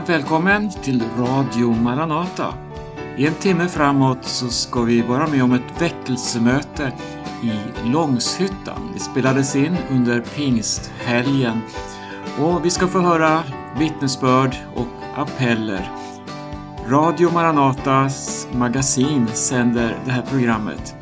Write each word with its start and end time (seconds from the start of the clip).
Varmt 0.00 0.08
välkommen 0.08 0.70
till 0.70 1.02
Radio 1.18 1.72
Maranata. 1.72 2.54
I 3.16 3.26
en 3.26 3.34
timme 3.34 3.68
framåt 3.68 4.24
så 4.24 4.48
ska 4.48 4.82
vi 4.82 5.02
vara 5.02 5.26
med 5.26 5.42
om 5.42 5.52
ett 5.52 5.82
väckelsemöte 5.82 6.92
i 7.42 7.52
Långshyttan. 7.88 8.90
Det 8.94 9.00
spelades 9.00 9.56
in 9.56 9.76
under 9.90 10.20
pingsthelgen 10.20 11.60
och 12.38 12.64
vi 12.64 12.70
ska 12.70 12.88
få 12.88 13.00
höra 13.00 13.42
vittnesbörd 13.78 14.56
och 14.74 14.88
appeller. 15.16 15.90
Radio 16.88 17.32
Maranatas 17.32 18.48
magasin 18.52 19.26
sänder 19.26 19.98
det 20.04 20.10
här 20.10 20.22
programmet. 20.22 20.94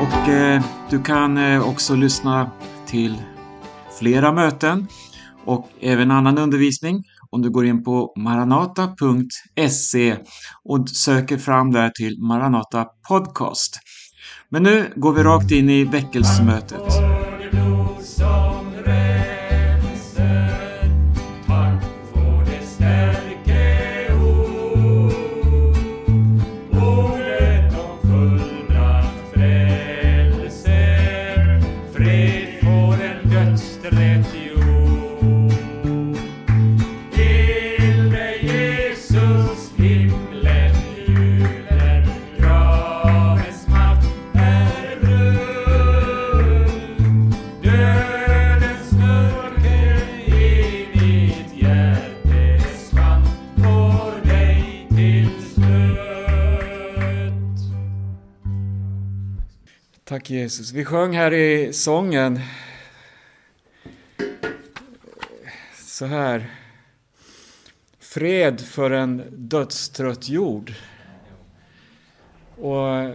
Och 0.00 0.28
eh, 0.28 0.62
du 0.90 1.02
kan 1.02 1.38
eh, 1.38 1.68
också 1.68 1.94
lyssna 1.94 2.50
till 2.86 3.22
flera 3.98 4.32
möten 4.32 4.88
och 5.44 5.68
även 5.80 6.10
annan 6.10 6.38
undervisning 6.38 7.04
om 7.30 7.42
du 7.42 7.50
går 7.50 7.66
in 7.66 7.84
på 7.84 8.12
maranata.se 8.16 10.16
och 10.64 10.88
söker 10.88 11.38
fram 11.38 11.72
där 11.72 11.90
till 11.90 12.22
Maranata 12.22 12.86
Podcast. 13.08 13.78
Men 14.48 14.62
nu 14.62 14.92
går 14.96 15.12
vi 15.12 15.22
rakt 15.22 15.50
in 15.50 15.70
i 15.70 15.84
väckelsemötet. 15.84 17.15
Tack 60.26 60.30
Jesus. 60.30 60.72
Vi 60.72 60.84
sjöng 60.84 61.16
här 61.16 61.32
i 61.32 61.72
sången 61.72 62.40
så 65.74 66.06
här. 66.06 66.50
Fred 67.98 68.60
för 68.60 68.90
en 68.90 69.22
dödstrött 69.30 70.28
jord. 70.28 70.74
Och 72.56 73.14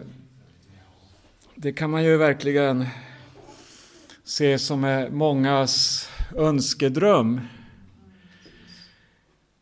det 1.55 1.73
kan 1.73 1.89
man 1.89 2.03
ju 2.03 2.17
verkligen 2.17 2.85
se 4.23 4.59
som 4.59 4.83
är 4.83 5.09
mångas 5.09 6.09
önskedröm. 6.35 7.41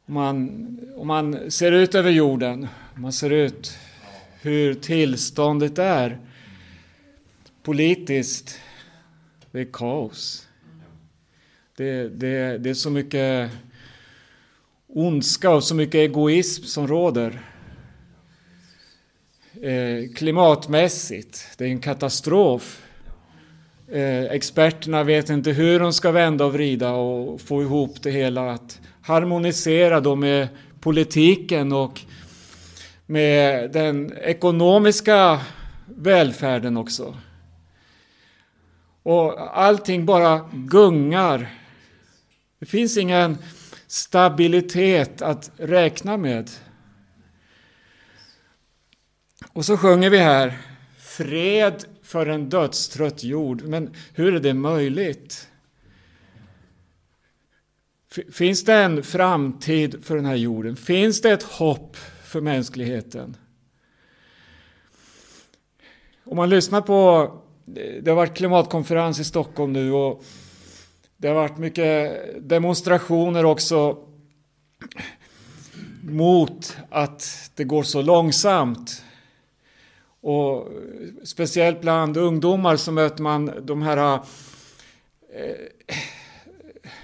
Om 0.05 0.13
man, 0.13 0.79
om 0.95 1.07
man 1.07 1.51
ser 1.51 1.71
ut 1.71 1.95
över 1.95 2.11
jorden, 2.11 2.67
om 2.95 3.01
man 3.01 3.13
ser 3.13 3.29
ut 3.29 3.77
hur 4.41 4.73
tillståndet 4.73 5.77
är 5.77 6.28
politiskt, 7.63 8.59
det 9.51 9.59
är 9.59 9.67
kaos. 9.73 10.47
Det, 11.77 12.09
det, 12.09 12.57
det 12.57 12.69
är 12.69 12.73
så 12.73 12.89
mycket 12.89 13.51
ondska 14.87 15.51
och 15.51 15.63
så 15.63 15.75
mycket 15.75 15.95
egoism 15.95 16.63
som 16.63 16.87
råder. 16.87 17.41
Eh, 19.61 20.13
klimatmässigt, 20.15 21.47
det 21.57 21.63
är 21.63 21.69
en 21.69 21.79
katastrof. 21.79 22.81
Eh, 23.91 24.23
experterna 24.23 25.03
vet 25.03 25.29
inte 25.29 25.51
hur 25.51 25.79
de 25.79 25.93
ska 25.93 26.11
vända 26.11 26.45
och 26.45 26.53
vrida 26.53 26.91
och 26.91 27.41
få 27.41 27.61
ihop 27.61 28.01
det 28.01 28.11
hela. 28.11 28.51
Att 28.51 28.79
harmonisera 29.01 29.99
då 29.99 30.15
med 30.15 30.47
politiken 30.79 31.71
och 31.71 32.01
med 33.05 33.71
den 33.71 34.13
ekonomiska 34.17 35.41
välfärden 35.85 36.77
också. 36.77 37.15
Och 39.09 39.59
allting 39.59 40.05
bara 40.05 40.49
gungar. 40.53 41.53
Det 42.59 42.65
finns 42.65 42.97
ingen 42.97 43.37
stabilitet 43.87 45.21
att 45.21 45.51
räkna 45.57 46.17
med. 46.17 46.49
Och 49.53 49.65
så 49.65 49.77
sjunger 49.77 50.09
vi 50.09 50.17
här 50.17 50.57
Fred 50.97 51.85
för 52.03 52.25
en 52.25 52.49
dödstrött 52.49 53.23
jord. 53.23 53.61
Men 53.61 53.93
hur 54.13 54.35
är 54.35 54.39
det 54.39 54.53
möjligt? 54.53 55.47
Finns 58.31 58.63
det 58.65 58.75
en 58.75 59.03
framtid 59.03 60.05
för 60.05 60.15
den 60.15 60.25
här 60.25 60.35
jorden? 60.35 60.75
Finns 60.75 61.21
det 61.21 61.31
ett 61.31 61.43
hopp 61.43 61.97
för 62.23 62.41
mänskligheten? 62.41 63.37
Om 66.23 66.37
man 66.37 66.49
lyssnar 66.49 66.81
på 66.81 67.31
det 67.73 68.07
har 68.07 68.15
varit 68.15 68.37
klimatkonferens 68.37 69.19
i 69.19 69.23
Stockholm 69.23 69.73
nu 69.73 69.91
och 69.91 70.23
det 71.17 71.27
har 71.27 71.35
varit 71.35 71.57
mycket 71.57 72.19
demonstrationer 72.49 73.45
också 73.45 73.97
mot 76.03 76.77
att 76.89 77.51
det 77.55 77.63
går 77.63 77.83
så 77.83 78.01
långsamt. 78.01 79.03
Och 80.21 80.67
speciellt 81.23 81.81
bland 81.81 82.17
ungdomar 82.17 82.75
så 82.75 82.91
möter 82.91 83.23
man 83.23 83.51
de 83.61 83.81
här 83.81 84.13
eh, 84.13 84.21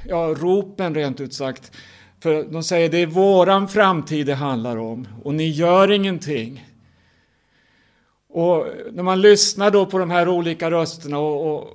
ja, 0.07 0.35
ropen 0.37 0.95
rent 0.95 1.21
ut 1.21 1.33
sagt. 1.33 1.71
För 2.19 2.43
de 2.43 2.63
säger 2.63 2.89
det 2.89 2.97
är 2.97 3.05
våran 3.05 3.67
framtid 3.67 4.25
det 4.25 4.35
handlar 4.35 4.77
om 4.77 5.07
och 5.23 5.33
ni 5.33 5.49
gör 5.49 5.91
ingenting. 5.91 6.65
Och 8.35 8.67
när 8.91 9.03
man 9.03 9.21
lyssnar 9.21 9.71
då 9.71 9.85
på 9.85 9.97
de 9.97 10.09
här 10.11 10.27
olika 10.27 10.71
rösterna 10.71 11.19
och, 11.19 11.55
och, 11.55 11.67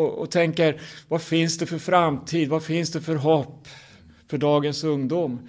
och, 0.00 0.18
och, 0.18 0.30
tänker 0.30 0.80
vad 1.08 1.22
finns 1.22 1.58
det 1.58 1.66
för 1.66 1.78
framtid, 1.78 2.48
vad 2.48 2.62
finns 2.62 2.92
det 2.92 3.00
för 3.00 3.14
hopp 3.14 3.68
för 4.28 4.38
dagens 4.38 4.84
ungdom? 4.84 5.48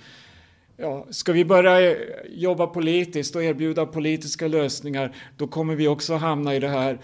Ja, 0.78 1.06
ska 1.10 1.32
vi 1.32 1.46
börja 1.46 1.96
jobba 2.30 2.68
politiskt 2.68 3.36
och 3.36 3.44
erbjuda 3.44 3.86
politiska 3.86 4.48
lösningar 4.48 5.16
då 5.38 5.48
kommer 5.48 5.76
vi 5.76 5.88
också 5.88 6.16
hamna 6.16 6.56
i 6.56 6.60
det 6.60 6.70
här 6.70 7.00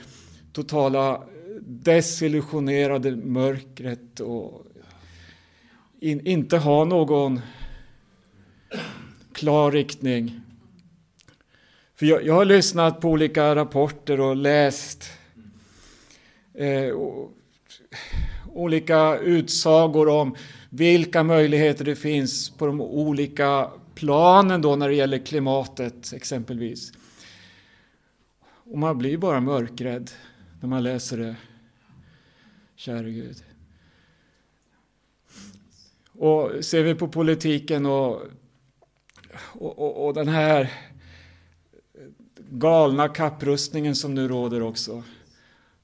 totala 0.54 1.24
desillusionerade 1.62 3.16
mörkret 3.16 4.19
och 4.19 4.66
in, 6.00 6.28
inte 6.28 6.58
ha 6.58 6.86
någon 6.86 7.42
klar 9.34 9.72
riktning. 9.72 10.42
För 12.00 12.06
jag, 12.06 12.25
jag 12.25 12.34
har 12.34 12.46
lyssnat 12.46 13.02
på 13.02 13.09
olika 13.09 13.56
rapporter 13.56 14.19
och 14.19 14.35
läst 14.35 15.09
eh, 16.53 16.90
och, 16.90 17.31
olika 18.47 19.18
utsagor 19.18 20.07
om 20.07 20.36
vilka 20.69 21.24
möjligheter 21.24 21.86
det 21.86 21.96
finns 21.96 22.50
på 22.50 22.66
de 22.66 22.81
olika 22.81 23.71
planen 23.95 24.62
då 24.62 24.75
när 24.75 24.89
det 24.89 24.95
gäller 24.95 25.25
klimatet 25.25 26.13
exempelvis. 26.13 26.92
Och 28.42 28.77
man 28.77 28.98
blir 28.98 29.18
bara 29.18 29.42
mörkrädd 29.42 30.12
när 30.62 30.69
man 30.69 30.83
läser 30.83 31.18
det. 31.18 31.36
Käre 32.75 33.12
Gud. 33.12 33.44
Och 36.12 36.66
ser 36.66 36.83
vi 36.83 36.95
på 36.95 37.07
politiken 37.07 37.86
och, 37.86 38.21
och, 39.33 39.80
och, 39.80 40.06
och 40.06 40.13
den 40.13 40.27
här 40.27 40.71
galna 42.49 43.07
kapprustningen 43.07 43.95
som 43.95 44.13
nu 44.13 44.27
råder 44.27 44.61
också. 44.61 45.03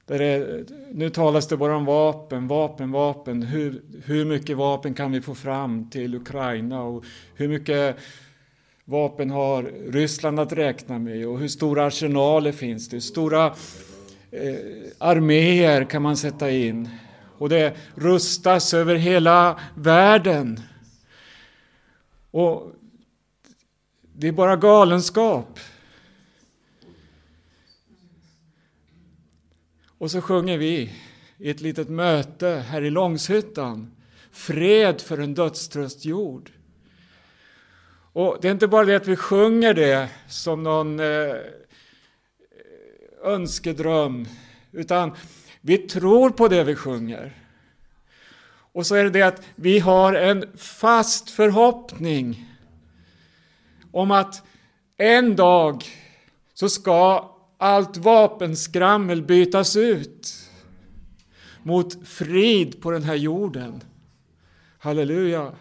Där 0.06 0.20
är, 0.20 0.64
nu 0.92 1.10
talas 1.10 1.48
det 1.48 1.56
bara 1.56 1.76
om 1.76 1.84
vapen, 1.84 2.48
vapen, 2.48 2.92
vapen. 2.92 3.42
Hur, 3.42 3.82
hur 4.04 4.24
mycket 4.24 4.56
vapen 4.56 4.94
kan 4.94 5.12
vi 5.12 5.20
få 5.20 5.34
fram 5.34 5.90
till 5.90 6.14
Ukraina 6.14 6.82
och 6.82 7.04
hur 7.34 7.48
mycket 7.48 7.96
vapen 8.84 9.30
har 9.30 9.62
Ryssland 9.88 10.40
att 10.40 10.52
räkna 10.52 10.98
med 10.98 11.28
och 11.28 11.38
hur 11.38 11.48
stora 11.48 11.86
arsenaler 11.86 12.52
finns 12.52 12.88
det? 12.88 12.96
Hur 12.96 13.00
stora 13.00 13.46
eh, 14.30 14.56
arméer 14.98 15.84
kan 15.84 16.02
man 16.02 16.16
sätta 16.16 16.50
in? 16.50 16.88
Och 17.38 17.48
det 17.48 17.76
rustas 17.94 18.74
över 18.74 18.94
hela 18.94 19.60
världen. 19.74 20.60
Och 22.30 22.72
det 24.12 24.28
är 24.28 24.32
bara 24.32 24.56
galenskap. 24.56 25.58
Och 30.04 30.10
så 30.10 30.20
sjunger 30.20 30.58
vi 30.58 30.92
i 31.38 31.50
ett 31.50 31.60
litet 31.60 31.88
möte 31.88 32.48
här 32.48 32.82
i 32.82 32.90
Långshyttan. 32.90 33.92
Fred 34.30 35.00
för 35.00 35.18
en 35.18 35.34
dödströst 35.34 36.04
jord. 36.04 36.50
Och 38.12 38.38
det 38.40 38.48
är 38.48 38.52
inte 38.52 38.68
bara 38.68 38.84
det 38.84 38.96
att 38.96 39.08
vi 39.08 39.16
sjunger 39.16 39.74
det 39.74 40.08
som 40.28 40.62
någon 40.62 41.00
eh, 41.00 41.36
önskedröm, 43.22 44.28
utan 44.72 45.14
vi 45.60 45.78
tror 45.78 46.30
på 46.30 46.48
det 46.48 46.64
vi 46.64 46.74
sjunger. 46.74 47.32
Och 48.72 48.86
så 48.86 48.94
är 48.94 49.04
det 49.04 49.10
det 49.10 49.22
att 49.22 49.42
vi 49.54 49.78
har 49.78 50.12
en 50.12 50.56
fast 50.56 51.30
förhoppning 51.30 52.50
om 53.92 54.10
att 54.10 54.42
en 54.96 55.36
dag 55.36 55.84
så 56.54 56.68
ska 56.68 57.30
allt 57.58 57.96
vapenskrammel 57.96 59.22
bytas 59.22 59.76
ut 59.76 60.34
mot 61.62 62.08
frid 62.08 62.82
på 62.82 62.90
den 62.90 63.02
här 63.02 63.14
jorden. 63.14 63.80
Halleluja. 64.78 65.52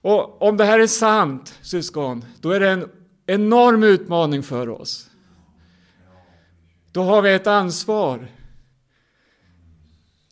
Och 0.00 0.42
om 0.42 0.56
det 0.56 0.64
här 0.64 0.80
är 0.80 0.86
sant, 0.86 1.58
syskon, 1.62 2.24
då 2.40 2.50
är 2.50 2.60
det 2.60 2.70
en 2.70 2.88
enorm 3.26 3.82
utmaning 3.82 4.42
för 4.42 4.68
oss. 4.68 5.10
Då 6.92 7.02
har 7.02 7.22
vi 7.22 7.34
ett 7.34 7.46
ansvar. 7.46 8.28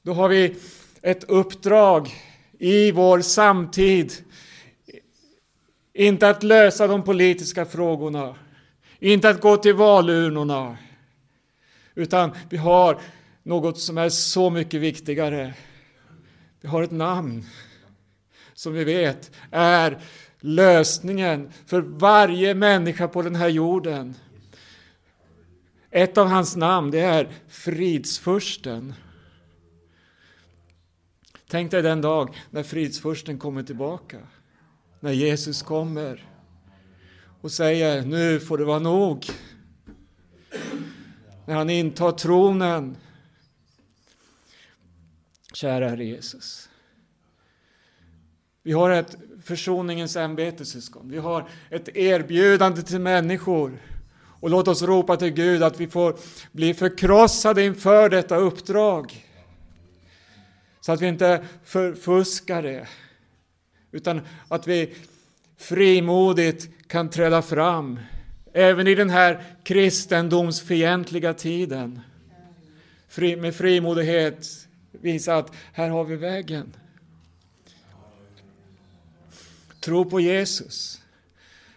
Då 0.02 0.12
har 0.12 0.28
vi 0.28 0.56
ett 1.02 1.24
uppdrag 1.24 2.10
i 2.58 2.92
vår 2.92 3.20
samtid. 3.20 4.12
Inte 5.92 6.28
att 6.28 6.42
lösa 6.42 6.86
de 6.86 7.02
politiska 7.02 7.64
frågorna, 7.64 8.36
inte 9.10 9.28
att 9.28 9.40
gå 9.40 9.56
till 9.56 9.74
valurnorna, 9.74 10.76
utan 11.94 12.30
vi 12.50 12.56
har 12.56 13.00
något 13.42 13.78
som 13.78 13.98
är 13.98 14.08
så 14.08 14.50
mycket 14.50 14.80
viktigare. 14.80 15.54
Vi 16.60 16.68
har 16.68 16.82
ett 16.82 16.90
namn 16.90 17.44
som 18.54 18.72
vi 18.72 18.84
vet 18.84 19.30
är 19.50 19.98
lösningen 20.40 21.52
för 21.66 21.80
varje 21.80 22.54
människa 22.54 23.08
på 23.08 23.22
den 23.22 23.34
här 23.34 23.48
jorden. 23.48 24.14
Ett 25.90 26.18
av 26.18 26.26
hans 26.26 26.56
namn 26.56 26.90
det 26.90 27.00
är 27.00 27.28
fridsfursten. 27.48 28.94
Tänk 31.48 31.70
dig 31.70 31.82
den 31.82 32.00
dag 32.00 32.36
när 32.50 32.62
fridsfursten 32.62 33.38
kommer 33.38 33.62
tillbaka. 33.62 34.18
När 35.00 35.12
Jesus 35.12 35.62
kommer 35.62 36.31
och 37.42 37.52
säger 37.52 38.02
nu 38.02 38.40
får 38.40 38.58
det 38.58 38.64
vara 38.64 38.78
nog. 38.78 39.26
När 41.46 41.54
han 41.54 41.70
intar 41.70 42.12
tronen. 42.12 42.96
Kära 45.52 45.88
Herre 45.88 46.04
Jesus. 46.04 46.68
Vi 48.62 48.72
har 48.72 48.90
ett 48.90 49.16
försoningens 49.44 50.16
ämbete, 50.16 50.64
syskon. 50.64 51.10
Vi 51.10 51.18
har 51.18 51.48
ett 51.70 51.96
erbjudande 51.96 52.82
till 52.82 53.00
människor. 53.00 53.82
Och 54.40 54.50
låt 54.50 54.68
oss 54.68 54.82
ropa 54.82 55.16
till 55.16 55.30
Gud 55.30 55.62
att 55.62 55.80
vi 55.80 55.88
får 55.88 56.16
bli 56.52 56.74
förkrossade 56.74 57.64
inför 57.64 58.08
detta 58.08 58.36
uppdrag. 58.36 59.26
Så 60.80 60.92
att 60.92 61.00
vi 61.00 61.06
inte 61.06 61.44
förfuskar 61.64 62.62
det. 62.62 62.88
Utan 63.92 64.20
att 64.48 64.66
vi 64.66 64.94
frimodigt 65.62 66.68
kan 66.86 67.10
träda 67.10 67.42
fram. 67.42 68.00
Även 68.52 68.86
i 68.86 68.94
den 68.94 69.10
här 69.10 69.44
kristendomsfientliga 69.62 71.34
tiden. 71.34 72.00
med 73.16 73.54
frimodighet 73.54 74.46
visa 74.92 75.36
att 75.36 75.52
här 75.72 75.88
har 75.88 76.04
vi 76.04 76.16
vägen. 76.16 76.72
Tro 79.80 80.04
på 80.04 80.20
Jesus. 80.20 81.00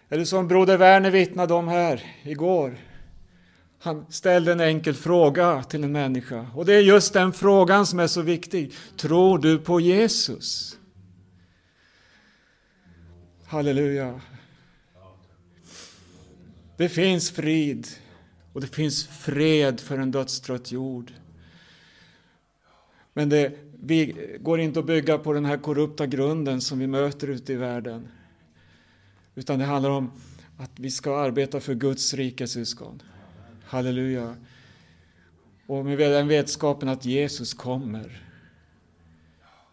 Eller 0.08 0.24
som 0.24 0.48
broder 0.48 0.76
Werner 0.76 1.10
vittnade 1.10 1.54
om 1.54 1.68
här 1.68 2.04
igår. 2.22 2.78
Han 3.78 4.06
ställde 4.08 4.52
en 4.52 4.60
enkel 4.60 4.94
fråga 4.94 5.62
till 5.62 5.84
en 5.84 5.92
människa. 5.92 6.46
Och 6.54 6.66
det 6.66 6.74
är 6.74 6.80
just 6.80 7.12
den 7.12 7.32
frågan 7.32 7.86
som 7.86 8.00
är 8.00 8.06
så 8.06 8.22
viktig. 8.22 8.72
Tror 8.96 9.38
du 9.38 9.58
på 9.58 9.80
Jesus? 9.80 10.75
Halleluja. 13.48 14.20
Det 16.76 16.88
finns 16.88 17.30
frid 17.30 17.86
och 18.52 18.60
det 18.60 18.66
finns 18.66 19.06
fred 19.06 19.80
för 19.80 19.98
en 19.98 20.10
dödstrött 20.10 20.72
jord. 20.72 21.12
Men 23.12 23.28
det, 23.28 23.52
vi 23.80 24.16
går 24.40 24.60
inte 24.60 24.78
att 24.78 24.86
bygga 24.86 25.18
på 25.18 25.32
den 25.32 25.44
här 25.44 25.56
korrupta 25.58 26.06
grunden 26.06 26.60
som 26.60 26.78
vi 26.78 26.86
möter 26.86 27.28
ute 27.28 27.52
i 27.52 27.56
världen. 27.56 28.08
Utan 29.34 29.58
det 29.58 29.64
handlar 29.64 29.90
om 29.90 30.10
att 30.58 30.70
vi 30.74 30.90
ska 30.90 31.18
arbeta 31.18 31.60
för 31.60 31.74
Guds 31.74 32.14
rike, 32.14 32.46
syskon. 32.46 33.02
Halleluja. 33.64 34.36
Och 35.66 35.84
med 35.84 35.98
den 35.98 36.28
vetskapen 36.28 36.88
att 36.88 37.04
Jesus 37.04 37.54
kommer. 37.54 38.22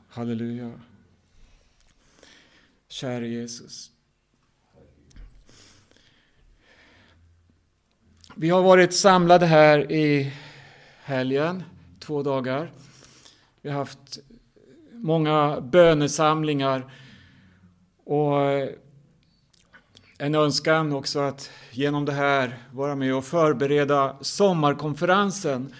Halleluja. 0.07 0.71
Käre 2.93 3.27
Jesus. 3.27 3.91
Vi 8.35 8.49
har 8.49 8.61
varit 8.61 8.93
samlade 8.93 9.45
här 9.45 9.91
i 9.91 10.33
helgen, 11.03 11.63
två 11.99 12.23
dagar. 12.23 12.71
Vi 13.61 13.69
har 13.69 13.77
haft 13.77 14.19
många 14.91 15.61
bönesamlingar 15.61 16.93
och 18.03 18.37
en 20.17 20.35
önskan 20.35 20.93
också 20.93 21.19
att 21.19 21.51
genom 21.71 22.05
det 22.05 22.13
här 22.13 22.57
vara 22.71 22.95
med 22.95 23.15
och 23.15 23.25
förbereda 23.25 24.17
sommarkonferensen 24.21 25.73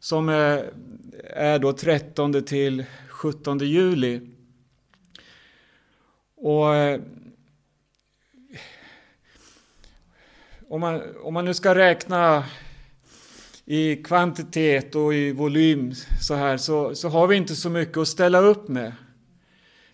som 0.00 0.28
är 0.28 1.58
då 1.58 1.72
13 1.72 2.42
till 2.42 2.84
17 3.08 3.58
juli. 3.58 4.35
Och 6.36 6.74
eh, 6.74 7.00
om 10.68 10.80
man, 10.80 11.02
om 11.22 11.34
man 11.34 11.44
nu 11.44 11.54
ska 11.54 11.74
räkna 11.74 12.44
i 13.64 13.96
kvantitet 13.96 14.94
och 14.94 15.14
i 15.14 15.32
volym 15.32 15.94
så 16.20 16.34
här 16.34 16.56
så, 16.56 16.94
så 16.94 17.08
har 17.08 17.26
vi 17.26 17.36
inte 17.36 17.56
så 17.56 17.70
mycket 17.70 17.96
att 17.96 18.08
ställa 18.08 18.38
upp 18.38 18.68
med. 18.68 18.92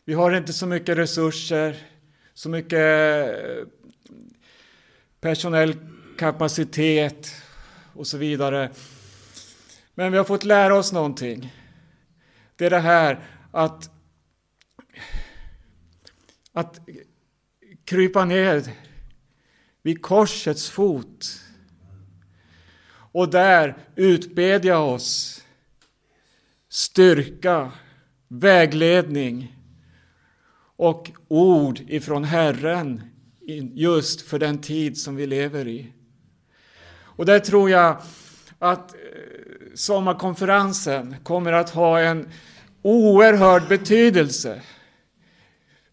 Vi 0.05 0.15
har 0.15 0.37
inte 0.37 0.53
så 0.53 0.67
mycket 0.67 0.99
resurser, 0.99 1.77
så 2.35 2.49
mycket 2.49 2.79
eh, 2.79 3.67
personell 5.21 5.77
kapacitet 6.19 7.35
och 7.95 8.07
så 8.07 8.19
vidare. 8.19 8.71
Men 9.95 10.13
vi 10.13 10.19
har 10.19 10.25
fått 10.25 10.45
lära 10.45 10.75
oss 10.75 10.93
någonting. 10.93 11.55
Det 12.57 12.67
är 12.67 12.71
det 12.71 12.79
här 12.79 13.21
att, 13.51 13.91
att 16.53 16.81
krypa 17.85 18.25
ner 18.25 18.63
vid 19.83 20.03
korsets 20.03 20.71
fot 20.71 21.41
och 23.13 23.31
där 23.31 23.77
utbedja 23.97 24.79
oss 24.79 25.43
styrka, 26.69 27.73
vägledning 28.29 29.57
och 30.77 31.11
ord 31.29 31.81
ifrån 31.89 32.25
Herren 32.25 33.03
just 33.75 34.21
för 34.21 34.39
den 34.39 34.59
tid 34.59 34.99
som 34.99 35.17
vi 35.17 35.27
lever 35.27 35.69
i. 35.69 35.93
Och 36.95 37.27
där 37.27 37.39
tror 37.39 37.71
jag 37.71 38.03
att 38.59 38.95
eh, 38.95 39.01
sommarkonferensen 39.75 41.17
kommer 41.23 41.53
att 41.53 41.71
ha 41.71 42.01
en 42.01 42.29
oerhörd 42.83 43.69
betydelse 43.69 44.63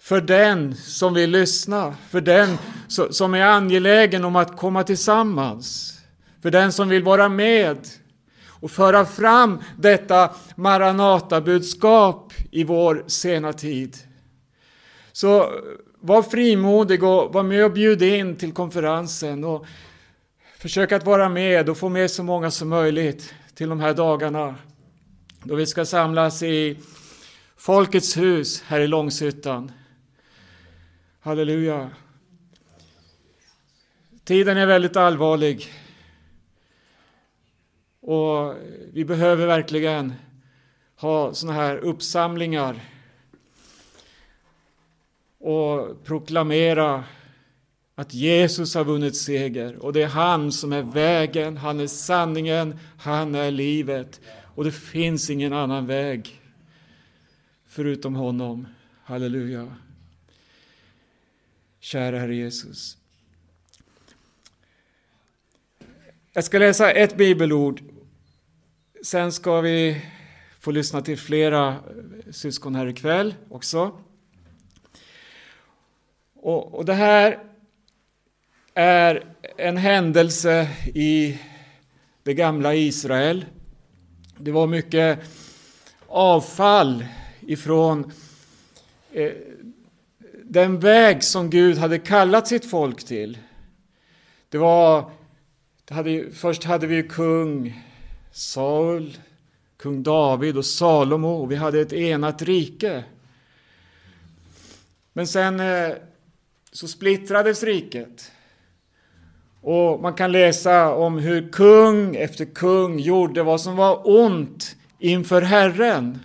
för 0.10 0.22
den 0.22 0.76
som 0.76 1.14
vill 1.14 1.32
lyssna, 1.32 1.96
för 2.10 2.22
den 2.22 2.58
som 3.10 3.34
är 3.34 3.42
angelägen 3.42 4.26
om 4.26 4.36
att 4.36 4.58
komma 4.58 4.84
tillsammans, 4.84 5.94
för 6.42 6.52
den 6.52 6.72
som 6.72 6.90
vill 6.90 7.04
vara 7.04 7.30
med 7.30 7.78
och 8.48 8.72
föra 8.72 9.06
fram 9.06 9.60
detta 9.78 10.30
Maranata-budskap 10.56 12.34
i 12.52 12.64
vår 12.64 13.04
sena 13.08 13.54
tid. 13.54 13.98
Så 15.12 15.52
var 16.00 16.24
frimodig 16.24 17.04
och 17.04 17.34
var 17.34 17.44
med 17.44 17.66
och 17.66 17.72
bjud 17.72 18.02
in 18.02 18.36
till 18.36 18.52
konferensen 18.52 19.44
och 19.44 19.66
försök 20.58 20.92
att 20.92 21.06
vara 21.06 21.30
med 21.30 21.70
och 21.70 21.78
få 21.78 21.90
med 21.90 22.12
så 22.12 22.24
många 22.24 22.52
som 22.52 22.70
möjligt 22.70 23.34
till 23.56 23.70
de 23.70 23.80
här 23.80 23.94
dagarna 23.94 24.56
då 25.44 25.56
vi 25.56 25.66
ska 25.66 25.86
samlas 25.86 26.44
i 26.44 26.78
Folkets 27.58 28.18
hus 28.18 28.64
här 28.68 28.80
i 28.80 28.88
Långshyttan. 28.88 29.72
Halleluja. 31.30 31.90
Tiden 34.24 34.58
är 34.58 34.66
väldigt 34.66 34.96
allvarlig. 34.96 35.68
Och 38.00 38.56
vi 38.94 39.06
behöver 39.06 39.48
verkligen 39.48 40.14
ha 40.96 41.34
sådana 41.34 41.60
här 41.60 41.78
uppsamlingar 41.78 42.80
och 45.40 46.04
proklamera 46.04 47.04
att 47.96 48.14
Jesus 48.14 48.76
har 48.76 48.84
vunnit 48.84 49.18
seger 49.18 49.76
och 49.76 49.94
det 49.94 50.02
är 50.02 50.08
han 50.08 50.52
som 50.52 50.74
är 50.74 50.84
vägen, 50.84 51.58
han 51.58 51.80
är 51.80 51.88
sanningen, 51.88 52.80
han 52.98 53.36
är 53.36 53.52
livet 53.52 54.22
och 54.56 54.64
det 54.64 54.72
finns 54.72 55.30
ingen 55.30 55.54
annan 55.54 55.86
väg 55.86 56.42
förutom 57.66 58.16
honom. 58.16 58.68
Halleluja. 59.04 59.76
Kära 61.80 62.20
Herre 62.20 62.36
Jesus. 62.36 62.98
Jag 66.34 66.44
ska 66.44 66.60
läsa 66.60 66.92
ett 66.92 67.18
bibelord. 67.18 67.82
Sen 69.04 69.32
ska 69.32 69.62
vi 69.62 70.02
få 70.60 70.72
lyssna 70.72 71.02
till 71.02 71.18
flera 71.18 71.76
syskon 72.32 72.76
här 72.76 72.88
ikväll 72.88 73.36
också. 73.50 74.04
Och, 76.36 76.74
och 76.74 76.86
det 76.86 76.94
här 76.94 77.40
är 78.74 79.36
en 79.58 79.78
händelse 79.78 80.70
i 80.94 81.40
det 82.24 82.34
gamla 82.34 82.76
Israel. 82.76 83.46
Det 84.38 84.52
var 84.52 84.68
mycket 84.68 85.20
avfall 86.08 87.06
ifrån 87.40 88.12
eh, 89.12 89.32
den 90.50 90.80
väg 90.80 91.24
som 91.24 91.50
Gud 91.50 91.78
hade 91.78 92.00
kallat 92.00 92.48
sitt 92.48 92.70
folk 92.70 93.04
till. 93.04 93.38
Det 94.50 94.58
var, 94.58 95.12
det 95.86 95.94
hade, 95.94 96.32
först 96.32 96.64
hade 96.64 96.88
vi 96.88 97.04
kung 97.04 97.84
Saul, 98.32 99.18
kung 99.78 100.04
David 100.04 100.58
och 100.58 100.66
Salomo 100.66 101.28
och 101.28 101.52
vi 101.52 101.56
hade 101.56 101.82
ett 101.82 101.94
enat 101.94 102.42
rike. 102.42 103.04
Men 105.14 105.28
sen 105.28 105.60
eh, 105.60 105.94
så 106.72 106.88
splittrades 106.88 107.64
riket. 107.64 108.32
Och 109.62 110.02
man 110.02 110.14
kan 110.14 110.32
läsa 110.32 110.94
om 110.94 111.18
hur 111.18 111.50
kung 111.52 112.16
efter 112.16 112.46
kung 112.46 113.00
gjorde 113.00 113.44
vad 113.44 113.62
som 113.62 113.76
var 113.76 114.02
ont 114.22 114.76
inför 115.00 115.42
Herren. 115.42 116.20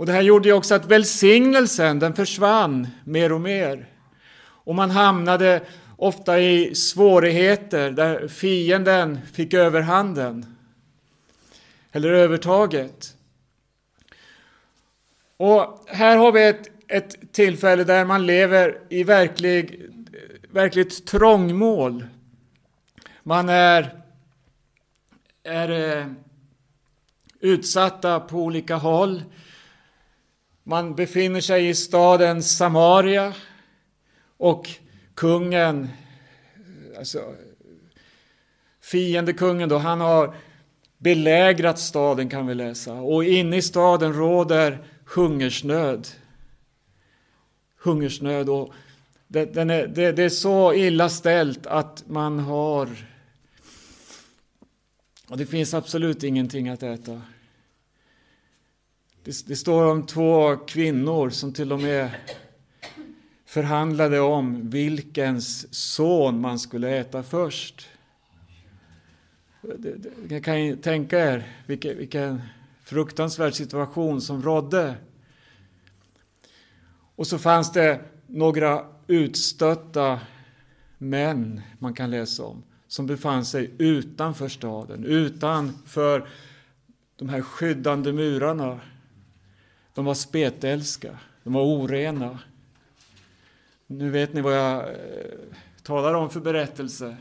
Och 0.00 0.06
det 0.06 0.12
här 0.12 0.22
gjorde 0.22 0.48
ju 0.48 0.54
också 0.54 0.74
att 0.74 0.86
välsignelsen 0.86 1.98
den 1.98 2.14
försvann 2.14 2.88
mer 3.04 3.32
och 3.32 3.40
mer. 3.40 3.86
Och 4.40 4.74
man 4.74 4.90
hamnade 4.90 5.62
ofta 5.96 6.40
i 6.40 6.74
svårigheter 6.74 7.90
där 7.90 8.28
fienden 8.28 9.18
fick 9.32 9.54
överhanden. 9.54 10.56
Eller 11.92 12.12
övertaget. 12.12 13.16
Och 15.36 15.84
här 15.86 16.16
har 16.16 16.32
vi 16.32 16.44
ett, 16.44 16.70
ett 16.88 17.32
tillfälle 17.32 17.84
där 17.84 18.04
man 18.04 18.26
lever 18.26 18.78
i 18.88 19.04
verklig, 19.04 19.86
verkligt 20.50 21.06
trångmål. 21.06 22.06
Man 23.22 23.48
är, 23.48 24.02
är 25.42 25.98
eh, 25.98 26.06
utsatta 27.40 28.20
på 28.20 28.38
olika 28.38 28.76
håll. 28.76 29.22
Man 30.70 30.94
befinner 30.94 31.40
sig 31.40 31.68
i 31.68 31.74
staden 31.74 32.42
Samaria 32.42 33.34
och 34.36 34.70
kungen, 35.14 35.88
alltså 36.98 37.34
fiendekungen 38.82 39.68
då, 39.68 39.78
han 39.78 40.00
har 40.00 40.34
belägrat 40.98 41.78
staden 41.78 42.28
kan 42.28 42.46
vi 42.46 42.54
läsa 42.54 42.92
och 42.92 43.24
inne 43.24 43.56
i 43.56 43.62
staden 43.62 44.12
råder 44.12 44.78
hungersnöd. 45.04 46.08
Hungersnöd 47.82 48.48
och 48.48 48.72
det, 49.28 49.56
är, 49.56 49.86
det, 49.86 50.12
det 50.12 50.22
är 50.22 50.28
så 50.28 50.74
illa 50.74 51.08
ställt 51.08 51.66
att 51.66 52.04
man 52.08 52.38
har 52.38 52.88
och 55.28 55.36
det 55.36 55.46
finns 55.46 55.74
absolut 55.74 56.22
ingenting 56.22 56.68
att 56.68 56.82
äta. 56.82 57.22
Det, 59.24 59.46
det, 59.46 59.56
står 59.56 59.84
om 59.84 60.06
två 60.06 60.56
kvinnor 60.56 61.30
som 61.30 61.52
till 61.52 61.72
och 61.72 61.80
med 61.80 62.10
förhandlade 63.46 64.20
om 64.20 64.70
vilkens 64.70 65.74
son 65.74 66.40
man 66.40 66.58
skulle 66.58 66.96
äta 66.96 67.22
först. 67.22 67.88
Ni 70.28 70.40
kan 70.42 70.64
ju 70.64 70.76
tänka 70.76 71.18
er 71.18 71.48
vilken, 71.66 71.98
vilken 71.98 72.42
fruktansvärd 72.84 73.54
situation 73.54 74.20
som 74.20 74.42
rådde. 74.42 74.94
Och 77.16 77.26
så 77.26 77.38
fanns 77.38 77.72
det 77.72 78.00
några 78.26 78.86
utstötta 79.06 80.20
män 80.98 81.60
man 81.78 81.94
kan 81.94 82.10
läsa 82.10 82.44
om 82.44 82.62
som 82.88 83.06
befann 83.06 83.44
sig 83.44 83.70
utanför 83.78 84.48
staden, 84.48 85.04
utanför 85.04 86.28
de 87.16 87.28
här 87.28 87.42
skyddande 87.42 88.12
murarna. 88.12 88.80
De 90.00 90.04
var 90.04 90.14
spetälska, 90.14 91.18
de 91.44 91.52
var 91.52 91.62
orena. 91.62 92.38
Nu 93.86 94.10
vet 94.10 94.32
ni 94.32 94.40
vad 94.40 94.56
jag 94.56 94.78
eh, 94.78 94.94
talar 95.82 96.14
om 96.14 96.30
för 96.30 96.40
berättelse. 96.40 97.16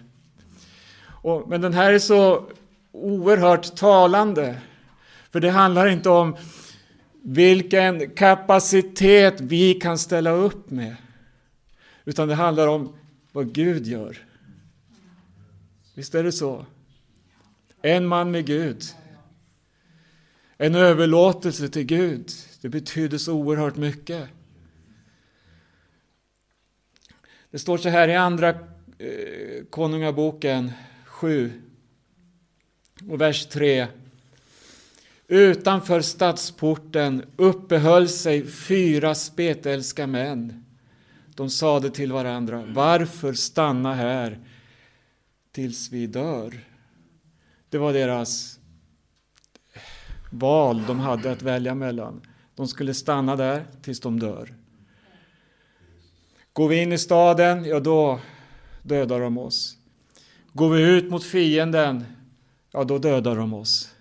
Och, 1.06 1.50
men 1.50 1.62
den 1.62 1.74
här 1.74 1.94
är 1.94 2.00
så 2.00 2.50
oerhört 2.92 3.76
talande. 3.76 4.62
För 5.32 5.40
det 5.40 5.50
handlar 5.50 5.88
inte 5.88 6.10
om 6.10 6.38
vilken 7.24 8.10
kapacitet 8.10 9.42
vi 9.42 9.74
kan 9.74 9.98
ställa 9.98 10.32
upp 10.32 10.70
med. 10.70 10.96
Utan 12.06 12.28
det 12.28 12.36
handlar 12.36 12.68
om 12.68 12.94
vad 13.32 13.54
Gud 13.54 13.88
gör. 13.88 14.18
Visst 15.94 16.16
är 16.16 16.24
det 16.24 16.32
så? 16.32 16.66
En 17.82 18.08
man 18.08 18.32
med 18.32 18.46
Gud. 18.46 18.84
En 20.62 20.76
överlåtelse 20.76 21.70
till 21.70 21.84
Gud. 21.84 22.32
Det 22.62 22.70
betyder 22.70 23.18
så 23.18 23.34
oerhört 23.34 23.76
mycket. 23.76 24.30
Det 27.52 27.60
står 27.60 27.78
så 27.78 27.90
här 27.90 28.08
i 28.08 28.16
andra 28.16 28.50
eh, 28.50 29.66
Konungaboken 29.70 30.72
7 31.06 31.62
och 33.10 33.22
vers 33.22 33.46
3. 33.46 33.88
Utanför 35.28 36.02
stadsporten 36.02 37.26
uppehöll 37.38 38.10
sig 38.10 38.48
fyra 38.48 39.16
spetälska 39.16 40.08
män. 40.08 40.66
De 41.36 41.50
sade 41.50 41.90
till 41.90 42.12
varandra, 42.12 42.66
varför 42.68 43.34
stanna 43.34 43.94
här 43.94 44.40
tills 45.52 45.92
vi 45.92 46.08
dör? 46.08 46.60
Det 47.70 47.78
var 47.78 47.94
deras 47.94 48.59
val 50.30 50.84
de 50.88 51.00
hade 51.00 51.32
att 51.32 51.42
välja 51.42 51.76
mellan. 51.76 52.22
De 52.56 52.68
skulle 52.68 52.94
stanna 52.94 53.36
där 53.36 53.66
tills 53.82 54.00
de 54.00 54.20
dör. 54.20 54.54
Går 56.54 56.68
vi 56.68 56.82
in 56.82 56.92
i 56.92 56.98
staden, 56.98 57.66
ja 57.66 57.80
då 57.80 58.20
dödar 58.84 59.20
de 59.20 59.38
oss. 59.38 59.78
Går 60.54 60.70
vi 60.70 60.82
ut 60.82 61.10
mot 61.10 61.24
fienden, 61.24 62.06
ja 62.72 62.84
då 62.84 62.98
dödar 62.98 63.36
de 63.36 63.54
oss. 63.54 63.96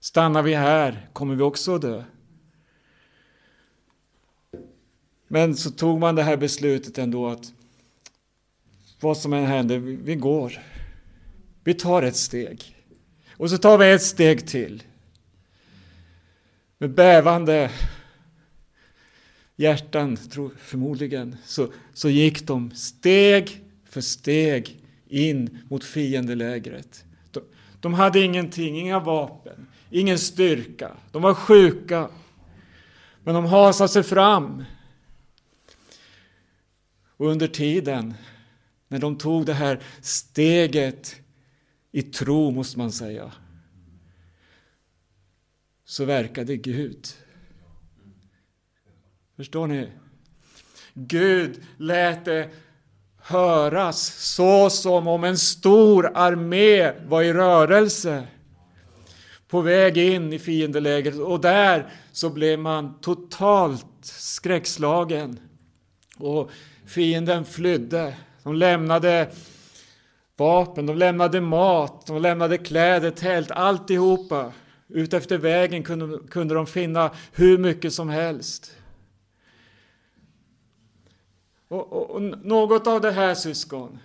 Stannar 0.00 0.42
vi 0.42 0.54
här 0.54 1.08
kommer 1.12 1.34
vi 1.34 1.42
också 1.42 1.74
att 1.74 1.82
dö. 1.82 2.04
Men 5.28 5.56
så 5.56 5.70
tog 5.70 6.00
man 6.00 6.14
det 6.14 6.22
här 6.22 6.36
beslutet 6.36 6.98
ändå 6.98 7.28
att 7.28 7.52
vad 9.00 9.16
som 9.16 9.32
än 9.32 9.46
händer, 9.46 9.78
vi 9.78 10.14
går. 10.14 10.58
Vi 11.64 11.74
tar 11.74 12.02
ett 12.02 12.16
steg. 12.16 12.76
Och 13.36 13.50
så 13.50 13.58
tar 13.58 13.78
vi 13.78 13.92
ett 13.92 14.02
steg 14.02 14.48
till. 14.48 14.82
Med 16.78 16.94
bävande 16.94 17.70
hjärtan, 19.56 20.16
förmodligen, 20.58 21.36
så, 21.44 21.72
så 21.94 22.08
gick 22.08 22.46
de 22.46 22.70
steg 22.70 23.60
för 23.84 24.00
steg 24.00 24.84
in 25.08 25.58
mot 25.68 25.84
fiendelägret. 25.84 27.04
De, 27.30 27.40
de 27.80 27.94
hade 27.94 28.20
ingenting, 28.20 28.78
inga 28.78 28.98
vapen, 28.98 29.66
ingen 29.90 30.18
styrka. 30.18 30.96
De 31.12 31.22
var 31.22 31.34
sjuka. 31.34 32.08
Men 33.24 33.34
de 33.34 33.44
hasade 33.44 33.88
sig 33.88 34.02
fram. 34.02 34.64
Och 37.16 37.26
under 37.26 37.48
tiden, 37.48 38.14
när 38.88 38.98
de 38.98 39.18
tog 39.18 39.46
det 39.46 39.54
här 39.54 39.80
steget 40.00 41.16
i 41.92 42.02
tro, 42.02 42.50
måste 42.50 42.78
man 42.78 42.92
säga, 42.92 43.32
så 45.88 46.04
verkade 46.04 46.56
Gud. 46.56 47.06
Förstår 49.36 49.66
ni? 49.66 49.88
Gud 50.94 51.62
lät 51.76 52.24
det 52.24 52.50
höras 53.16 54.06
så 54.34 54.70
som 54.70 55.08
om 55.08 55.24
en 55.24 55.38
stor 55.38 56.10
armé 56.14 56.92
var 57.06 57.22
i 57.22 57.32
rörelse. 57.32 58.26
på 59.48 59.60
väg 59.60 59.98
in 59.98 60.32
i 60.32 60.38
fiendelägret 60.38 61.14
och 61.14 61.40
där 61.40 61.92
så 62.12 62.30
blev 62.30 62.58
man 62.58 63.00
totalt 63.00 63.86
skräckslagen. 64.02 65.40
Och 66.16 66.50
fienden 66.86 67.44
flydde. 67.44 68.16
De 68.42 68.54
lämnade 68.54 69.30
vapen, 70.36 70.86
de 70.86 70.96
lämnade 70.96 71.40
mat, 71.40 72.06
de 72.06 72.22
lämnade 72.22 72.58
kläder, 72.58 73.10
tält, 73.10 73.50
alltihopa. 73.50 74.52
Utefter 74.88 75.38
vägen 75.38 75.82
kunde, 75.82 76.18
kunde 76.30 76.54
de 76.54 76.66
finna 76.66 77.10
hur 77.32 77.58
mycket 77.58 77.92
som 77.92 78.08
helst. 78.08 78.76
Och, 81.68 81.92
och, 81.92 82.10
och 82.10 82.22
något 82.22 82.86
av 82.86 83.00
det 83.00 83.10
här 83.10 83.34
syskon 83.34 83.98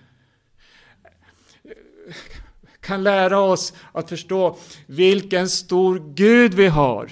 kan 2.79 3.03
lära 3.03 3.39
oss 3.39 3.73
att 3.91 4.09
förstå 4.09 4.57
vilken 4.87 5.49
stor 5.49 6.13
Gud 6.13 6.53
vi 6.53 6.67
har. 6.67 7.11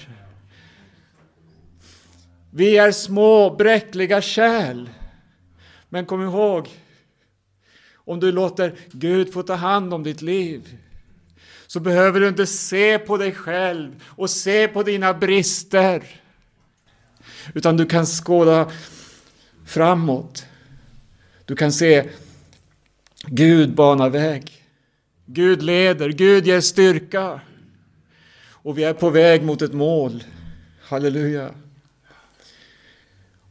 Vi 2.51 2.77
är 2.77 2.91
små 2.91 3.55
bräckliga 3.55 4.21
kärl. 4.21 4.89
Men 5.89 6.05
kom 6.05 6.21
ihåg, 6.23 6.69
om 7.93 8.19
du 8.19 8.31
låter 8.31 8.75
Gud 8.91 9.33
få 9.33 9.43
ta 9.43 9.53
hand 9.53 9.93
om 9.93 10.03
ditt 10.03 10.21
liv 10.21 10.77
så 11.71 11.79
behöver 11.79 12.19
du 12.19 12.27
inte 12.27 12.45
se 12.45 12.99
på 12.99 13.17
dig 13.17 13.31
själv 13.31 14.03
och 14.05 14.29
se 14.29 14.67
på 14.67 14.83
dina 14.83 15.13
brister. 15.13 16.21
Utan 17.53 17.77
du 17.77 17.85
kan 17.85 18.05
skåda 18.05 18.71
framåt. 19.65 20.45
Du 21.45 21.55
kan 21.55 21.71
se 21.71 22.09
Gud 23.25 23.75
bana 23.75 24.09
väg. 24.09 24.65
Gud 25.25 25.63
leder, 25.63 26.09
Gud 26.09 26.47
ger 26.47 26.61
styrka. 26.61 27.41
Och 28.49 28.77
vi 28.77 28.83
är 28.83 28.93
på 28.93 29.09
väg 29.09 29.43
mot 29.43 29.61
ett 29.61 29.73
mål. 29.73 30.23
Halleluja. 30.81 31.51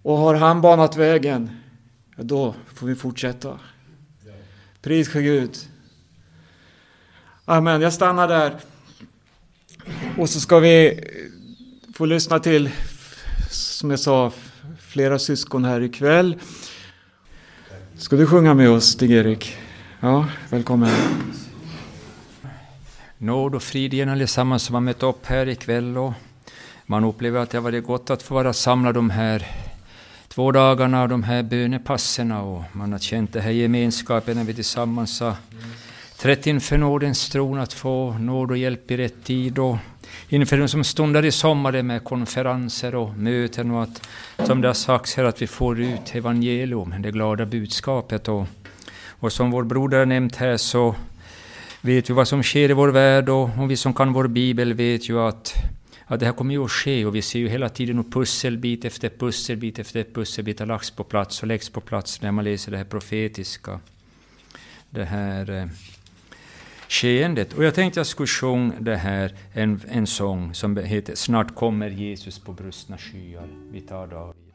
Och 0.03 0.17
har 0.17 0.35
han 0.35 0.61
banat 0.61 0.97
vägen, 0.97 1.50
ja, 2.17 2.23
då 2.23 2.55
får 2.75 2.87
vi 2.87 2.95
fortsätta. 2.95 3.61
Pris 4.83 5.12
för 5.12 5.21
Gud. 5.21 5.57
Amen, 7.50 7.80
jag 7.80 7.92
stannar 7.92 8.28
där. 8.28 8.57
Och 10.19 10.30
så 10.30 10.40
ska 10.40 10.59
vi 10.59 11.00
få 11.95 12.04
lyssna 12.04 12.38
till, 12.38 12.71
som 13.50 13.90
jag 13.90 14.00
sa, 14.00 14.33
flera 14.78 15.19
syskon 15.19 15.64
här 15.64 15.80
ikväll. 15.80 16.37
Ska 17.99 18.16
du 18.16 18.26
sjunga 18.26 18.54
med 18.54 18.71
oss, 18.71 18.85
Stig-Erik? 18.85 19.57
Ja, 20.00 20.26
välkommen. 20.49 20.90
Nåd 23.19 23.54
och 23.54 23.62
frid 23.62 23.95
igen 23.95 24.09
allesammans 24.09 24.62
som 24.62 24.75
har 24.75 24.83
mött 24.83 25.02
upp 25.02 25.26
här 25.26 25.49
ikväll. 25.49 25.99
Och 25.99 26.12
man 26.87 27.04
upplever 27.04 27.40
att 27.40 27.50
det 27.50 27.59
har 27.59 27.62
varit 27.62 27.87
gott 27.87 28.11
att 28.11 28.23
få 28.23 28.35
vara 28.35 28.52
samlad 28.52 28.95
de 28.95 29.11
här 29.11 29.47
två 30.28 30.52
dagarna, 30.52 31.02
och 31.02 31.09
de 31.09 31.23
här 31.23 31.42
bönepasserna 31.42 32.42
och 32.42 32.62
man 32.73 32.92
har 32.92 32.99
känt 32.99 33.33
den 33.33 33.42
här 33.42 33.50
gemenskapen 33.50 34.37
när 34.37 34.45
vi 34.45 34.54
tillsammans 34.54 35.21
har 35.21 35.35
trätt 36.21 36.47
inför 36.47 36.79
nådens 36.79 37.29
tron 37.29 37.59
att 37.59 37.73
få 37.73 38.12
nåd 38.12 38.50
och 38.50 38.57
hjälp 38.57 38.91
i 38.91 38.97
rätt 38.97 39.25
tid 39.25 39.59
och 39.59 39.77
inför 40.29 40.57
de 40.57 40.69
som 40.69 40.85
stundar 40.85 41.25
i 41.25 41.33
sommar 41.33 41.83
med 41.83 42.05
konferenser 42.05 42.95
och 42.95 43.17
möten 43.17 43.71
och 43.71 43.83
att, 43.83 44.09
som 44.47 44.61
det 44.61 44.69
har 44.69 44.75
sagts 44.75 45.17
här, 45.17 45.25
att 45.25 45.43
vi 45.43 45.47
får 45.47 45.81
ut 45.81 46.15
evangelium, 46.15 46.95
det 46.99 47.11
glada 47.11 47.47
budskapet. 47.47 48.28
Och, 48.28 48.47
och 49.09 49.33
som 49.33 49.50
vår 49.50 49.63
broder 49.63 49.99
har 49.99 50.06
nämnt 50.06 50.37
här 50.37 50.56
så 50.56 50.95
vet 51.80 52.11
vi 52.11 52.15
vad 52.15 52.28
som 52.28 52.43
sker 52.43 52.71
i 52.71 52.73
vår 52.73 52.89
värld 52.89 53.28
och, 53.28 53.50
och 53.59 53.71
vi 53.71 53.76
som 53.76 53.95
kan 53.95 54.13
vår 54.13 54.26
bibel 54.26 54.75
vet 54.75 55.09
ju 55.09 55.21
att, 55.21 55.54
att 56.06 56.21
det 56.21 56.26
här 56.26 56.33
kommer 56.33 56.54
ju 56.54 56.65
att 56.65 56.71
ske 56.71 57.06
och 57.06 57.15
vi 57.15 57.23
ser 57.23 57.39
ju 57.39 57.49
hela 57.49 57.69
tiden 57.69 57.97
hur 57.97 58.04
pusselbit 58.04 58.85
efter 58.85 59.09
pusselbit 59.09 59.78
efter 59.78 60.04
pusselbit 60.15 60.59
har 60.59 60.67
lagts 60.67 60.91
på 60.91 61.04
plats 61.04 61.43
och 61.43 61.49
läggs 61.49 61.71
på 61.71 61.80
plats 61.80 62.23
när 62.23 62.33
man 62.33 62.45
läser 62.45 62.71
det 62.71 62.78
här 62.78 62.85
profetiska. 62.85 63.80
Det 64.91 65.04
här 65.04 65.50
eh, 65.50 65.67
skeendet. 66.91 67.53
Och 67.53 67.65
jag 67.65 67.75
tänkte 67.75 68.00
jag 68.00 68.07
skulle 68.07 68.26
sjunga 68.26 68.75
det 68.81 68.97
här, 68.97 69.35
en, 69.53 69.81
en 69.89 70.07
sång 70.07 70.55
som 70.55 70.76
heter 70.76 71.15
Snart 71.15 71.55
kommer 71.55 71.91
Jesus 71.91 72.39
på 72.39 72.53
brustna 72.53 72.99
skyar. 72.99 73.49
Vi 73.71 73.81
tar 73.81 74.07
David. 74.07 74.55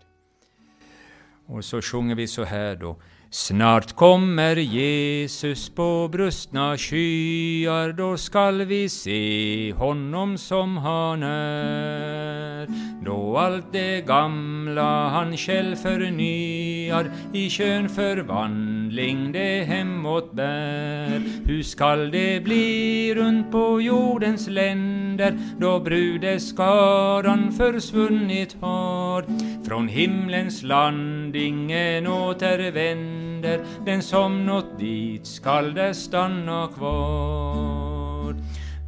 Och 1.46 1.66
så 1.66 1.82
sjunger 1.82 2.16
vi 2.16 2.28
så 2.28 2.44
här 2.44 2.76
då. 2.76 2.96
Snart 3.38 3.96
kommer 3.96 4.56
Jesus 4.56 5.70
på 5.70 6.10
brustna 6.12 6.78
skyar, 6.78 7.94
då 7.94 8.18
skall 8.18 8.62
vi 8.62 8.90
se 8.90 9.74
honom 9.74 10.38
som 10.38 10.78
han 10.78 11.24
är. 11.24 12.68
Då 13.06 13.38
allt 13.38 13.74
det 13.74 14.02
gamla 14.08 15.10
han 15.10 15.38
själv 15.38 15.76
förnyar, 15.76 17.12
i 17.34 17.50
kön 17.50 17.90
förvandling 17.90 19.32
det 19.32 19.64
hemåt 19.64 20.34
bär. 20.34 21.22
Hur 21.46 21.64
skall 21.64 22.12
det 22.12 22.44
bli 22.44 23.16
runt 23.16 23.52
på 23.52 23.82
jordens 23.82 24.48
länder, 24.48 25.40
då 25.60 25.80
brudeskaran 25.80 27.52
försvunnit 27.52 28.58
har? 28.62 29.26
Från 29.68 29.88
himlens 29.88 30.64
land 30.64 31.36
ingen 31.36 32.08
återvänder 32.08 33.25
händer, 33.26 33.60
den 33.86 34.02
som 34.02 34.46
nått 34.46 34.80
dit 34.80 35.28
skall 35.28 35.74
där 35.74 35.94
stanna 35.94 36.68
kvar. 36.68 38.36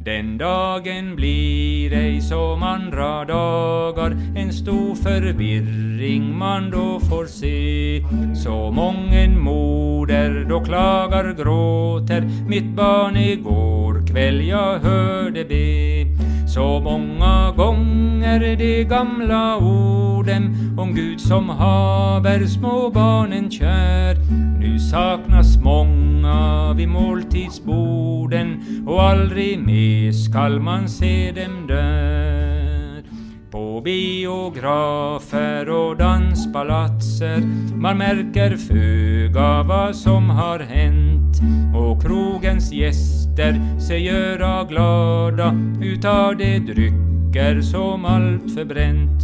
Den 0.04 0.38
dagen 0.38 1.16
blir 1.16 1.92
ej 1.92 2.20
som 2.20 2.62
andra 2.62 3.24
dagar, 3.24 4.10
en 4.36 4.52
stor 4.52 4.94
förvirring 4.94 6.38
man 6.38 6.70
då 6.70 7.00
får 7.00 7.26
se. 7.26 8.02
Så 8.44 8.70
mången 8.70 9.40
moder 9.40 10.46
då 10.48 10.60
klagar, 10.60 11.32
gråter, 11.32 12.48
mitt 12.48 12.76
barn 12.76 13.16
igår 13.16 14.06
kväll 14.06 14.48
jag 14.48 14.78
hörde 14.78 15.44
be. 15.44 16.37
Så 16.58 16.80
många 16.80 17.52
gånger 17.56 18.56
de 18.56 18.84
gamla 18.84 19.56
orden 19.56 20.74
om 20.78 20.94
Gud 20.94 21.20
som 21.20 21.48
haver 21.48 22.46
små 22.46 22.90
barnen 22.90 23.50
kär. 23.50 24.16
Nu 24.60 24.78
saknas 24.78 25.56
många 25.62 26.72
vid 26.72 26.88
måltidsborden 26.88 28.62
och 28.86 29.02
aldrig 29.02 29.66
mer 29.66 30.12
skall 30.12 30.60
man 30.60 30.88
se 30.88 31.32
dem 31.32 31.66
där. 31.66 33.02
På 33.50 33.80
biografer 33.80 35.70
och 35.88 35.96
danspalatser 35.96 37.42
man 37.74 37.98
märker 37.98 38.56
föga 38.56 39.62
vad 39.62 39.96
som 39.96 40.30
har 40.30 40.58
hänt 40.58 41.40
och 41.76 42.02
krogens 42.02 42.72
gäster 42.72 43.80
sig 43.80 44.04
göra 44.04 44.64
glada 44.64 45.54
utav 45.82 46.36
de 46.36 46.58
drycker 46.58 47.60
som 47.60 48.04
allt 48.04 48.54
förbränt. 48.54 49.22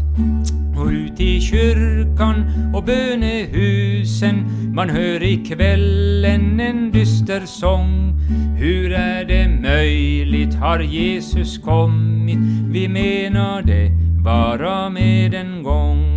Och 0.79 0.87
ut 0.87 1.21
i 1.21 1.41
kyrkan 1.41 2.45
och 2.75 2.85
bönehusen 2.85 4.37
man 4.75 4.91
hör 4.91 5.23
i 5.23 5.37
kvällen 5.37 6.61
en 6.61 6.91
dyster 6.91 7.43
sång. 7.47 8.15
Hur 8.59 8.93
är 8.93 9.25
det 9.25 9.49
möjligt, 9.49 10.55
har 10.55 10.81
Jesus 10.81 11.59
kommit? 11.59 12.39
Vi 12.69 12.89
menar 12.89 13.63
det 13.63 13.91
vara 14.25 14.91
med 14.91 15.35
en 15.35 15.63
gång. 15.63 16.14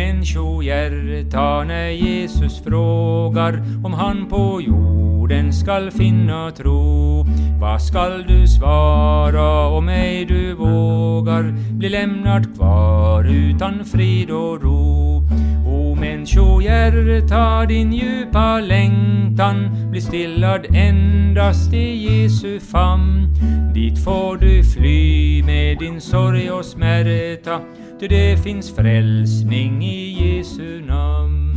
O 0.00 0.02
människohjärta, 0.02 1.64
när 1.64 1.88
Jesus 1.88 2.64
frågar 2.64 3.62
om 3.84 3.92
han 3.92 4.26
på 4.28 4.60
jorden 4.60 5.52
skall 5.52 5.90
finna 5.90 6.50
tro. 6.50 7.24
Vad 7.60 7.82
skall 7.82 8.24
du 8.28 8.48
svara 8.48 9.66
om 9.66 9.88
ej 9.88 10.24
du 10.24 10.54
vågar 10.54 11.54
bli 11.78 11.88
lämnad 11.88 12.56
kvar 12.56 13.24
utan 13.24 13.84
frid 13.84 14.30
och 14.30 14.62
ro? 14.62 15.22
O 15.66 15.94
människohjärta, 15.94 17.66
din 17.66 17.92
djupa 17.92 18.60
längtan 18.60 19.90
blir 19.90 20.00
stillad 20.00 20.66
endast 20.74 21.72
i 21.72 21.94
Jesu 21.94 22.60
famn. 22.60 23.26
Dit 23.74 24.04
får 24.04 24.36
du 24.36 24.64
fly 24.64 25.42
med 25.42 25.78
din 25.78 26.00
sorg 26.00 26.50
och 26.50 26.64
smärta, 26.64 27.60
ty 28.00 28.08
det 28.08 28.36
finns 28.36 28.70
frälsning 28.70 29.84
i 29.84 30.10
Jesu 30.10 30.82
namn. 30.86 31.54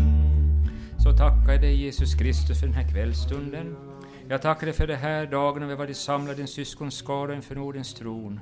Så 0.98 1.12
tackar 1.12 1.52
jag 1.52 1.62
dig 1.62 1.76
Jesus 1.76 2.16
Kristus 2.16 2.60
för 2.60 2.68
den 2.68 2.76
här 2.76 2.88
kvällstunden. 2.88 3.76
Jag 4.34 4.42
tackar 4.42 4.66
dig 4.66 4.76
för 4.76 4.88
den 4.88 5.00
här 5.00 5.26
dagen 5.26 5.62
när 5.62 5.68
vi 5.68 5.76
varit 5.76 5.98
samlade 5.98 6.38
i 6.38 6.42
en 6.42 6.48
syskonskara 6.48 7.36
inför 7.36 7.56
Nordens 7.56 7.94
tron. 7.94 8.40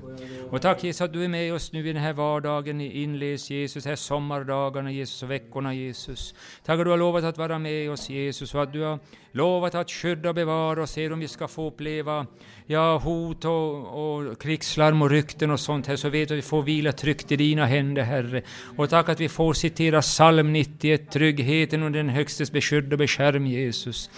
Och 0.49 0.61
tack 0.61 0.83
Jesus 0.83 1.01
att 1.01 1.13
du 1.13 1.23
är 1.23 1.27
med 1.27 1.53
oss 1.53 1.71
nu 1.71 1.89
i 1.89 1.93
den 1.93 2.01
här 2.01 2.13
vardagen 2.13 2.81
inles 2.81 3.49
Jesus, 3.49 3.85
här 3.85 3.95
sommardagarna 3.95 4.91
Jesus 4.91 5.23
och 5.23 5.31
veckorna 5.31 5.73
Jesus. 5.73 6.35
Tack 6.65 6.79
att 6.79 6.85
du 6.85 6.89
har 6.89 6.97
lovat 6.97 7.23
att 7.23 7.37
vara 7.37 7.59
med 7.59 7.91
oss 7.91 8.09
Jesus 8.09 8.55
och 8.55 8.63
att 8.63 8.73
du 8.73 8.81
har 8.81 8.99
lovat 9.31 9.75
att 9.75 9.91
skydda 9.91 10.29
och 10.29 10.35
bevara 10.35 10.83
oss, 10.83 10.97
er 10.97 11.13
om 11.13 11.19
vi 11.19 11.27
ska 11.27 11.47
få 11.47 11.67
uppleva 11.67 12.27
ja, 12.65 12.97
hot 12.97 13.45
och, 13.45 14.15
och 14.15 14.41
krigslarm 14.41 15.01
och 15.01 15.09
rykten 15.09 15.51
och 15.51 15.59
sånt 15.59 15.87
här, 15.87 15.95
så 15.95 16.09
vet 16.09 16.29
du 16.29 16.33
att 16.33 16.37
vi 16.37 16.41
får 16.41 16.61
vila 16.61 16.91
tryggt 16.91 17.31
i 17.31 17.35
dina 17.35 17.65
händer, 17.65 18.03
Herre. 18.03 18.41
Och 18.77 18.89
tack 18.89 19.09
att 19.09 19.19
vi 19.19 19.29
får 19.29 19.53
citera 19.53 20.01
psalm 20.01 20.53
91, 20.53 21.11
tryggheten 21.11 21.83
och 21.83 21.91
den 21.91 22.09
högstes 22.09 22.51
beskydd 22.51 22.93
och 22.93 22.99
beskärm, 22.99 23.47
Jesus. 23.47 24.09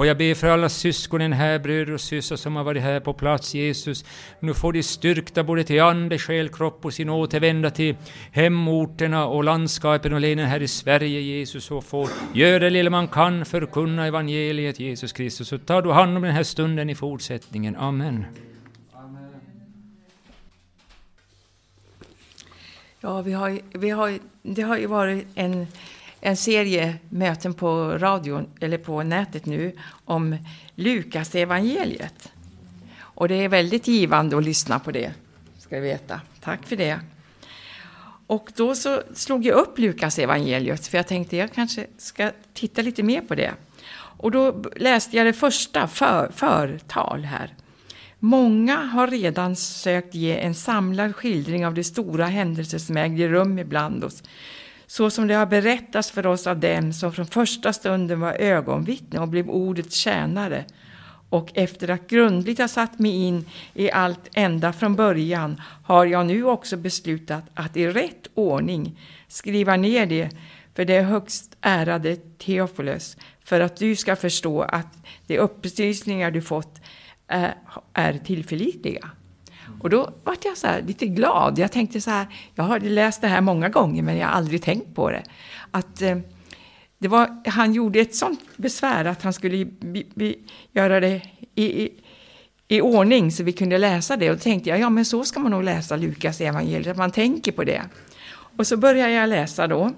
Och 0.00 0.06
jag 0.06 0.16
ber 0.16 0.34
för 0.34 0.48
alla 0.48 0.68
syskonen 0.68 1.32
här, 1.32 1.58
bröder 1.58 1.92
och 1.92 2.00
systrar 2.00 2.36
som 2.36 2.56
har 2.56 2.64
varit 2.64 2.82
här 2.82 3.00
på 3.00 3.12
plats, 3.12 3.54
Jesus. 3.54 4.04
Nu 4.40 4.54
får 4.54 4.72
de 4.72 4.82
styrkta 4.82 5.44
både 5.44 5.64
till 5.64 5.82
ande, 5.82 6.18
själ, 6.18 6.48
kropp 6.48 6.84
och 6.84 6.94
sin 6.94 7.08
återvända 7.08 7.70
till 7.70 7.96
hemorterna 8.32 9.26
och 9.26 9.44
landskapen 9.44 10.12
och 10.12 10.20
länen 10.20 10.46
här 10.46 10.62
i 10.62 10.68
Sverige, 10.68 11.20
Jesus, 11.20 11.70
och 11.70 11.84
får 11.84 12.08
göra 12.34 12.58
det 12.58 12.70
lilla 12.70 12.90
man 12.90 13.08
kan 13.08 13.44
förkunna 13.44 14.06
evangeliet, 14.06 14.80
Jesus 14.80 15.12
Kristus. 15.12 15.48
Så 15.48 15.58
tar 15.58 15.82
du 15.82 15.92
hand 15.92 16.16
om 16.16 16.22
den 16.22 16.32
här 16.32 16.42
stunden 16.42 16.90
i 16.90 16.94
fortsättningen. 16.94 17.76
Amen. 17.76 18.24
Ja, 23.00 23.22
vi 23.22 23.32
har, 23.32 23.60
vi 23.72 23.90
har, 23.90 24.18
det 24.42 24.62
har 24.62 24.78
ju 24.78 24.86
varit 24.86 25.26
en 25.34 25.66
en 26.20 26.36
serie 26.36 26.96
möten 27.08 27.54
på 27.54 27.98
radion 27.98 28.46
eller 28.60 28.78
på 28.78 29.02
nätet 29.02 29.46
nu 29.46 29.72
om 30.04 30.36
Lukas 30.74 31.34
evangeliet. 31.34 32.32
Och 32.98 33.28
det 33.28 33.34
är 33.34 33.48
väldigt 33.48 33.88
givande 33.88 34.36
att 34.36 34.44
lyssna 34.44 34.78
på 34.78 34.90
det, 34.90 35.12
ska 35.58 35.76
du 35.76 35.82
veta. 35.82 36.20
Tack 36.40 36.66
för 36.66 36.76
det. 36.76 37.00
Och 38.26 38.52
då 38.56 38.74
så 38.74 39.02
slog 39.14 39.46
jag 39.46 39.58
upp 39.58 39.78
Lukas 39.78 40.18
evangeliet 40.18 40.86
för 40.86 40.98
jag 40.98 41.06
tänkte 41.06 41.36
jag 41.36 41.52
kanske 41.52 41.86
ska 41.98 42.30
titta 42.54 42.82
lite 42.82 43.02
mer 43.02 43.20
på 43.20 43.34
det. 43.34 43.54
Och 43.92 44.30
då 44.30 44.64
läste 44.76 45.16
jag 45.16 45.26
det 45.26 45.32
första 45.32 45.88
för, 45.88 46.30
förtal 46.34 47.24
här. 47.24 47.54
Många 48.18 48.76
har 48.76 49.06
redan 49.06 49.56
sökt 49.56 50.14
ge 50.14 50.40
en 50.40 50.54
samlad 50.54 51.16
skildring 51.16 51.66
av 51.66 51.74
de 51.74 51.84
stora 51.84 52.26
händelser 52.26 52.78
som 52.78 52.96
ägde 52.96 53.28
rum 53.28 53.58
ibland 53.58 54.04
oss 54.04 54.22
så 54.90 55.10
som 55.10 55.26
det 55.26 55.34
har 55.34 55.46
berättats 55.46 56.10
för 56.10 56.26
oss 56.26 56.46
av 56.46 56.60
dem 56.60 56.92
som 56.92 57.12
från 57.12 57.26
första 57.26 57.72
stunden 57.72 58.20
var 58.20 58.32
ögonvittne 58.32 59.20
och 59.20 59.28
blev 59.28 59.50
ordets 59.50 59.96
tjänare 59.96 60.64
och 61.28 61.50
efter 61.54 61.90
att 61.90 62.06
grundligt 62.06 62.58
ha 62.58 62.68
satt 62.68 62.98
mig 62.98 63.10
in 63.10 63.44
i 63.74 63.90
allt 63.90 64.28
ända 64.34 64.72
från 64.72 64.96
början 64.96 65.60
har 65.84 66.06
jag 66.06 66.26
nu 66.26 66.44
också 66.44 66.76
beslutat 66.76 67.44
att 67.54 67.76
i 67.76 67.86
rätt 67.86 68.26
ordning 68.34 69.00
skriva 69.28 69.76
ner 69.76 70.06
det 70.06 70.30
för 70.74 70.84
det 70.84 71.00
högst 71.00 71.56
ärade 71.60 72.16
Teofilos 72.16 73.16
för 73.44 73.60
att 73.60 73.76
du 73.76 73.96
ska 73.96 74.16
förstå 74.16 74.62
att 74.62 74.96
de 75.26 75.38
upplysningar 75.38 76.30
du 76.30 76.42
fått 76.42 76.80
är, 77.28 77.54
är 77.92 78.18
tillförlitliga. 78.18 79.10
Och 79.80 79.90
då 79.90 80.12
var 80.24 80.36
jag 80.44 80.56
så 80.56 80.68
lite 80.86 81.06
glad. 81.06 81.58
Jag 81.58 81.72
tänkte 81.72 82.00
så 82.00 82.10
här, 82.10 82.26
jag 82.54 82.64
har 82.64 82.80
läst 82.80 83.20
det 83.20 83.28
här 83.28 83.40
många 83.40 83.68
gånger 83.68 84.02
men 84.02 84.16
jag 84.16 84.26
har 84.26 84.34
aldrig 84.34 84.62
tänkt 84.62 84.94
på 84.94 85.10
det. 85.10 85.22
Att 85.70 86.02
eh, 86.02 86.18
det 86.98 87.08
var, 87.08 87.42
han 87.50 87.72
gjorde 87.72 88.00
ett 88.00 88.14
sånt 88.14 88.40
besvär 88.56 89.04
att 89.04 89.22
han 89.22 89.32
skulle 89.32 89.64
bi, 89.64 90.06
bi, 90.14 90.38
göra 90.72 91.00
det 91.00 91.22
i, 91.54 91.82
i, 91.82 91.90
i, 92.68 92.80
ordning 92.80 93.32
så 93.32 93.42
vi 93.42 93.52
kunde 93.52 93.78
läsa 93.78 94.16
det. 94.16 94.30
Och 94.30 94.36
då 94.36 94.42
tänkte 94.42 94.70
jag, 94.70 94.80
ja 94.80 94.90
men 94.90 95.04
så 95.04 95.24
ska 95.24 95.40
man 95.40 95.50
nog 95.50 95.64
läsa 95.64 95.96
Lukas 95.96 96.40
evangeliet, 96.40 96.86
att 96.86 96.96
man 96.96 97.10
tänker 97.10 97.52
på 97.52 97.64
det. 97.64 97.82
Och 98.56 98.66
så 98.66 98.76
började 98.76 99.12
jag 99.12 99.28
läsa 99.28 99.66
då. 99.66 99.90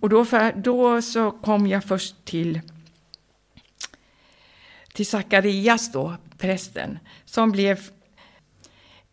Och 0.00 0.08
då, 0.08 0.24
för, 0.24 0.52
då 0.52 1.02
så 1.02 1.30
kom 1.30 1.66
jag 1.66 1.84
först 1.84 2.24
till 2.24 2.60
till 4.92 5.06
Sakarias 5.06 5.92
då, 5.92 6.16
prästen, 6.38 6.98
som 7.24 7.50
blev 7.50 7.80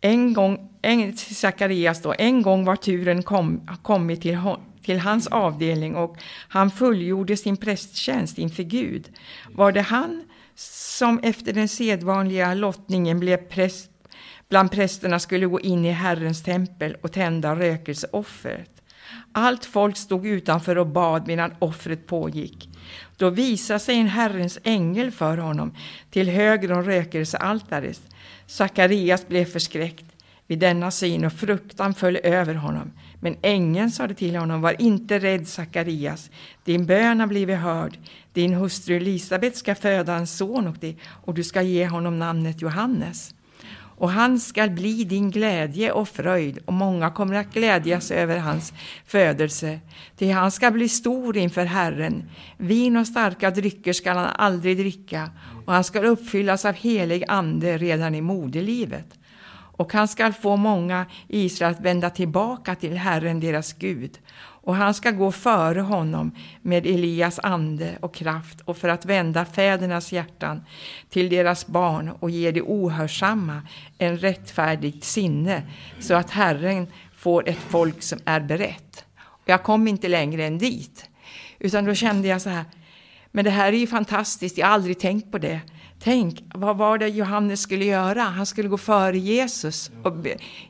en 0.02 0.34
gång, 0.34 0.70
en, 0.82 1.18
Zacharias 1.18 2.02
då, 2.02 2.14
en 2.18 2.42
gång 2.42 2.66
var 2.66 2.76
turen 2.76 3.24
kom, 3.24 3.68
kommit 3.82 4.22
till, 4.22 4.40
till 4.84 5.00
hans 5.00 5.28
avdelning 5.28 5.96
och 5.96 6.18
han 6.50 6.72
fullgjorde 6.72 7.38
sin 7.38 7.58
prästtjänst 7.58 8.38
inför 8.38 8.64
Gud. 8.64 9.10
Var 9.50 9.72
det 9.72 9.82
han 9.82 10.24
som 10.56 11.20
efter 11.24 11.54
den 11.54 11.68
sedvanliga 11.68 12.54
lottningen 12.54 13.20
blev 13.20 13.38
präst 13.38 13.92
bland 14.50 14.72
prästerna 14.72 15.20
skulle 15.20 15.46
gå 15.46 15.60
in 15.60 15.86
i 15.86 15.92
Herrens 15.92 16.44
tempel 16.44 16.98
och 17.02 17.12
tända 17.12 17.56
rökelseoffret. 17.56 18.82
Allt 19.32 19.66
folk 19.66 19.98
stod 19.98 20.28
utanför 20.28 20.78
och 20.78 20.88
bad 20.88 21.28
medan 21.28 21.56
offret 21.60 22.08
pågick. 22.08 22.70
Då 23.18 23.30
visade 23.30 23.80
sig 23.80 23.96
en 23.96 24.08
Herrens 24.08 24.60
ängel 24.64 25.12
för 25.12 25.38
honom 25.38 25.76
till 26.10 26.30
höger 26.30 26.72
om 26.72 26.84
rökelsealtaret. 26.84 28.02
Sakarias 28.46 29.28
blev 29.28 29.46
förskräckt 29.46 30.06
vid 30.48 30.60
denna 30.60 30.92
syn 30.92 31.26
och 31.26 31.34
fruktan 31.34 31.94
föll 31.94 32.18
över 32.24 32.54
honom. 32.54 32.92
Men 33.20 33.38
ängeln 33.42 33.92
sade 33.92 34.14
till 34.14 34.36
honom, 34.36 34.62
var 34.62 34.82
inte 34.82 35.20
rädd 35.20 35.48
Sakarias, 35.48 36.32
din 36.64 36.86
bön 36.86 37.20
har 37.20 37.28
blivit 37.28 37.58
hörd. 37.58 37.98
Din 38.34 38.54
hustru 38.54 38.96
Elisabet 38.96 39.56
ska 39.56 39.76
föda 39.76 40.16
en 40.16 40.28
son 40.28 40.68
och, 40.68 40.76
det, 40.80 40.96
och 41.06 41.34
du 41.34 41.44
ska 41.44 41.62
ge 41.62 41.88
honom 41.88 42.20
namnet 42.20 42.62
Johannes. 42.62 43.34
Och 43.98 44.10
han 44.12 44.40
skall 44.40 44.70
bli 44.70 45.04
din 45.04 45.32
glädje 45.32 45.92
och 45.92 46.10
fröjd 46.10 46.60
och 46.66 46.74
många 46.74 47.10
kommer 47.10 47.36
att 47.36 47.54
glädjas 47.54 48.12
över 48.12 48.38
hans 48.38 48.74
födelse. 49.06 49.80
Till 50.16 50.34
han 50.34 50.52
ska 50.52 50.72
bli 50.72 50.90
stor 50.90 51.38
inför 51.38 51.66
Herren. 51.66 52.30
Vin 52.58 52.98
och 52.98 53.08
starka 53.08 53.52
drycker 53.52 53.94
skall 53.94 54.18
han 54.18 54.36
aldrig 54.36 54.78
dricka 54.78 55.30
och 55.66 55.74
han 55.74 55.84
skall 55.84 56.06
uppfyllas 56.06 56.66
av 56.66 56.74
helig 56.74 57.24
ande 57.28 57.78
redan 57.78 58.16
i 58.16 58.22
moderlivet. 58.22 59.14
Och 59.78 59.94
han 59.94 60.08
skall 60.08 60.34
få 60.34 60.56
många 60.56 61.06
i 61.28 61.46
Israel 61.46 61.72
att 61.72 61.82
vända 61.82 62.10
tillbaka 62.10 62.76
till 62.76 62.98
Herren, 62.98 63.40
deras 63.40 63.74
Gud. 63.74 64.18
Och 64.68 64.76
han 64.76 64.94
ska 64.94 65.12
gå 65.12 65.32
före 65.32 65.82
honom 65.82 66.32
med 66.62 66.86
Elias 66.86 67.40
ande 67.44 67.98
och 68.02 68.14
kraft 68.14 68.62
och 68.62 68.78
för 68.78 68.90
att 68.90 69.06
vända 69.06 69.46
fädernas 69.46 70.12
hjärtan 70.12 70.62
till 71.10 71.30
deras 71.30 71.68
barn 71.68 72.12
och 72.20 72.30
ge 72.30 72.52
de 72.52 72.62
ohörsamma 72.62 73.62
en 73.98 74.18
rättfärdigt 74.18 75.04
sinne 75.04 75.64
så 76.00 76.14
att 76.14 76.30
Herren 76.30 76.88
får 77.16 77.50
ett 77.50 77.60
folk 77.70 78.04
som 78.04 78.20
är 78.26 78.40
berett. 78.40 79.06
Jag 79.46 79.64
kom 79.64 79.88
inte 79.88 80.08
längre 80.08 80.46
än 80.46 80.58
dit, 80.58 81.10
utan 81.60 81.86
då 81.86 81.94
kände 81.94 82.28
jag 82.28 82.42
så 82.42 82.50
här, 82.50 82.66
men 83.32 83.46
det 83.46 83.52
här 83.52 83.74
är 83.74 83.78
ju 83.78 83.88
fantastiskt, 83.88 84.58
jag 84.58 84.68
har 84.68 84.74
aldrig 84.74 85.00
tänkt 85.00 85.32
på 85.32 85.38
det. 85.38 85.60
Tänk, 86.08 86.44
vad 86.54 86.78
var 86.78 86.98
det 86.98 87.08
Johannes 87.08 87.62
skulle 87.62 87.86
göra? 87.86 88.22
Han 88.22 88.46
skulle 88.46 88.70
gå 88.70 88.78
före 88.78 89.18
Jesus 89.18 89.92
och 90.04 90.16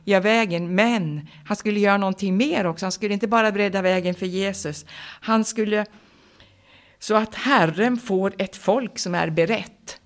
ge 0.04 0.20
vägen, 0.20 0.74
men 0.74 1.28
han 1.44 1.56
skulle 1.56 1.80
göra 1.80 1.96
någonting 1.96 2.36
mer 2.36 2.66
också. 2.66 2.84
Han 2.84 2.92
skulle 2.92 3.14
inte 3.14 3.28
bara 3.28 3.52
bredda 3.52 3.82
vägen 3.82 4.14
för 4.14 4.26
Jesus. 4.26 4.86
Han 5.20 5.44
skulle, 5.44 5.86
så 6.98 7.14
att 7.14 7.34
Herren 7.34 7.96
får 7.96 8.34
ett 8.38 8.56
folk 8.56 8.98
som 8.98 9.14
är 9.14 9.30
berett. 9.30 10.00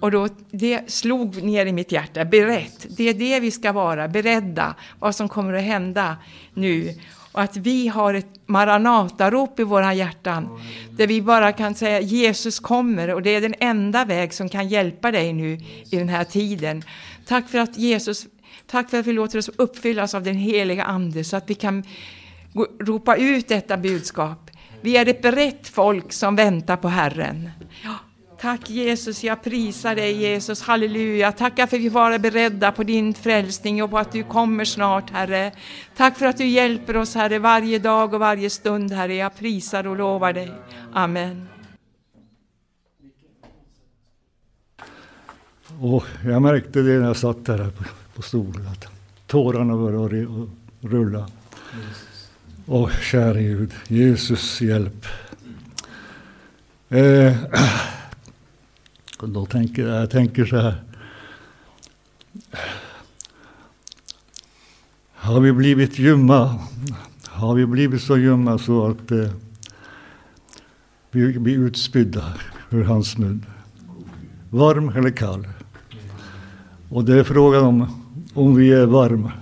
Och 0.00 0.10
då, 0.10 0.28
det 0.50 0.90
slog 0.90 1.42
ner 1.42 1.66
i 1.66 1.72
mitt 1.72 1.92
hjärta, 1.92 2.24
berett. 2.24 2.86
Det 2.88 3.08
är 3.08 3.14
det 3.14 3.40
vi 3.40 3.50
ska 3.50 3.72
vara, 3.72 4.08
beredda, 4.08 4.74
vad 4.98 5.14
som 5.14 5.28
kommer 5.28 5.52
att 5.52 5.62
hända 5.62 6.16
nu 6.54 6.94
och 7.36 7.42
att 7.42 7.56
vi 7.56 7.88
har 7.88 8.14
ett 8.14 8.26
Maranatarop 8.46 9.60
i 9.60 9.62
våra 9.62 9.94
hjärtan. 9.94 10.60
Där 10.90 11.06
vi 11.06 11.22
bara 11.22 11.52
kan 11.52 11.74
säga 11.74 12.00
Jesus 12.00 12.60
kommer 12.60 13.14
och 13.14 13.22
det 13.22 13.30
är 13.30 13.40
den 13.40 13.54
enda 13.60 14.04
väg 14.04 14.34
som 14.34 14.48
kan 14.48 14.68
hjälpa 14.68 15.10
dig 15.10 15.32
nu 15.32 15.60
i 15.90 15.96
den 15.96 16.08
här 16.08 16.24
tiden. 16.24 16.82
Tack 17.26 17.48
för 17.48 17.58
att 17.58 17.78
Jesus, 17.78 18.26
tack 18.66 18.90
för 18.90 18.98
att 18.98 19.06
vi 19.06 19.12
låter 19.12 19.38
oss 19.38 19.50
uppfyllas 19.56 20.14
av 20.14 20.22
den 20.22 20.36
heliga 20.36 20.84
Ande 20.84 21.24
så 21.24 21.36
att 21.36 21.50
vi 21.50 21.54
kan 21.54 21.84
ropa 22.80 23.16
ut 23.16 23.48
detta 23.48 23.76
budskap. 23.76 24.50
Vi 24.80 24.96
är 24.96 25.08
ett 25.08 25.22
berett 25.22 25.68
folk 25.68 26.12
som 26.12 26.36
väntar 26.36 26.76
på 26.76 26.88
Herren. 26.88 27.50
Tack 28.40 28.70
Jesus, 28.70 29.24
jag 29.24 29.42
prisar 29.42 29.94
dig 29.94 30.12
Jesus, 30.12 30.62
halleluja. 30.62 31.32
Tackar 31.32 31.66
för 31.66 31.76
att 31.76 31.82
vi 31.82 31.88
var 31.88 32.18
beredda 32.18 32.72
på 32.72 32.82
din 32.82 33.14
frälsning 33.14 33.82
och 33.82 33.90
på 33.90 33.98
att 33.98 34.12
du 34.12 34.22
kommer 34.22 34.64
snart 34.64 35.10
Herre. 35.10 35.52
Tack 35.96 36.18
för 36.18 36.26
att 36.26 36.36
du 36.36 36.46
hjälper 36.46 36.96
oss 36.96 37.14
Herre 37.14 37.38
varje 37.38 37.78
dag 37.78 38.14
och 38.14 38.20
varje 38.20 38.50
stund 38.50 38.92
Herre. 38.92 39.14
Jag 39.14 39.36
prisar 39.36 39.86
och 39.86 39.96
lovar 39.96 40.32
dig. 40.32 40.52
Amen. 40.92 41.48
Och 45.80 46.04
jag 46.24 46.42
märkte 46.42 46.82
det 46.82 46.98
när 46.98 47.06
jag 47.06 47.16
satt 47.16 47.44
där 47.44 47.70
på, 47.70 47.84
på 48.14 48.22
stolen 48.22 48.68
att 48.68 48.86
tårarna 49.26 49.76
började 49.76 50.26
rulla. 50.80 51.28
Åh, 52.66 52.90
käre 53.02 53.42
Gud, 53.42 53.72
Jesus 53.88 54.60
hjälp. 54.60 55.06
Eh, 56.88 57.36
då 59.20 59.46
tänker 59.46 59.88
jag 59.88 60.10
tänker 60.10 60.44
så 60.44 60.56
här. 60.56 60.82
Har 65.14 65.40
vi 65.40 65.52
blivit 65.52 65.98
ljumma? 65.98 66.58
Har 67.26 67.54
vi 67.54 67.66
blivit 67.66 68.02
så 68.02 68.18
ljumma 68.18 68.58
så 68.58 68.90
att 68.90 69.10
eh, 69.10 69.30
vi 71.10 71.38
blir 71.38 71.58
utspydda 71.58 72.34
ur 72.70 72.84
hans 72.84 73.18
mun? 73.18 73.46
Varm 74.50 74.88
eller 74.88 75.10
kall? 75.10 75.48
Och 76.88 77.04
det 77.04 77.18
är 77.18 77.24
frågan 77.24 77.64
om 77.64 78.02
om 78.34 78.54
vi 78.54 78.72
är 78.72 78.86
varma 78.86 79.32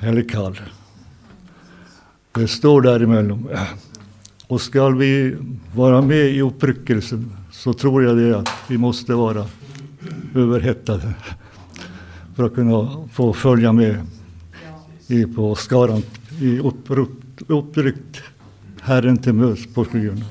eller 0.00 0.28
kall. 0.28 0.60
Det 2.32 2.48
står 2.48 2.82
däremellan. 2.82 3.48
Och 4.46 4.60
ska 4.60 4.88
vi 4.88 5.36
vara 5.74 6.02
med 6.02 6.26
i 6.26 6.40
uppryckelsen 6.40 7.39
så 7.60 7.72
tror 7.72 8.02
jag 8.02 8.16
det 8.16 8.38
att 8.38 8.48
vi 8.68 8.78
måste 8.78 9.14
vara 9.14 9.46
överhettade 10.34 11.14
för 12.34 12.44
att 12.44 12.54
kunna 12.54 13.08
få 13.12 13.32
följa 13.32 13.72
med 13.72 14.06
i, 15.06 15.26
på 15.26 15.54
skaran 15.54 16.02
i 16.40 16.58
uppryckt, 16.58 17.42
uppryckt 17.46 18.22
Herren 18.80 19.18
till 19.18 19.32
möts 19.32 19.74
på 19.74 19.84
skyarna. 19.84 20.24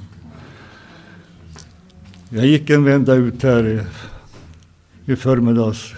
Jag 2.30 2.46
gick 2.46 2.70
en 2.70 2.84
vända 2.84 3.14
ut 3.14 3.44
här 3.44 3.68
i, 3.68 3.82
i 5.12 5.16
förmiddags 5.16 5.94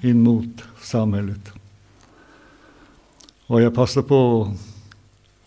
in 0.00 0.22
mot 0.22 0.62
samhället. 0.82 1.52
Och 3.46 3.62
jag 3.62 3.74
passade 3.74 4.08
på 4.08 4.52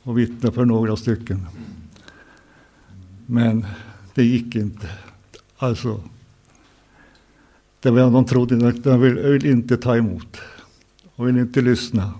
att 0.03 0.15
vittna 0.15 0.51
för 0.51 0.65
några 0.65 0.95
stycken. 0.95 1.47
Men 3.25 3.65
det 4.13 4.23
gick 4.23 4.55
inte. 4.55 4.89
Alltså, 5.57 6.01
det 7.79 7.91
var 7.91 8.11
de 8.11 8.25
trodde 8.25 8.67
att 8.67 8.83
de 8.83 9.01
vill, 9.01 9.15
vill 9.15 9.45
inte 9.45 9.77
ta 9.77 9.97
emot. 9.97 10.37
De 11.15 11.25
vill 11.25 11.37
inte 11.37 11.61
lyssna. 11.61 12.13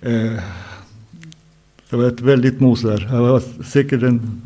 Eh, 0.00 0.42
det 1.90 1.96
var 1.96 2.04
ett 2.04 2.20
väldigt 2.20 2.60
mos 2.60 2.82
där. 2.82 2.98
Det 2.98 3.20
var 3.20 3.62
säkert 3.62 4.02
en 4.02 4.42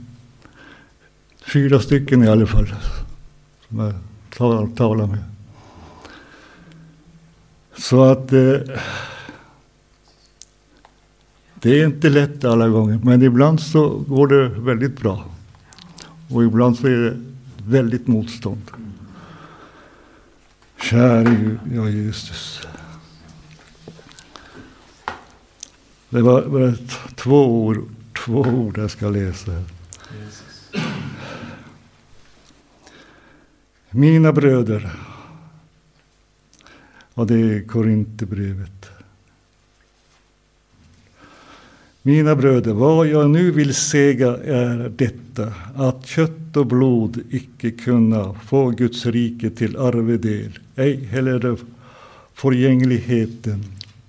fyra 1.41 1.81
stycken 1.81 2.25
i 2.25 2.29
alla 2.29 2.47
fall 2.47 2.67
som 3.69 3.93
jag 4.39 4.77
talade 4.77 5.11
med. 5.11 5.23
Så 7.77 8.03
att 8.03 8.33
eh, 8.33 8.55
det 11.55 11.81
är 11.81 11.87
inte 11.87 12.09
lätt 12.09 12.45
alla 12.45 12.69
gånger, 12.69 13.01
men 13.03 13.23
ibland 13.23 13.61
så 13.61 13.89
går 13.89 14.27
det 14.27 14.49
väldigt 14.49 15.01
bra. 15.01 15.25
Och 16.29 16.45
ibland 16.45 16.79
så 16.79 16.87
är 16.87 16.91
det 16.91 17.17
väldigt 17.64 18.07
motstånd. 18.07 18.71
Käre 20.81 21.35
Gud, 21.35 21.59
ja 21.75 21.88
Jesus. 21.88 22.61
Det 26.09 26.23
var, 26.23 26.43
var 26.43 26.75
två, 27.14 27.64
ord, 27.64 27.88
två 28.25 28.41
ord 28.41 28.79
jag 28.79 28.91
ska 28.91 29.09
läsa. 29.09 29.64
Mina 33.91 34.33
bröder 34.33 34.93
och 37.14 37.27
det 37.27 37.35
är 37.35 37.67
Korinthierbrevet. 37.67 38.98
Mina 42.03 42.37
bröder, 42.37 42.73
vad 42.73 43.07
jag 43.07 43.31
nu 43.31 43.51
vill 43.51 43.75
säga 43.75 44.37
är 44.37 44.93
detta, 44.97 45.53
att 45.77 46.07
kött 46.07 46.57
och 46.57 46.67
blod 46.67 47.21
icke 47.31 47.71
kunna 47.71 48.35
få 48.35 48.71
Guds 48.71 49.07
rike 49.07 49.51
till 49.51 49.77
arvedel, 49.77 50.59
ej 50.77 51.05
heller 51.05 51.57
förgängligheten, 52.35 53.65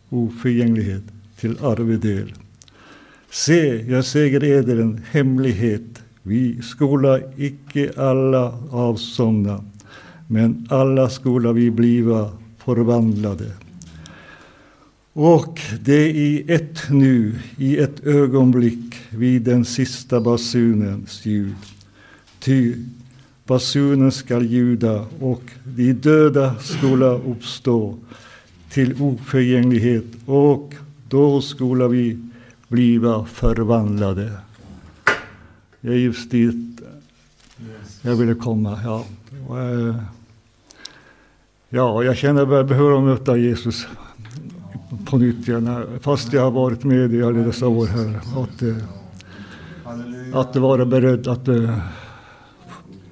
oförgänglighet 0.09 1.03
till 1.39 1.57
arvedel. 1.61 2.33
Se, 3.31 3.91
jag 3.91 4.05
säger 4.05 4.43
eder 4.43 4.77
en 4.81 5.01
hemlighet, 5.11 6.03
vi 6.23 6.61
skola 6.61 7.19
icke 7.37 7.91
alla 7.97 8.53
avsomna, 8.71 9.63
men 10.27 10.67
alla 10.69 11.09
skola 11.09 11.51
vi 11.51 11.71
bliva 11.71 12.31
förvandlade. 12.57 13.45
Och 15.13 15.61
det 15.81 16.09
i 16.09 16.51
ett 16.51 16.89
nu, 16.89 17.35
i 17.57 17.77
ett 17.77 18.05
ögonblick, 18.05 18.95
vid 19.09 19.41
den 19.41 19.65
sista 19.65 20.21
basunens 20.21 21.25
ljud. 21.25 21.55
Ty 22.39 22.75
basunen 23.45 24.11
skall 24.11 24.45
ljuda 24.45 25.05
och 25.19 25.43
de 25.63 25.93
döda 25.93 26.55
skola 26.59 27.07
uppstå 27.07 27.97
till 28.69 29.01
oförgänglighet 29.01 30.05
och 30.25 30.73
då 31.07 31.41
skola 31.41 31.87
vi 31.87 32.19
bliva 32.67 33.25
förvandlade. 33.25 34.31
Det 35.81 35.87
är 35.87 35.97
just 35.97 36.31
dit 36.31 36.81
jag 38.01 38.15
ville 38.15 38.35
komma. 38.35 38.79
Ja. 38.83 39.05
Eh, 39.49 39.95
ja, 41.69 42.03
jag 42.03 42.17
känner 42.17 42.43
att 42.43 42.51
jag 42.51 42.67
behöver 42.67 43.01
möta 43.01 43.37
Jesus 43.37 43.87
på 45.05 45.17
nytt 45.17 45.47
igen, 45.47 45.85
fast 46.01 46.33
jag 46.33 46.41
har 46.41 46.51
varit 46.51 46.83
med 46.83 47.13
i 47.13 47.23
alla 47.23 47.39
dessa 47.39 47.67
år 47.67 47.87
här. 47.87 48.19
Att, 48.43 48.61
eh, 48.61 48.75
att 50.39 50.55
vara 50.55 50.85
beredd 50.85 51.27
att 51.27 51.47
eh, 51.47 51.77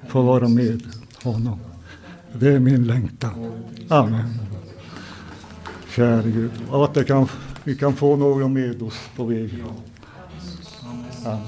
få 0.07 0.21
vara 0.21 0.47
med 0.47 0.81
honom. 1.23 1.59
Det 2.33 2.47
är 2.47 2.59
min 2.59 2.87
längtan. 2.87 3.51
Amen. 3.89 4.29
Käre 5.95 6.31
Gud. 6.31 6.51
Och 6.69 6.85
att 6.85 7.07
kan, 7.07 7.27
vi 7.63 7.75
kan 7.75 7.93
få 7.93 8.15
någon 8.15 8.53
med 8.53 8.81
oss 8.81 9.09
på 9.15 9.23
vägen. 9.23 9.63
Amen. 11.25 11.39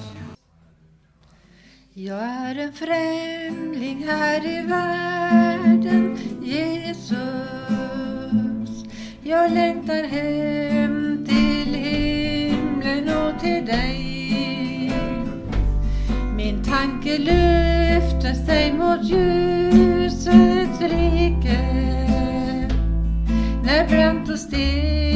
Jag 1.94 2.20
är 2.24 2.56
en 2.56 2.74
främling 2.74 4.04
här 4.08 4.46
i 4.46 4.68
världen, 4.68 6.18
Jesus. 6.44 7.39
Jag 9.30 9.52
längtar 9.52 10.04
hem 10.04 11.26
till 11.28 11.74
himlen 11.74 13.10
och 13.10 13.40
till 13.42 13.66
dig. 13.66 14.94
Min 16.36 16.64
tanke 16.64 17.18
lyfter 17.18 18.34
sig 18.46 18.74
mot 18.74 19.04
ljusets 19.04 20.82
rike. 20.82 21.60
När 23.64 23.88
brant 23.88 24.30
och 24.30 24.40
stenig 24.40 25.09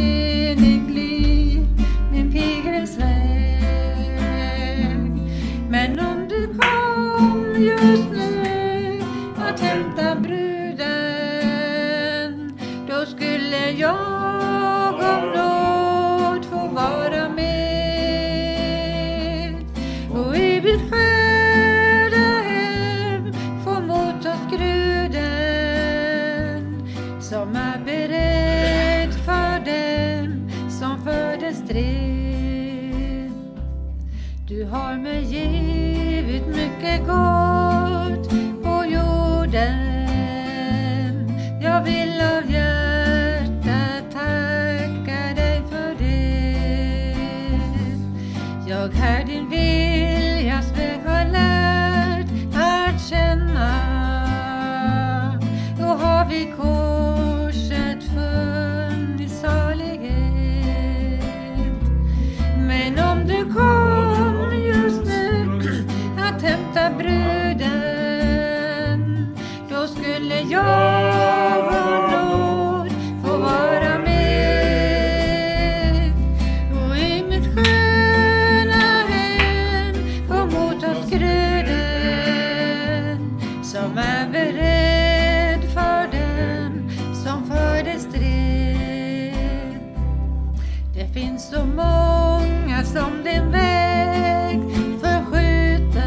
finns 91.44 91.50
så 91.50 91.66
många 91.66 92.84
som 92.84 93.24
din 93.24 93.52
väg 93.52 94.60
förskjuter. 95.02 96.04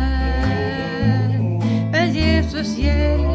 Men 1.93 2.15
Jesus 2.15 2.79
hjälp 2.79 3.26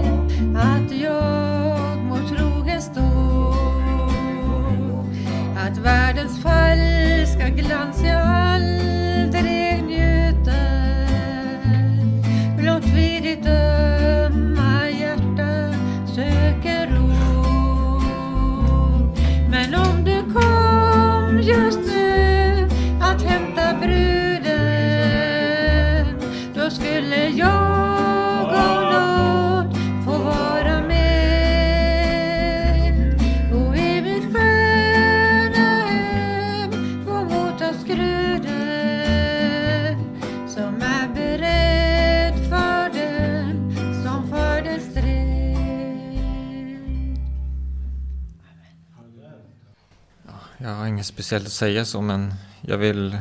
inget 51.02 51.08
speciellt 51.08 51.46
att 51.46 51.52
säga 51.52 51.86
så, 51.86 52.02
men 52.02 52.34
jag 52.62 52.78
vill, 52.78 53.18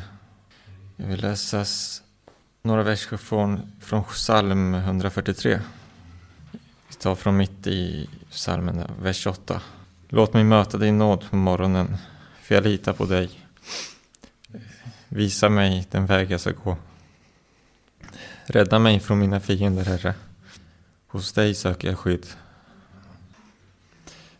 jag 0.96 1.06
vill 1.06 1.20
läsa 1.20 1.64
några 2.62 2.82
verser 2.82 3.16
från, 3.16 3.72
från 3.80 4.04
psalm 4.04 4.74
143. 4.74 5.60
Vi 6.88 6.94
tar 6.94 7.14
från 7.14 7.36
mitt 7.36 7.66
i 7.66 8.08
psalmen, 8.30 8.90
vers 9.02 9.26
8. 9.26 9.62
Låt 10.08 10.34
mig 10.34 10.44
möta 10.44 10.78
din 10.78 10.98
nåd 10.98 11.24
på 11.30 11.36
morgonen, 11.36 11.96
för 12.42 12.54
jag 12.54 12.64
litar 12.64 12.92
på 12.92 13.04
dig. 13.04 13.30
Visa 15.08 15.48
mig 15.48 15.86
den 15.90 16.06
väg 16.06 16.30
jag 16.30 16.40
ska 16.40 16.52
gå. 16.64 16.76
Rädda 18.46 18.78
mig 18.78 19.00
från 19.00 19.18
mina 19.18 19.40
fiender, 19.40 19.84
Herre. 19.84 20.14
Hos 21.06 21.32
dig 21.32 21.54
söker 21.54 21.88
jag 21.88 21.98
skydd. 21.98 22.26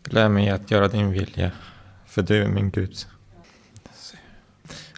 Lär 0.03 0.29
mig 0.29 0.49
att 0.49 0.71
göra 0.71 0.87
din 0.87 1.11
vilja, 1.11 1.51
för 2.05 2.21
du 2.21 2.43
är 2.43 2.47
min 2.47 2.71
Gud. 2.71 3.07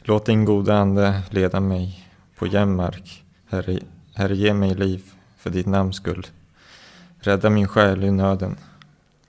Låt 0.06 0.26
din 0.26 0.46
goda 0.46 0.78
ande 0.78 1.22
leda 1.30 1.60
mig 1.60 2.10
på 2.36 2.48
jämn 2.48 2.76
mark. 2.76 3.24
Herre, 3.50 3.80
Herre, 4.14 4.36
ge 4.36 4.54
mig 4.54 4.76
liv 4.76 5.04
för 5.38 5.50
ditt 5.50 5.66
namns 5.66 5.96
skull. 5.96 6.28
Rädda 7.20 7.50
min 7.50 7.68
själ 7.68 8.04
i 8.04 8.12
nöden, 8.12 8.58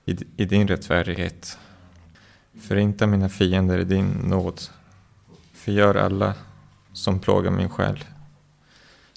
i, 0.05 0.17
i 0.37 0.45
din 0.45 0.67
rättfärdighet. 0.67 1.57
Förinta 2.61 3.07
mina 3.07 3.29
fiender 3.29 3.79
i 3.79 3.83
din 3.83 4.05
nåd. 4.05 4.61
Förgör 5.53 5.95
alla 5.95 6.33
som 6.93 7.19
plågar 7.19 7.51
min 7.51 7.69
själ. 7.69 8.03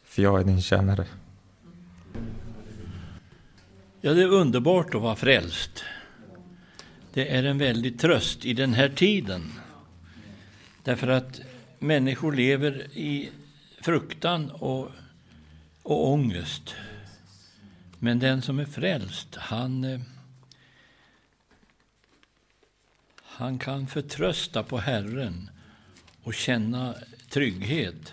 För 0.04 0.22
jag 0.22 0.40
är 0.40 0.44
din 0.44 0.62
tjänare. 0.62 1.06
Ja, 4.00 4.12
det 4.12 4.22
är 4.22 4.32
underbart 4.32 4.94
att 4.94 5.02
vara 5.02 5.16
frälst. 5.16 5.84
Det 7.12 7.36
är 7.36 7.44
en 7.44 7.58
väldig 7.58 8.00
tröst 8.00 8.44
i 8.44 8.52
den 8.52 8.74
här 8.74 8.88
tiden. 8.88 9.52
Därför 10.82 11.08
att 11.08 11.40
människor 11.78 12.32
lever 12.32 12.86
i 12.94 13.30
fruktan 13.80 14.50
och, 14.50 14.90
och 15.82 16.08
ångest. 16.08 16.74
Men 17.98 18.18
den 18.18 18.42
som 18.42 18.58
är 18.58 18.64
frälst, 18.64 19.36
han, 19.36 19.84
eh, 19.84 20.00
han 23.22 23.58
kan 23.58 23.86
förtrösta 23.86 24.62
på 24.62 24.78
Herren 24.78 25.50
och 26.22 26.34
känna 26.34 26.94
trygghet. 27.30 28.12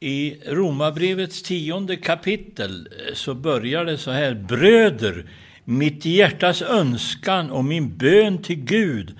I 0.00 0.36
Romarbrevets 0.46 1.42
tionde 1.42 1.96
kapitel 1.96 2.88
eh, 3.06 3.14
så 3.14 3.34
börjar 3.34 3.84
det 3.84 3.98
så 3.98 4.10
här. 4.10 4.34
Bröder, 4.34 5.30
mitt 5.64 6.04
hjärtas 6.04 6.62
önskan 6.62 7.50
och 7.50 7.64
min 7.64 7.96
bön 7.96 8.42
till 8.42 8.64
Gud 8.64 9.16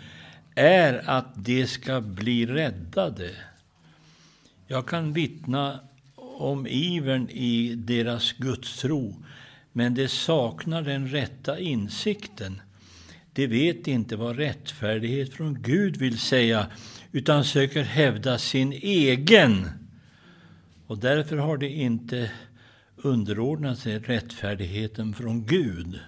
är 0.58 1.10
att 1.10 1.44
de 1.44 1.66
ska 1.66 2.00
bli 2.00 2.46
räddade. 2.46 3.30
Jag 4.66 4.86
kan 4.86 5.12
vittna 5.12 5.80
om 6.38 6.66
ivern 6.66 7.28
i 7.30 7.74
deras 7.74 8.32
gudstro, 8.32 9.14
men 9.72 9.94
de 9.94 10.08
saknar 10.08 10.82
den 10.82 11.08
rätta 11.08 11.58
insikten. 11.58 12.60
De 13.32 13.46
vet 13.46 13.88
inte 13.88 14.16
vad 14.16 14.36
rättfärdighet 14.36 15.34
från 15.34 15.62
Gud 15.62 15.96
vill 15.96 16.18
säga, 16.18 16.66
utan 17.12 17.44
söker 17.44 17.82
hävda 17.82 18.38
sin 18.38 18.72
egen. 18.72 19.66
Och 20.86 20.98
därför 20.98 21.36
har 21.36 21.56
de 21.56 21.66
inte 21.66 22.30
underordnat 22.96 23.78
sig 23.78 23.98
rättfärdigheten 23.98 25.14
från 25.14 25.46
Gud. 25.46 26.00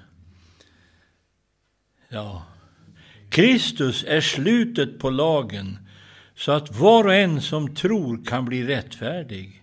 Ja, 2.09 2.47
Kristus 3.31 4.05
är 4.09 4.21
slutet 4.21 4.99
på 4.99 5.11
lagen 5.11 5.79
så 6.35 6.53
att 6.53 6.77
var 6.79 7.05
och 7.05 7.15
en 7.15 7.41
som 7.41 7.75
tror 7.75 8.25
kan 8.25 8.45
bli 8.45 8.67
rättfärdig. 8.67 9.63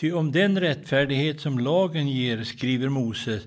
Ty 0.00 0.12
om 0.12 0.32
den 0.32 0.60
rättfärdighet 0.60 1.40
som 1.40 1.58
lagen 1.58 2.08
ger, 2.08 2.44
skriver 2.44 2.88
Moses, 2.88 3.42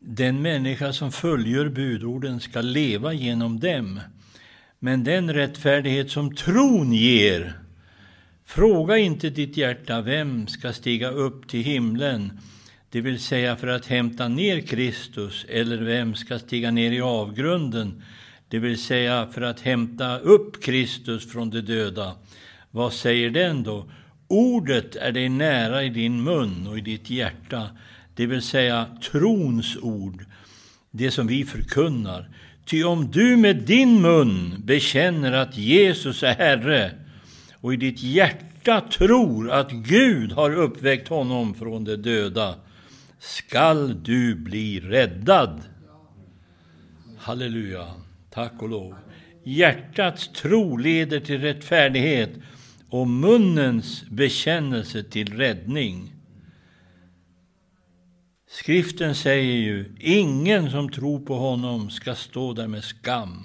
den 0.00 0.42
människa 0.42 0.92
som 0.92 1.12
följer 1.12 1.68
budorden 1.68 2.40
ska 2.40 2.60
leva 2.60 3.12
genom 3.12 3.60
dem. 3.60 4.00
Men 4.78 5.04
den 5.04 5.34
rättfärdighet 5.34 6.10
som 6.10 6.34
tron 6.34 6.92
ger, 6.92 7.58
fråga 8.44 8.98
inte 8.98 9.30
ditt 9.30 9.56
hjärta 9.56 10.00
vem 10.00 10.46
ska 10.46 10.72
stiga 10.72 11.10
upp 11.10 11.48
till 11.48 11.62
himlen, 11.62 12.40
det 12.90 13.00
vill 13.00 13.18
säga 13.18 13.56
för 13.56 13.66
att 13.66 13.86
hämta 13.86 14.28
ner 14.28 14.60
Kristus, 14.60 15.46
eller 15.48 15.76
vem 15.76 16.14
ska 16.14 16.38
stiga 16.38 16.70
ner 16.70 16.92
i 16.92 17.00
avgrunden, 17.00 18.02
det 18.48 18.58
vill 18.58 18.82
säga 18.82 19.28
för 19.32 19.40
att 19.40 19.60
hämta 19.60 20.18
upp 20.18 20.62
Kristus 20.62 21.32
från 21.32 21.50
de 21.50 21.60
döda. 21.60 22.14
Vad 22.70 22.92
säger 22.92 23.30
den 23.30 23.62
då? 23.62 23.90
Ordet 24.28 24.96
är 24.96 25.12
dig 25.12 25.28
nära 25.28 25.84
i 25.84 25.88
din 25.88 26.22
mun 26.22 26.66
och 26.66 26.78
i 26.78 26.80
ditt 26.80 27.10
hjärta, 27.10 27.68
det 28.14 28.26
vill 28.26 28.42
säga 28.42 28.86
trons 29.02 29.76
ord, 29.82 30.24
det 30.90 31.10
som 31.10 31.26
vi 31.26 31.44
förkunnar. 31.44 32.28
Ty 32.64 32.84
om 32.84 33.10
du 33.10 33.36
med 33.36 33.56
din 33.56 34.02
mun 34.02 34.54
bekänner 34.58 35.32
att 35.32 35.56
Jesus 35.56 36.22
är 36.22 36.34
Herre 36.34 36.90
och 37.60 37.74
i 37.74 37.76
ditt 37.76 38.02
hjärta 38.02 38.80
tror 38.80 39.50
att 39.50 39.70
Gud 39.70 40.32
har 40.32 40.54
uppväckt 40.54 41.08
honom 41.08 41.54
från 41.54 41.84
de 41.84 41.96
döda, 41.96 42.54
skall 43.18 44.02
du 44.02 44.34
bli 44.34 44.80
räddad. 44.80 45.62
Halleluja, 47.18 47.94
tack 48.30 48.62
och 48.62 48.68
lov. 48.68 48.94
Hjärtats 49.44 50.28
tro 50.28 50.76
leder 50.76 51.20
till 51.20 51.40
rättfärdighet 51.40 52.30
och 52.90 53.08
munnens 53.08 54.04
bekännelse 54.10 55.02
till 55.02 55.36
räddning. 55.36 56.14
Skriften 58.50 59.14
säger 59.14 59.56
ju, 59.56 59.96
ingen 60.00 60.70
som 60.70 60.90
tror 60.90 61.20
på 61.20 61.34
honom 61.34 61.90
ska 61.90 62.14
stå 62.14 62.52
där 62.52 62.66
med 62.66 62.84
skam. 62.84 63.44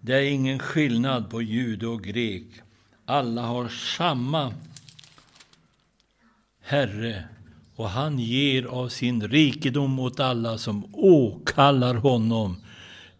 Det 0.00 0.14
är 0.14 0.22
ingen 0.22 0.58
skillnad 0.58 1.30
på 1.30 1.42
jude 1.42 1.86
och 1.86 2.04
grek. 2.04 2.46
Alla 3.04 3.42
har 3.42 3.68
samma 3.68 4.54
Herre 6.60 7.24
och 7.82 7.90
han 7.90 8.18
ger 8.18 8.64
av 8.64 8.88
sin 8.88 9.28
rikedom 9.28 9.98
åt 9.98 10.20
alla 10.20 10.58
som 10.58 10.94
åkallar 10.94 11.94
honom. 11.94 12.56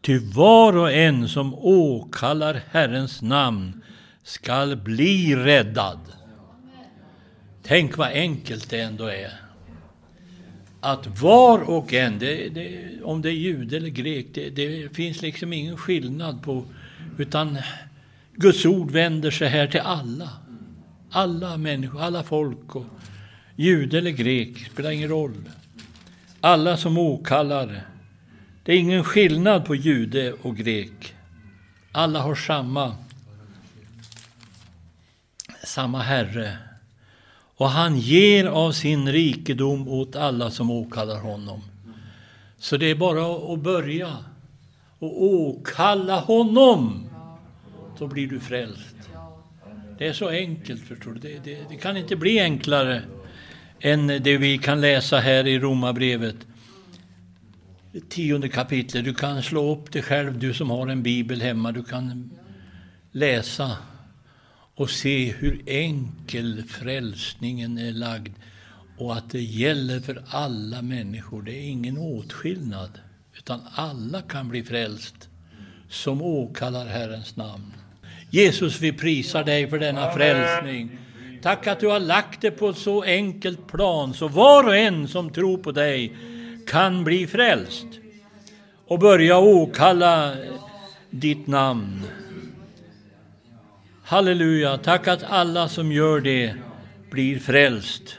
Ty 0.01 0.19
var 0.19 0.77
och 0.77 0.93
en 0.93 1.29
som 1.29 1.55
åkallar 1.55 2.63
Herrens 2.71 3.23
namn 3.23 3.83
skall 4.23 4.77
bli 4.77 5.37
räddad. 5.37 5.99
Tänk 7.63 7.97
vad 7.97 8.09
enkelt 8.09 8.71
det 8.71 8.81
ändå 8.81 9.07
är. 9.07 9.33
Att 10.81 11.21
var 11.21 11.59
och 11.59 11.93
en, 11.93 12.19
det, 12.19 12.49
det, 12.49 12.89
om 13.03 13.23
det 13.23 13.29
är 13.29 13.33
jude 13.33 13.77
eller 13.77 13.89
grek, 13.89 14.27
det, 14.35 14.51
det 14.51 14.97
finns 14.97 15.23
liksom 15.23 15.53
ingen 15.53 15.77
skillnad 15.77 16.43
på, 16.43 16.65
utan 17.19 17.59
Guds 18.35 18.67
ord 18.67 18.91
vänder 18.91 19.31
sig 19.31 19.49
här 19.49 19.67
till 19.67 19.81
alla. 19.81 20.29
Alla 21.11 21.57
människor, 21.57 22.01
alla 22.03 22.23
folk. 22.23 22.77
Och, 22.77 22.85
Jude 23.57 23.99
eller 23.99 24.11
grek, 24.11 24.59
spelar 24.73 24.91
ingen 24.91 25.09
roll. 25.09 25.51
Alla 26.41 26.77
som 26.77 26.99
åkallar. 26.99 27.87
Det 28.63 28.73
är 28.73 28.79
ingen 28.79 29.05
skillnad 29.05 29.65
på 29.65 29.75
jude 29.75 30.33
och 30.33 30.57
grek. 30.57 31.15
Alla 31.93 32.21
har 32.21 32.35
samma, 32.35 32.97
samma 35.65 36.03
Herre. 36.03 36.57
Och 37.57 37.69
han 37.69 37.99
ger 37.99 38.45
av 38.45 38.73
sin 38.73 39.13
rikedom 39.13 39.89
åt 39.89 40.17
alla 40.17 40.51
som 40.51 40.71
åkallar 40.71 41.21
honom. 41.21 41.63
Så 42.59 42.77
det 42.77 42.91
är 42.91 42.95
bara 42.95 43.53
att 43.55 43.61
börja 43.61 44.17
och 44.99 45.23
åkalla 45.23 46.21
honom. 46.21 47.09
Så 47.99 48.07
blir 48.07 48.27
du 48.27 48.41
frälst. 48.41 48.97
Det 49.99 50.09
är 50.09 50.13
så 50.13 50.29
enkelt, 50.29 50.89
förstår 50.89 51.11
du. 51.13 51.21
Det, 51.21 51.45
det, 51.45 51.59
det 51.69 51.77
kan 51.77 51.97
inte 51.97 52.17
bli 52.17 52.41
enklare 52.41 53.03
än 53.83 54.07
det 54.07 54.39
vi 54.39 54.59
kan 54.59 54.81
läsa 54.81 55.19
här 55.19 55.47
i 55.47 55.59
Romarbrevet. 55.59 56.37
Tionde 58.09 58.49
kapitlet. 58.49 59.05
Du 59.05 59.15
kan 59.15 59.43
slå 59.43 59.73
upp 59.73 59.93
det 59.93 60.03
själv, 60.03 60.39
du 60.39 60.55
som 60.55 60.71
har 60.71 60.87
en 60.87 61.03
bibel 61.03 61.43
hemma. 61.43 61.73
Du 61.73 61.85
kan 61.85 62.31
läsa 63.13 63.77
och 64.75 64.91
se 64.91 65.33
hur 65.33 65.63
enkel 65.67 66.63
frälsningen 66.69 67.79
är 67.79 67.93
lagd 67.93 68.33
och 68.99 69.17
att 69.17 69.31
det 69.31 69.43
gäller 69.43 70.01
för 70.01 70.23
alla 70.29 70.83
människor. 70.83 71.43
Det 71.43 71.53
är 71.53 71.69
ingen 71.69 71.99
åtskillnad, 71.99 72.91
utan 73.39 73.61
alla 73.75 74.23
kan 74.23 74.49
bli 74.49 74.63
frälst 74.63 75.29
som 75.89 76.23
åkallar 76.23 76.87
Herrens 76.87 77.37
namn. 77.37 77.73
Jesus, 78.31 78.81
vi 78.81 78.93
prisar 78.93 79.45
dig 79.45 79.71
för 79.71 79.79
denna 79.79 80.11
frälsning. 80.11 80.99
Tack 81.43 81.67
att 81.67 81.81
du 81.81 81.87
har 81.89 82.01
lagt 82.01 82.41
det 82.41 82.51
på 82.51 82.69
ett 82.69 82.79
så 82.79 83.03
enkelt 83.03 83.67
plan 83.67 84.15
så 84.15 84.29
var 84.29 84.65
och 84.65 84.77
en 84.77 85.09
som 85.09 85.31
tror 85.31 85.59
på 85.59 85.73
dig 85.73 86.17
kan 86.67 87.05
bli 87.05 87.27
frälst 87.27 87.87
och 88.87 88.99
börja 88.99 89.39
åkalla 89.39 90.35
ditt 91.11 91.47
namn. 91.47 92.03
Halleluja, 94.05 94.79
tack 94.79 95.09
att 95.09 95.23
alla 95.23 95.69
som 95.69 95.93
gör 95.93 96.21
det 96.21 96.55
blir 97.11 97.39
frälst. 97.39 98.17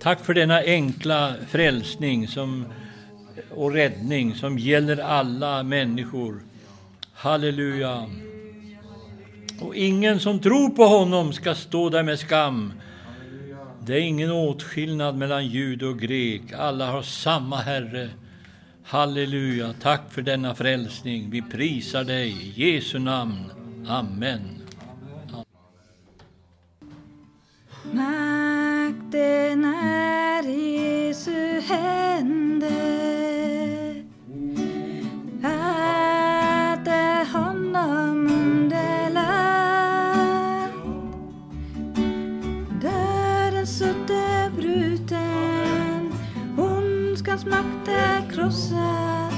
Tack 0.00 0.24
för 0.24 0.34
denna 0.34 0.60
enkla 0.60 1.34
frälsning 1.48 2.28
som, 2.28 2.64
och 3.50 3.72
räddning 3.72 4.34
som 4.34 4.58
gäller 4.58 4.98
alla 4.98 5.62
människor. 5.62 6.40
Halleluja. 7.14 8.06
Och 9.60 9.74
ingen 9.74 10.20
som 10.20 10.38
tror 10.38 10.70
på 10.70 10.84
honom 10.84 11.32
ska 11.32 11.54
stå 11.54 11.88
där 11.88 12.02
med 12.02 12.18
skam. 12.18 12.72
Det 13.86 13.94
är 13.94 14.00
ingen 14.00 14.30
åtskillnad 14.30 15.16
mellan 15.16 15.46
jud 15.46 15.82
och 15.82 15.98
grek. 15.98 16.42
Alla 16.58 16.90
har 16.90 17.02
samma 17.02 17.56
Herre. 17.56 18.08
Halleluja. 18.84 19.74
Tack 19.82 20.12
för 20.12 20.22
denna 20.22 20.54
frälsning. 20.54 21.30
Vi 21.30 21.42
prisar 21.42 22.04
dig. 22.04 22.28
I 22.30 22.74
Jesu 22.74 22.98
namn. 22.98 23.52
Amen. 23.88 24.40
Makten 27.92 29.64
är 29.64 30.42
Jesu 30.42 31.60
händer 31.60 33.10
Allt 35.42 36.88
är 36.88 37.24
honom 37.32 38.26
under 38.26 38.89
Ondskans 47.40 47.46
makt 47.46 47.88
är 47.88 48.30
krossad 48.30 49.32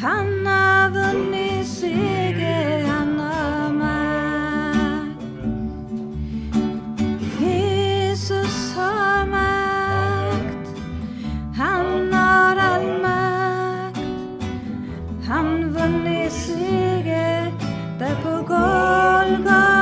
Han 0.00 0.46
har 0.46 0.90
vunnit 0.90 1.66
seger, 1.66 2.86
han 2.86 3.20
har 3.20 3.72
makt. 3.72 5.22
Jesus 7.40 8.74
har 8.76 9.26
makt. 9.26 10.68
Han 11.56 12.12
har 12.12 12.56
all 12.56 13.02
makt. 13.02 14.00
Han 15.28 15.72
vunnit 15.72 16.32
seger 16.32 17.52
där 17.98 18.16
på 18.22 18.36
Golgata. 18.46 19.81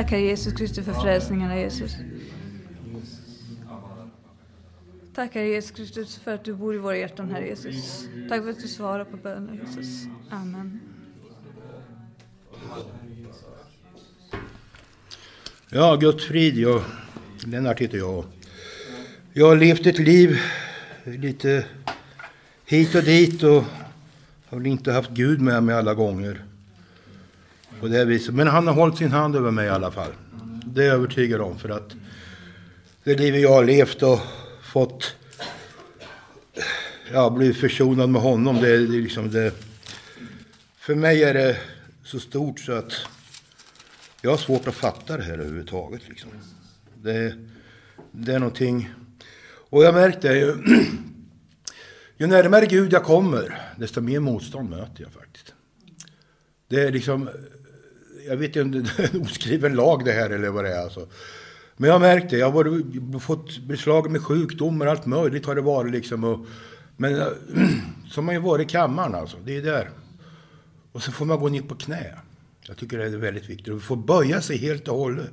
Tack 0.00 0.10
Herre 0.10 0.22
Jesus 0.22 0.52
Kristus 0.52 0.84
för 0.84 0.92
frälsningen 0.92 1.50
Herre 1.50 1.60
Jesus. 1.60 1.96
Tack 5.14 5.34
Herre 5.34 5.48
Jesus 5.48 5.70
Kristus 5.70 6.16
för 6.16 6.34
att 6.34 6.44
du 6.44 6.54
bor 6.54 6.74
i 6.74 6.78
våra 6.78 6.96
hjärtan 6.96 7.30
Herre 7.30 7.46
Jesus. 7.46 8.08
Tack 8.28 8.42
för 8.42 8.50
att 8.50 8.60
du 8.60 8.68
svarar 8.68 9.04
på 9.04 9.16
böner 9.16 9.60
Jesus. 9.64 10.06
Amen. 10.30 10.80
Ja, 15.70 15.96
Guds 15.96 16.24
frid. 16.24 16.58
Jag, 16.58 16.82
Lennart 17.46 17.80
heter 17.80 17.98
jag. 17.98 18.24
Jag 19.32 19.46
har 19.46 19.56
levt 19.56 19.86
ett 19.86 19.98
liv 19.98 20.38
lite 21.04 21.64
hit 22.66 22.94
och 22.94 23.02
dit 23.02 23.42
och 23.42 23.64
har 24.46 24.58
väl 24.58 24.66
inte 24.66 24.92
haft 24.92 25.10
Gud 25.10 25.40
med 25.40 25.62
mig 25.62 25.74
alla 25.74 25.94
gånger. 25.94 26.44
På 27.80 27.88
det 27.88 28.04
viset. 28.04 28.34
Men 28.34 28.46
han 28.46 28.66
har 28.66 28.74
hållit 28.74 28.98
sin 28.98 29.10
hand 29.12 29.36
över 29.36 29.50
mig 29.50 29.66
i 29.66 29.70
alla 29.70 29.90
fall. 29.90 30.10
Det 30.64 30.82
är 30.82 30.86
jag 30.86 30.94
övertygad 30.94 31.40
om. 31.40 31.58
För 31.58 31.68
att 31.68 31.92
det 33.04 33.16
livet 33.16 33.40
jag 33.40 33.52
har 33.52 33.64
levt 33.64 34.02
och 34.02 34.20
fått 34.62 35.16
ja, 37.12 37.30
blivit 37.30 37.56
försonad 37.56 38.10
med 38.10 38.22
honom. 38.22 38.56
Det, 38.56 38.68
är- 38.68 38.78
det, 38.78 38.96
är 38.96 39.02
liksom 39.02 39.30
det, 39.30 39.52
för 40.78 40.94
mig 40.94 41.22
är 41.24 41.34
det 41.34 41.56
så 42.04 42.20
stort 42.20 42.60
så 42.60 42.72
att 42.72 42.92
jag 44.22 44.30
har 44.30 44.38
svårt 44.38 44.66
att 44.66 44.74
fatta 44.74 45.16
det 45.16 45.22
här 45.22 45.32
överhuvudtaget. 45.32 46.08
Liksom. 46.08 46.30
Det, 47.02 47.34
det 48.12 48.32
är 48.34 48.38
någonting... 48.38 48.90
Och 49.70 49.84
jag 49.84 49.94
märkte 49.94 50.28
ju... 50.28 50.54
Ju 52.16 52.26
närmare 52.26 52.66
Gud 52.66 52.92
jag 52.92 53.04
kommer, 53.04 53.60
desto 53.76 54.00
mer 54.00 54.20
motstånd 54.20 54.70
möter 54.70 55.02
jag 55.02 55.12
faktiskt. 55.12 55.54
Det 56.68 56.82
är 56.82 56.92
liksom... 56.92 57.28
Jag 58.26 58.36
vet 58.36 58.56
inte 58.56 58.78
om 58.78 58.84
det 58.96 59.02
är 59.02 59.14
en 59.14 59.22
oskriven 59.22 59.74
lag 59.74 60.04
det 60.04 60.12
här 60.12 60.30
eller 60.30 60.48
vad 60.48 60.64
det 60.64 60.74
är. 60.74 60.82
Alltså. 60.82 61.08
Men 61.76 61.88
jag 61.88 61.94
har 61.94 62.00
märkt 62.00 62.30
det. 62.30 62.38
Jag 62.38 62.50
har 62.50 62.64
varit, 62.64 63.22
fått 63.22 63.58
beslag 63.58 64.10
med 64.10 64.22
sjukdomar 64.22 64.86
allt 64.86 65.06
möjligt 65.06 65.46
har 65.46 65.54
det 65.54 65.60
varit 65.60 65.92
liksom. 65.92 66.24
Och, 66.24 66.46
men 66.96 67.16
som 67.16 67.30
så 68.10 68.20
har 68.20 68.22
man 68.24 68.34
ju 68.34 68.40
varit 68.40 68.68
i 68.68 68.70
kammaren 68.70 69.14
alltså. 69.14 69.36
Det 69.44 69.56
är 69.56 69.62
där. 69.62 69.90
Och 70.92 71.02
så 71.02 71.12
får 71.12 71.24
man 71.24 71.40
gå 71.40 71.48
ner 71.48 71.62
på 71.62 71.74
knä. 71.74 72.14
Jag 72.66 72.76
tycker 72.76 72.98
det 72.98 73.04
är 73.04 73.08
väldigt 73.08 73.48
viktigt. 73.50 73.74
Och 73.74 73.82
få 73.82 73.96
böja 73.96 74.40
sig 74.40 74.56
helt 74.56 74.88
och 74.88 74.98
hållet. 74.98 75.30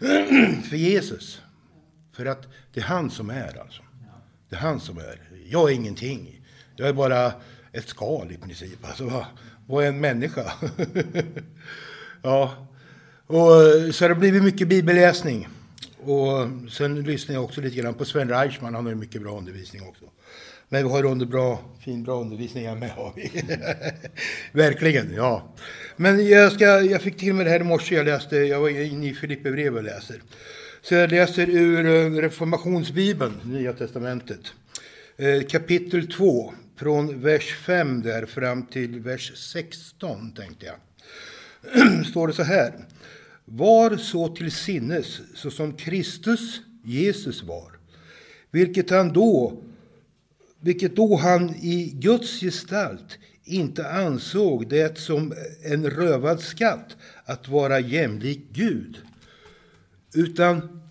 För 0.68 0.76
Jesus. 0.76 1.42
För 2.12 2.26
att 2.26 2.48
det 2.72 2.80
är 2.80 2.84
han 2.84 3.10
som 3.10 3.30
är 3.30 3.60
alltså. 3.60 3.82
Det 4.48 4.56
är 4.56 4.60
han 4.60 4.80
som 4.80 4.98
är. 4.98 5.20
Jag 5.48 5.70
är 5.70 5.74
ingenting. 5.74 6.40
Jag 6.76 6.88
är 6.88 6.92
bara 6.92 7.32
ett 7.72 7.88
skal 7.88 8.32
i 8.32 8.36
princip. 8.36 8.78
Alltså, 8.82 9.04
vad, 9.04 9.24
vad 9.66 9.84
är 9.84 9.88
en 9.88 10.00
människa? 10.00 10.52
ja, 12.22 12.66
och, 13.26 13.62
eh, 13.62 13.90
så 13.90 14.04
det 14.04 14.14
har 14.14 14.20
blivit 14.20 14.42
mycket 14.42 14.68
bibelläsning. 14.68 15.48
Och 15.98 16.48
sen 16.70 17.02
lyssnar 17.02 17.34
jag 17.34 17.44
också 17.44 17.60
lite 17.60 17.76
grann 17.76 17.94
på 17.94 18.04
Sven 18.04 18.28
Reichman, 18.28 18.74
han 18.74 18.84
har 18.84 18.92
ju 18.92 18.98
mycket 18.98 19.22
bra 19.22 19.38
undervisning 19.38 19.82
också. 19.82 20.04
Men 20.68 20.84
vi 20.84 20.90
har 20.90 21.04
under 21.04 21.26
bra, 21.26 21.60
fin 21.84 22.02
bra 22.02 22.20
undervisning 22.20 22.66
här 22.66 22.76
med 22.76 22.90
har 22.90 23.12
vi. 23.16 23.30
Verkligen, 24.60 25.14
ja. 25.14 25.54
Men 25.96 26.26
jag, 26.28 26.52
ska, 26.52 26.64
jag 26.64 27.02
fick 27.02 27.18
till 27.18 27.34
mig 27.34 27.44
det 27.44 27.50
här 27.50 27.60
i 27.60 27.64
morse, 27.64 27.94
jag 27.94 28.06
läste, 28.06 28.36
jag 28.36 28.60
var 28.60 28.68
inne 28.68 29.08
i 29.08 29.14
Filipperbrevet 29.14 29.78
och 29.78 29.84
läser. 29.84 30.22
Så 30.82 30.94
jag 30.94 31.10
läser 31.10 31.48
ur 31.48 31.86
eh, 31.86 32.20
Reformationsbibeln, 32.20 33.32
Nya 33.44 33.72
Testamentet. 33.72 34.40
Eh, 35.16 35.42
kapitel 35.48 36.12
2, 36.12 36.54
från 36.76 37.20
vers 37.20 37.54
5 37.54 38.02
där 38.02 38.26
fram 38.26 38.66
till 38.66 39.00
vers 39.00 39.32
16 39.36 40.32
tänkte 40.32 40.66
jag. 40.66 40.74
Står 42.10 42.26
det 42.26 42.32
så 42.32 42.42
här. 42.42 42.72
Var 43.44 43.96
så 43.96 44.28
till 44.28 44.52
sinnes 44.52 45.20
så 45.34 45.50
som 45.50 45.72
Kristus 45.72 46.60
Jesus 46.84 47.42
var, 47.42 47.72
vilket 48.50 48.90
han 48.90 49.12
då 49.12 49.62
vilket 50.60 50.96
då 50.96 51.16
han 51.16 51.50
i 51.50 51.92
Guds 51.94 52.40
gestalt 52.40 53.18
inte 53.44 53.88
ansåg 53.88 54.68
det 54.68 54.98
som 54.98 55.34
en 55.64 55.90
rövad 55.90 56.40
skatt 56.40 56.96
att 57.24 57.48
vara 57.48 57.80
jämlik 57.80 58.40
Gud, 58.52 58.96
utan, 60.14 60.82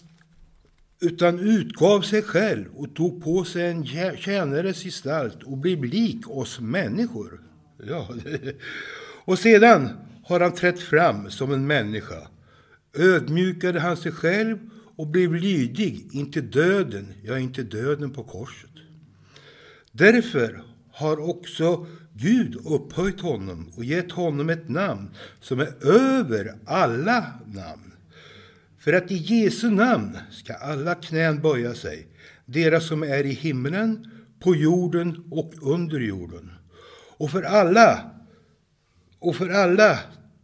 utan 1.01 1.39
utgav 1.39 2.01
sig 2.01 2.21
själv 2.21 2.65
och 2.75 2.95
tog 2.95 3.23
på 3.23 3.43
sig 3.43 3.67
en 3.67 3.85
tjänares 4.17 4.83
gestalt 4.83 5.43
och 5.43 5.57
blev 5.57 5.83
lik 5.83 6.29
oss 6.29 6.59
människor. 6.59 7.41
Ja. 7.87 8.09
Och 9.25 9.39
sedan 9.39 9.89
har 10.29 10.39
han 10.39 10.51
trätt 10.51 10.79
fram 10.79 11.31
som 11.31 11.53
en 11.53 11.67
människa, 11.67 12.27
ödmjukade 12.93 13.79
han 13.79 13.97
sig 13.97 14.11
själv 14.11 14.57
och 14.95 15.07
blev 15.07 15.33
lydig 15.35 16.09
inte 16.11 16.41
döden, 16.41 17.13
ja, 17.23 17.39
inte 17.39 17.63
döden 17.63 18.13
på 18.13 18.23
korset. 18.23 18.69
Därför 19.91 20.63
har 20.91 21.29
också 21.29 21.87
Gud 22.13 22.55
upphöjt 22.65 23.21
honom 23.21 23.71
och 23.75 23.85
gett 23.85 24.11
honom 24.11 24.49
ett 24.49 24.69
namn 24.69 25.09
som 25.39 25.59
är 25.59 25.87
över 25.87 26.55
alla 26.65 27.25
namn. 27.45 27.93
För 28.79 28.93
att 28.93 29.11
i 29.11 29.15
Jesu 29.15 29.69
namn 29.69 30.17
ska 30.31 30.53
alla 30.53 30.95
knän 30.95 31.41
böja 31.41 31.73
sig, 31.73 32.07
deras 32.45 32.87
som 32.87 33.03
är 33.03 33.25
i 33.25 33.31
himlen, 33.31 34.11
på 34.39 34.55
jorden 34.55 35.23
och 35.31 35.53
under 35.61 35.99
jorden. 35.99 36.51
Och 37.17 37.31
för 37.31 37.43
alla, 37.43 38.11
och 39.19 39.35
för 39.35 39.49
alla 39.49 39.99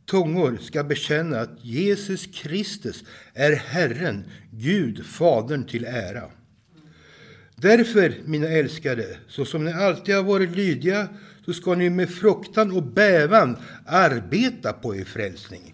tungor 0.06 0.58
ska 0.62 0.84
bekänna 0.84 1.40
att 1.40 1.58
Jesus 1.62 2.26
Kristus 2.26 3.04
är 3.34 3.52
Herren, 3.52 4.24
Gud, 4.52 5.06
Fadern 5.06 5.64
till 5.64 5.86
ära. 5.86 6.24
Därför, 7.56 8.14
mina 8.26 8.48
älskade, 8.48 9.18
så 9.28 9.46
som 9.46 9.66
ni 9.66 9.72
alltid 9.72 10.16
har 10.16 10.24
varit 10.24 10.56
lydiga, 10.56 11.08
så 11.46 11.54
ska 11.54 11.76
ni 11.76 11.90
med 11.90 12.10
fruktan 12.10 12.72
och 12.72 12.84
bävan 12.84 13.58
arbeta 13.86 14.74
på 14.74 14.96
er 14.96 15.04
frälsning. 15.04 15.74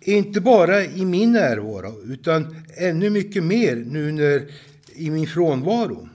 Inte 0.00 0.40
bara 0.40 0.84
i 0.84 1.04
min 1.04 1.32
närvaro, 1.32 2.02
utan 2.12 2.56
ännu 2.76 3.10
mycket 3.10 3.42
mer 3.42 3.76
nu 3.76 4.12
när 4.12 4.46
i 4.94 5.10
min 5.10 5.26
frånvaro. 5.26 6.08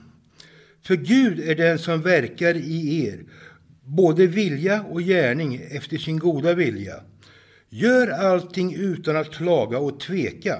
För 0.82 0.96
Gud 0.96 1.40
är 1.40 1.54
den 1.54 1.78
som 1.78 2.02
verkar 2.02 2.54
i 2.56 3.06
er, 3.06 3.24
både 3.84 4.26
vilja 4.26 4.82
och 4.82 5.00
gärning 5.00 5.62
efter 5.70 5.98
sin 5.98 6.18
goda 6.18 6.54
vilja. 6.54 6.94
Gör 7.74 8.08
allting 8.08 8.74
utan 8.74 9.16
att 9.16 9.30
klaga 9.30 9.78
och 9.78 10.00
tveka, 10.00 10.58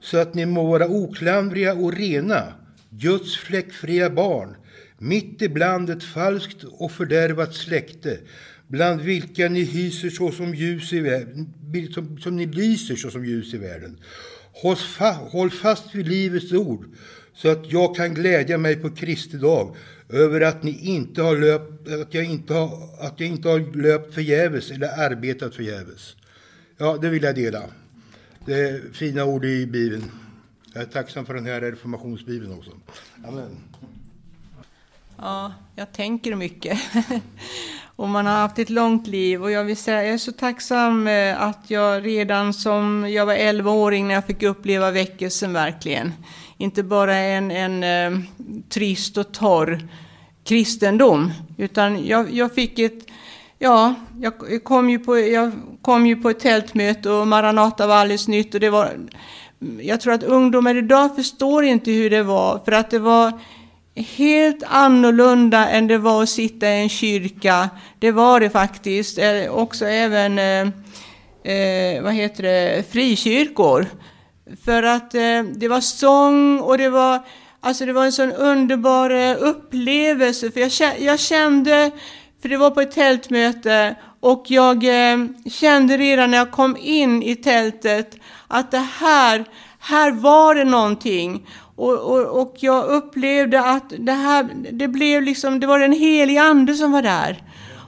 så 0.00 0.18
att 0.18 0.34
ni 0.34 0.46
må 0.46 0.64
vara 0.66 0.88
oklandriga 0.88 1.74
och 1.74 1.92
rena, 1.92 2.52
Guds 2.90 3.36
fläckfria 3.36 4.10
barn, 4.10 4.56
mitt 4.98 5.42
ibland 5.42 5.90
ett 5.90 6.02
falskt 6.04 6.64
och 6.64 6.92
fördärvat 6.92 7.54
släkte, 7.54 8.18
bland 8.66 9.00
vilka 9.00 9.48
ni 9.48 9.62
hyser 9.62 10.10
såsom 10.10 10.54
ljus 10.54 10.92
i 10.92 11.00
världen, 11.00 11.52
som, 11.94 12.18
som 12.18 12.36
ni 12.36 12.46
lyser 12.46 12.96
såsom 12.96 13.24
ljus 13.24 13.54
i 13.54 13.58
världen. 13.58 13.98
Håll, 14.52 14.76
fa, 14.76 15.10
håll 15.10 15.50
fast 15.50 15.94
vid 15.94 16.08
livets 16.08 16.52
ord, 16.52 16.84
så 17.34 17.48
att 17.48 17.72
jag 17.72 17.96
kan 17.96 18.14
glädja 18.14 18.58
mig 18.58 18.76
på 18.76 18.90
Kristi 18.90 19.36
dag 19.36 19.76
över 20.08 20.40
att, 20.40 20.62
ni 20.62 20.78
inte 20.82 21.22
har 21.22 21.36
löpt, 21.36 21.88
att, 21.88 22.14
jag 22.14 22.24
inte 22.24 22.54
har, 22.54 22.88
att 23.00 23.20
jag 23.20 23.28
inte 23.28 23.48
har 23.48 23.76
löpt 23.76 24.14
förgäves 24.14 24.70
eller 24.70 24.88
arbetat 25.06 25.54
förgäves. 25.54 26.16
Ja, 26.78 26.96
det 27.02 27.08
vill 27.08 27.22
jag 27.22 27.34
dela. 27.34 27.62
Det 28.46 28.54
är 28.54 28.92
fina 28.92 29.24
ord 29.24 29.44
i 29.44 29.66
Bibeln. 29.66 30.10
Jag 30.72 30.82
är 30.82 30.86
tacksam 30.86 31.26
för 31.26 31.34
den 31.34 31.46
här 31.46 31.60
reformationsbibeln 31.60 32.58
också. 32.58 32.70
Amen. 33.28 33.56
Ja, 35.16 35.52
jag 35.76 35.92
tänker 35.92 36.34
mycket. 36.34 36.78
och 37.96 38.08
man 38.08 38.26
har 38.26 38.32
haft 38.32 38.58
ett 38.58 38.70
långt 38.70 39.06
liv. 39.06 39.42
Och 39.42 39.50
jag 39.50 39.64
vill 39.64 39.76
säga, 39.76 40.04
jag 40.04 40.14
är 40.14 40.18
så 40.18 40.32
tacksam 40.32 41.06
eh, 41.06 41.42
att 41.42 41.70
jag 41.70 42.06
redan 42.06 42.54
som 42.54 43.10
jag 43.10 43.26
var 43.26 43.34
11-åring 43.34 44.08
när 44.08 44.14
jag 44.14 44.26
fick 44.26 44.42
uppleva 44.42 44.90
väckelsen 44.90 45.52
verkligen. 45.52 46.12
Inte 46.58 46.82
bara 46.82 47.16
en, 47.16 47.50
en 47.50 47.84
eh, 47.84 48.20
trist 48.68 49.18
och 49.18 49.32
torr 49.32 49.88
kristendom, 50.44 51.32
utan 51.58 52.06
jag, 52.06 52.32
jag 52.32 52.54
fick 52.54 52.78
ett 52.78 53.06
Ja, 53.58 53.94
jag 54.20 54.64
kom, 54.64 54.90
ju 54.90 54.98
på, 54.98 55.18
jag 55.18 55.52
kom 55.82 56.06
ju 56.06 56.16
på 56.16 56.30
ett 56.30 56.40
tältmöte 56.40 57.10
och 57.10 57.26
Maranata 57.26 57.86
var 57.86 57.94
alldeles 57.96 58.28
nytt 58.28 58.54
och 58.54 58.60
det 58.60 58.70
var 58.70 58.90
jag 59.80 60.00
tror 60.00 60.12
att 60.12 60.22
ungdomar 60.22 60.76
idag 60.76 61.16
förstår 61.16 61.64
inte 61.64 61.90
hur 61.90 62.10
det 62.10 62.22
var, 62.22 62.60
för 62.64 62.72
att 62.72 62.90
det 62.90 62.98
var 62.98 63.32
helt 63.94 64.62
annorlunda 64.66 65.68
än 65.68 65.86
det 65.86 65.98
var 65.98 66.22
att 66.22 66.28
sitta 66.28 66.68
i 66.68 66.82
en 66.82 66.88
kyrka. 66.88 67.70
Det 67.98 68.12
var 68.12 68.40
det 68.40 68.50
faktiskt. 68.50 69.18
Eh, 69.18 69.50
också 69.50 69.86
även, 69.86 70.38
eh, 70.38 70.68
eh, 71.54 72.02
vad 72.02 72.12
heter 72.12 72.42
det, 72.42 72.92
frikyrkor. 72.92 73.86
För 74.64 74.82
att 74.82 75.14
eh, 75.14 75.42
det 75.54 75.68
var 75.68 75.80
sång 75.80 76.60
och 76.60 76.78
det 76.78 76.88
var, 76.88 77.20
alltså 77.60 77.86
det 77.86 77.92
var 77.92 78.04
en 78.04 78.12
sån 78.12 78.32
underbar 78.32 79.10
eh, 79.10 79.36
upplevelse. 79.40 80.50
För 80.50 80.60
jag, 80.60 81.00
jag 81.00 81.20
kände, 81.20 81.90
för 82.44 82.48
det 82.48 82.56
var 82.56 82.70
på 82.70 82.80
ett 82.80 82.90
tältmöte, 82.90 83.96
och 84.20 84.44
jag 84.48 84.84
eh, 84.84 85.18
kände 85.50 85.96
redan 85.96 86.30
när 86.30 86.38
jag 86.38 86.50
kom 86.50 86.76
in 86.76 87.22
i 87.22 87.36
tältet 87.36 88.16
att 88.48 88.70
det 88.70 88.86
här, 88.98 89.44
här 89.78 90.10
var 90.10 90.54
det 90.54 90.64
någonting. 90.64 91.46
Och, 91.76 91.98
och, 91.98 92.40
och 92.40 92.54
jag 92.58 92.84
upplevde 92.84 93.60
att 93.60 93.92
det 93.98 94.12
här, 94.12 94.48
det 94.72 94.88
blev 94.88 95.22
liksom, 95.22 95.60
det 95.60 95.66
var 95.66 95.78
den 95.78 95.92
helige 95.92 96.42
ande 96.42 96.74
som 96.74 96.92
var 96.92 97.02
där. 97.02 97.42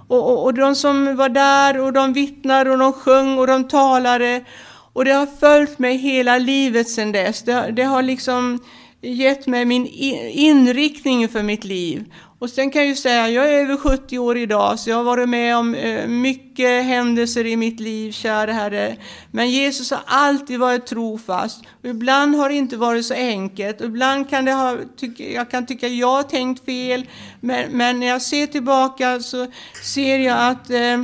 Och, 0.09 0.33
och, 0.33 0.45
och 0.45 0.55
de 0.55 0.75
som 0.75 1.17
var 1.17 1.29
där 1.29 1.81
och 1.81 1.93
de 1.93 2.13
vittnade 2.13 2.71
och 2.71 2.79
de 2.79 2.93
sjöng 2.93 3.39
och 3.39 3.47
de 3.47 3.69
talade. 3.69 4.45
Och 4.93 5.05
det 5.05 5.13
har 5.13 5.27
följt 5.27 5.79
mig 5.79 5.97
hela 5.97 6.39
livet 6.39 6.89
sedan 6.89 7.13
dess. 7.13 7.43
Det, 7.43 7.73
det 7.77 7.83
har 7.83 8.03
liksom 8.03 8.61
gett 9.01 9.47
mig 9.47 9.65
min 9.65 9.87
inriktning 10.33 11.29
för 11.29 11.43
mitt 11.43 11.65
liv. 11.65 12.05
Och 12.39 12.51
sen 12.51 12.71
kan 12.71 12.83
jag 12.83 12.89
ju 12.89 12.97
säga, 12.97 13.29
jag 13.29 13.49
är 13.49 13.53
över 13.53 13.77
70 13.77 14.19
år 14.19 14.39
idag, 14.39 14.79
så 14.79 14.91
jag 14.91 14.97
har 14.97 15.05
varit 15.05 15.29
med 15.29 15.57
om 15.57 15.75
eh, 15.75 16.07
mycket 16.07 16.85
händelser 16.85 17.47
i 17.47 17.57
mitt 17.57 17.81
liv, 17.81 18.13
kära 18.13 18.53
Herre. 18.53 18.97
Men 19.31 19.51
Jesus 19.51 19.91
har 19.91 20.01
alltid 20.07 20.61
varit 20.61 20.87
trofast. 20.87 21.61
Och 21.83 21.89
ibland 21.89 22.35
har 22.35 22.49
det 22.49 22.55
inte 22.55 22.77
varit 22.77 23.07
så 23.07 23.15
enkelt. 23.15 23.81
Och 23.81 23.87
ibland 23.87 24.31
kan 24.31 24.45
det 24.45 24.53
ha, 24.53 24.77
jag 25.17 25.51
kan 25.51 25.67
tycka 25.67 25.89
jag 25.89 26.07
har 26.07 26.23
tänkt 26.23 26.65
fel. 26.65 27.07
Men, 27.41 27.73
men 27.73 28.01
när 28.01 28.07
jag 28.07 28.23
ser 28.23 28.47
tillbaka 28.47 29.21
så 29.21 29.47
ser 29.83 30.19
jag 30.19 30.39
att 30.39 30.71
eh, 30.71 31.01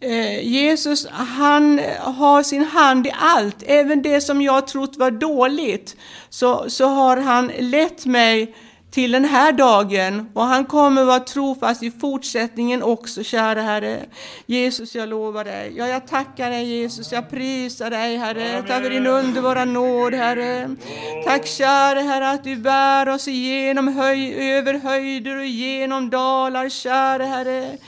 eh 0.00 0.40
Jesus, 0.42 1.06
han 1.10 1.80
har 2.00 2.42
sin 2.42 2.64
hand 2.64 3.06
i 3.06 3.12
allt. 3.20 3.62
Även 3.66 4.02
det 4.02 4.20
som 4.20 4.42
jag 4.42 4.66
trott 4.66 4.96
var 4.96 5.10
dåligt, 5.10 5.96
så, 6.30 6.70
så 6.70 6.86
har 6.86 7.16
han 7.16 7.52
lett 7.58 8.06
mig 8.06 8.54
till 8.90 9.12
den 9.12 9.24
här 9.24 9.52
dagen 9.52 10.30
och 10.34 10.42
han 10.42 10.64
kommer 10.64 11.04
vara 11.04 11.20
trofast 11.20 11.82
i 11.82 11.90
fortsättningen 11.90 12.82
också, 12.82 13.22
kära 13.22 13.62
Herre. 13.62 14.00
Jesus, 14.46 14.94
jag 14.94 15.08
lovar 15.08 15.44
dig. 15.44 15.72
Ja, 15.76 15.88
jag 15.88 16.06
tackar 16.06 16.50
dig 16.50 16.64
Jesus, 16.64 17.12
jag 17.12 17.30
prisar 17.30 17.90
dig 17.90 18.16
Herre. 18.16 18.62
Tack 18.68 18.82
för 18.82 18.90
din 18.90 19.06
underbara 19.06 19.64
nåd 19.64 20.14
Herre. 20.14 20.76
Tack 21.24 21.46
kära 21.46 22.00
Herre 22.00 22.30
att 22.30 22.44
du 22.44 22.56
bär 22.56 23.08
oss 23.08 23.28
igenom 23.28 23.88
höj, 23.88 24.52
över 24.52 24.74
höjder 24.74 25.36
och 25.36 25.46
genom 25.46 26.10
dalar, 26.10 26.68
kära 26.68 27.24
Herre. 27.26 27.78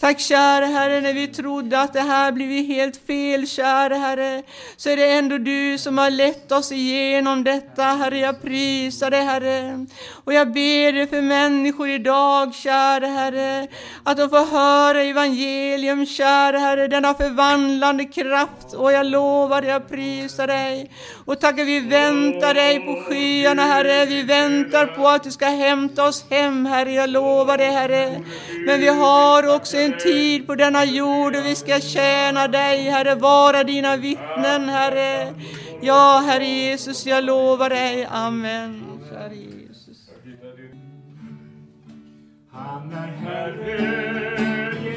Tack 0.00 0.20
kära 0.20 0.66
Herre, 0.66 1.00
när 1.00 1.14
vi 1.14 1.28
trodde 1.28 1.80
att 1.80 1.92
det 1.92 2.00
här 2.00 2.32
blivit 2.32 2.66
helt 2.66 2.96
fel, 3.06 3.46
kära 3.48 3.94
Herre, 3.94 4.42
så 4.76 4.90
är 4.90 4.96
det 4.96 5.12
ändå 5.12 5.38
du 5.38 5.78
som 5.78 5.98
har 5.98 6.10
lett 6.10 6.52
oss 6.52 6.72
igenom 6.72 7.44
detta, 7.44 7.82
Herre. 7.82 8.18
Jag 8.18 8.42
prisar 8.42 9.10
dig, 9.10 9.24
Herre. 9.24 9.86
Och 10.24 10.32
jag 10.32 10.40
jag 10.40 10.52
ber 10.52 10.92
dig 10.92 11.06
för 11.06 11.22
människor 11.22 11.88
idag, 11.88 12.54
kära 12.54 13.06
Herre, 13.06 13.68
att 14.04 14.16
de 14.16 14.30
får 14.30 14.44
höra 14.44 15.02
evangelium, 15.02 16.06
kära 16.06 16.58
Herre, 16.58 16.88
denna 16.88 17.14
förvandlande 17.14 18.04
kraft. 18.04 18.74
Och 18.74 18.92
jag 18.92 19.06
lovar 19.06 19.60
dig, 19.62 19.70
jag 19.70 19.88
prisar 19.88 20.46
dig. 20.46 20.90
Och 21.24 21.40
tackar 21.40 21.64
vi 21.64 21.80
väntar 21.80 22.54
dig 22.54 22.80
på 22.80 23.02
skyarna, 23.02 23.62
Herre. 23.62 24.06
Vi 24.06 24.22
väntar 24.22 24.86
på 24.86 25.08
att 25.08 25.24
du 25.24 25.30
ska 25.30 25.46
hämta 25.46 26.04
oss 26.04 26.24
hem, 26.30 26.66
Herre. 26.66 26.92
Jag 26.92 27.10
lovar 27.10 27.58
dig, 27.58 27.70
Herre. 27.70 28.20
Men 28.66 28.80
vi 28.80 28.88
har 28.88 29.54
också 29.56 29.76
en 29.76 29.89
en 29.90 29.98
tid 29.98 30.46
på 30.46 30.54
denna 30.54 30.84
jord 30.84 31.36
och 31.36 31.46
vi 31.46 31.54
ska 31.54 31.80
tjäna 31.80 32.48
dig, 32.48 32.90
Herre, 32.90 33.14
vara 33.14 33.64
dina 33.64 33.96
vittnen, 33.96 34.68
Herre. 34.68 35.34
Ja, 35.80 36.22
Herre 36.26 36.44
Jesus, 36.44 37.06
jag 37.06 37.24
lovar 37.24 37.68
dig. 37.68 38.08
Amen. 38.10 38.98
Herre 39.12 39.34
Jesus. 39.34 40.10
Han 42.52 42.92
är 42.92 43.12
Herre, 43.16 44.40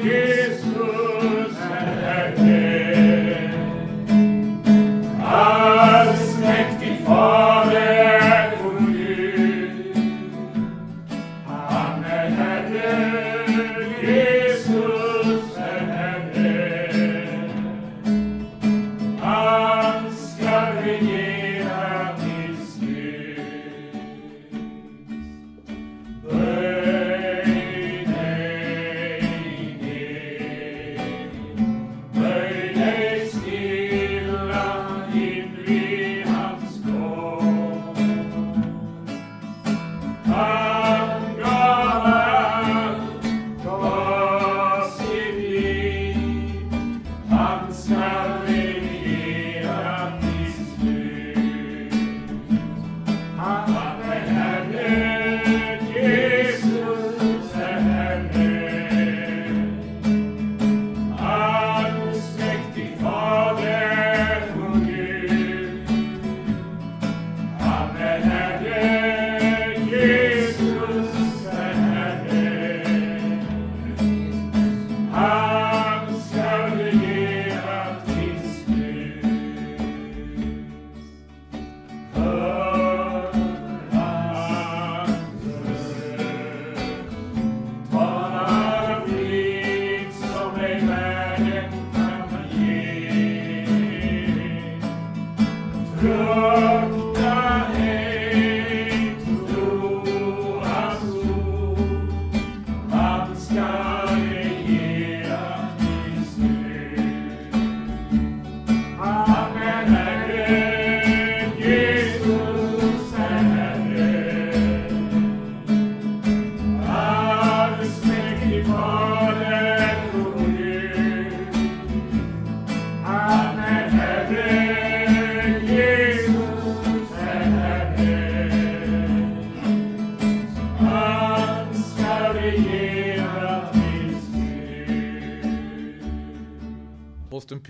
Jesus 0.02 1.56
är 1.70 1.86
Herre. 2.02 3.50
Allsmäktig 5.24 7.06
Fader 7.06 8.23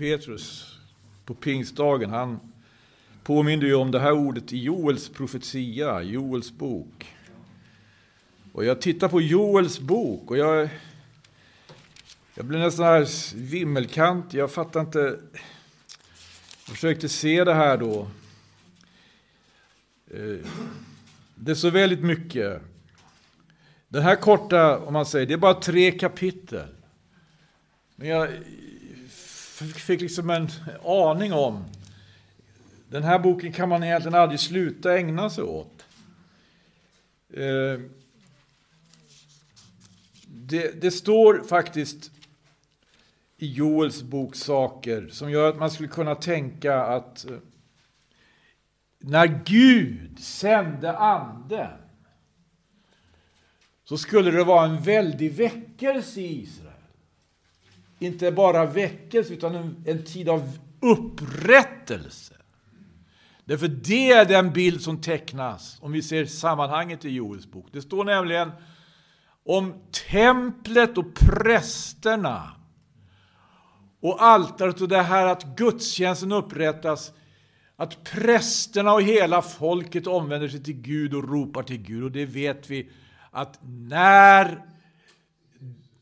Petrus 0.05 0.77
på 1.25 1.33
pingstdagen, 1.33 2.09
han 2.09 2.39
påminner 3.23 3.65
ju 3.65 3.75
om 3.75 3.91
det 3.91 3.99
här 3.99 4.11
ordet 4.11 4.53
i 4.53 4.63
Joels 4.63 5.09
profetia, 5.09 6.01
Joels 6.01 6.51
bok. 6.51 7.15
Och 8.53 8.65
jag 8.65 8.81
tittar 8.81 9.09
på 9.09 9.21
Joels 9.21 9.79
bok 9.79 10.31
och 10.31 10.37
jag, 10.37 10.69
jag 12.35 12.45
blev 12.45 12.59
nästan 12.59 12.85
här 12.85 13.35
vimmelkant. 13.35 14.33
Jag 14.33 14.51
fattar 14.51 14.79
inte. 14.79 14.99
Jag 16.67 16.75
försökte 16.75 17.09
se 17.09 17.43
det 17.43 17.53
här 17.53 17.77
då. 17.77 18.07
Eh, 20.11 20.47
det 21.35 21.51
är 21.51 21.55
så 21.55 21.69
väldigt 21.69 22.03
mycket. 22.03 22.61
Den 23.87 24.03
här 24.03 24.15
korta, 24.15 24.79
om 24.79 24.93
man 24.93 25.05
säger, 25.05 25.25
det 25.25 25.33
är 25.33 25.37
bara 25.37 25.53
tre 25.53 25.91
kapitel. 25.91 26.67
Men 27.95 28.07
jag 28.07 28.29
fick 29.55 30.01
liksom 30.01 30.29
en 30.29 30.49
aning 30.83 31.33
om 31.33 31.65
den 32.89 33.03
här 33.03 33.19
boken 33.19 33.53
kan 33.53 33.69
man 33.69 33.83
egentligen 33.83 34.15
aldrig 34.15 34.39
sluta 34.39 34.97
ägna 34.97 35.29
sig 35.29 35.43
åt. 35.43 35.85
Eh, 37.33 37.79
det, 40.27 40.81
det 40.81 40.91
står 40.91 41.43
faktiskt 41.43 42.11
i 43.37 43.53
Joels 43.53 44.03
bok 44.03 44.35
saker 44.35 45.07
som 45.07 45.31
gör 45.31 45.49
att 45.49 45.57
man 45.57 45.71
skulle 45.71 45.89
kunna 45.89 46.15
tänka 46.15 46.81
att 46.81 47.25
eh, 47.25 47.37
när 48.99 49.41
Gud 49.45 50.19
sände 50.19 50.97
anden 50.97 51.77
så 53.83 53.97
skulle 53.97 54.31
det 54.31 54.43
vara 54.43 54.65
en 54.65 54.81
väldig 54.81 55.33
väckelse 55.33 56.21
i 56.21 56.41
Israel. 56.41 56.64
Inte 57.99 58.31
bara 58.31 58.65
väckelse 58.65 59.33
utan 59.33 59.55
en, 59.55 59.83
en 59.85 60.03
tid 60.03 60.29
av 60.29 60.57
upprättelse. 60.79 62.33
Därför 63.45 63.67
det 63.67 64.11
är 64.11 64.25
den 64.25 64.53
bild 64.53 64.81
som 64.81 65.01
tecknas 65.01 65.77
om 65.81 65.91
vi 65.91 66.01
ser 66.01 66.25
sammanhanget 66.25 67.05
i 67.05 67.09
Joels 67.09 67.47
bok. 67.51 67.67
Det 67.71 67.81
står 67.81 68.03
nämligen 68.03 68.51
om 69.45 69.73
templet 70.11 70.97
och 70.97 71.15
prästerna 71.15 72.51
och 74.01 74.23
altaret 74.23 74.81
och 74.81 74.87
det 74.87 75.01
här 75.01 75.27
att 75.27 75.57
gudstjänsten 75.57 76.31
upprättas, 76.31 77.13
att 77.75 78.03
prästerna 78.03 78.93
och 78.93 79.01
hela 79.01 79.41
folket 79.41 80.07
omvänder 80.07 80.47
sig 80.47 80.63
till 80.63 80.81
Gud 80.81 81.13
och 81.13 81.29
ropar 81.29 81.63
till 81.63 81.77
Gud. 81.77 82.03
Och 82.03 82.11
det 82.11 82.25
vet 82.25 82.69
vi 82.69 82.89
att 83.31 83.59
när, 83.63 84.61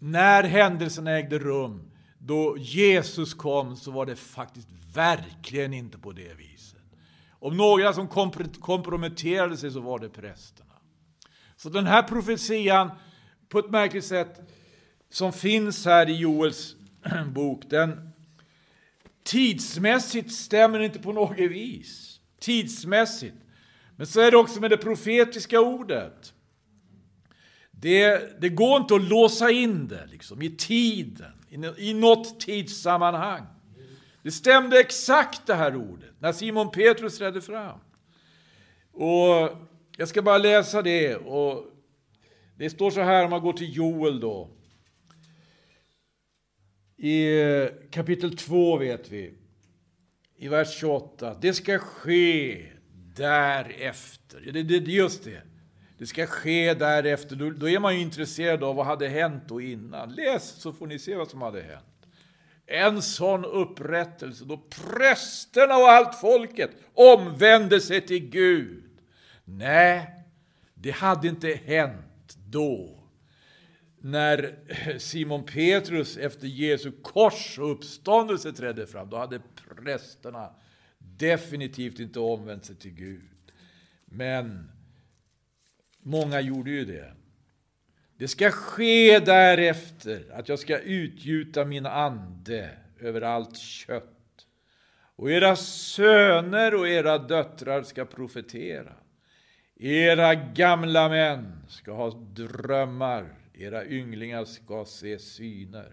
när 0.04 0.43
händelsen 0.43 1.08
ägde 1.08 1.39
rum, 1.39 1.91
då 2.18 2.58
Jesus 2.58 3.34
kom, 3.34 3.76
så 3.76 3.91
var 3.91 4.06
det 4.06 4.16
faktiskt 4.16 4.68
verkligen 4.93 5.74
inte 5.74 5.97
på 5.97 6.12
det 6.12 6.34
viset. 6.34 6.82
Om 7.30 7.58
några 7.58 7.93
som 7.93 8.08
komprometterade 8.60 9.58
sig 9.58 9.72
så 9.72 9.80
var 9.80 9.99
det 9.99 10.10
prästerna. 10.10 10.74
Så 11.56 11.70
den 11.70 11.86
här 11.86 12.04
profetian, 12.04 12.91
på 13.49 13.60
ett 13.60 13.70
märkligt 13.70 14.06
sätt, 14.06 14.41
som 15.10 15.34
finns 15.34 15.86
här 15.86 16.10
i 16.10 16.16
Joels 16.16 16.76
bok, 17.34 17.64
den 17.70 18.10
tidsmässigt 19.24 20.34
stämmer 20.34 20.80
inte 20.80 20.99
på 20.99 21.14
något 21.14 21.38
vis. 21.38 22.20
Tidsmässigt. 22.39 23.38
Men 23.95 24.08
så 24.08 24.22
är 24.22 24.32
det 24.32 24.38
också 24.38 24.60
med 24.60 24.70
det 24.70 24.78
profetiska 24.78 25.60
ordet. 25.60 26.32
Det, 27.84 28.41
det 28.41 28.49
går 28.49 28.77
inte 28.77 28.95
att 28.95 29.03
låsa 29.03 29.51
in 29.51 29.88
det 29.88 30.07
liksom, 30.11 30.41
i 30.41 30.49
tiden, 30.49 31.31
i, 31.49 31.89
i 31.89 31.93
något 31.93 32.39
tidssammanhang. 32.39 33.45
Det 34.21 34.31
stämde 34.31 34.79
exakt 34.79 35.47
det 35.47 35.53
här 35.53 35.75
ordet 35.75 36.13
när 36.19 36.31
Simon 36.31 36.71
Petrus 36.71 37.17
trädde 37.17 37.41
fram. 37.41 37.79
Och 38.91 39.57
jag 39.97 40.07
ska 40.07 40.21
bara 40.21 40.38
läsa 40.38 40.81
det 40.81 41.15
och 41.15 41.65
Det 42.57 42.69
står 42.69 42.91
så 42.91 43.01
här 43.01 43.23
om 43.23 43.29
man 43.29 43.41
går 43.41 43.53
till 43.53 43.75
Joel 43.75 44.19
då. 44.19 44.49
I 46.97 47.41
eh, 47.41 47.67
kapitel 47.91 48.38
2 48.38 48.77
vet 48.77 49.11
vi, 49.11 49.34
i 50.38 50.47
vers 50.47 50.77
28. 50.79 51.38
Det 51.41 51.53
ska 51.53 51.79
ske 51.79 52.65
därefter. 53.15 54.51
Det, 54.51 54.75
är 54.75 54.81
just 54.81 55.23
det. 55.23 55.53
Det 55.97 56.05
ska 56.05 56.25
ske 56.25 56.73
därefter. 56.73 57.35
Då, 57.35 57.49
då 57.49 57.69
är 57.69 57.79
man 57.79 57.95
ju 57.95 58.01
intresserad 58.01 58.63
av 58.63 58.75
vad 58.75 58.85
hade 58.85 59.07
hänt 59.07 59.43
då 59.47 59.61
innan. 59.61 60.13
Läs 60.13 60.49
så 60.61 60.73
får 60.73 60.87
ni 60.87 60.99
se 60.99 61.15
vad 61.15 61.29
som 61.29 61.41
hade 61.41 61.61
hänt. 61.61 61.85
En 62.65 63.01
sån 63.01 63.45
upprättelse 63.45 64.45
då 64.45 64.57
prästerna 64.57 65.77
och 65.77 65.89
allt 65.89 66.15
folket 66.15 66.71
omvände 66.93 67.81
sig 67.81 68.01
till 68.01 68.29
Gud. 68.29 68.99
Nej, 69.45 70.23
det 70.73 70.91
hade 70.91 71.27
inte 71.27 71.59
hänt 71.65 72.37
då. 72.47 72.99
När 74.01 74.55
Simon 74.99 75.43
Petrus 75.45 76.17
efter 76.17 76.47
Jesu 76.47 76.91
kors 77.01 77.59
och 77.59 77.71
uppståndelse 77.71 78.53
trädde 78.53 78.87
fram, 78.87 79.09
då 79.09 79.17
hade 79.17 79.41
prästerna 79.83 80.49
definitivt 80.97 81.99
inte 81.99 82.19
omvänt 82.19 82.65
sig 82.65 82.75
till 82.75 82.91
Gud. 82.91 83.29
Men 84.05 84.71
många 86.04 86.41
gjorde 86.41 86.72
ju 86.72 86.86
det. 86.86 87.14
Det 88.18 88.28
ska 88.28 88.51
ske 88.51 89.20
därefter 89.20 90.26
att 90.34 90.49
jag 90.49 90.60
ska 90.60 90.80
utgjuta 90.80 91.66
min 91.66 91.86
ande 91.86 92.70
över 92.99 93.22
allt 93.22 93.58
kött. 93.58 94.45
Och 95.16 95.32
era 95.32 95.56
söner 95.56 96.76
och 96.76 96.88
era 96.88 97.18
döttrar 97.18 97.84
ska 97.84 98.06
profetera. 98.06 98.93
Era 99.76 100.36
gamla 100.36 101.10
män 101.10 101.66
ska 101.68 101.91
ha 101.91 102.10
drömmar, 102.10 103.26
era 103.54 103.86
ynglingar 103.86 104.45
ska 104.45 104.86
se 104.86 105.20
syner. 105.20 105.91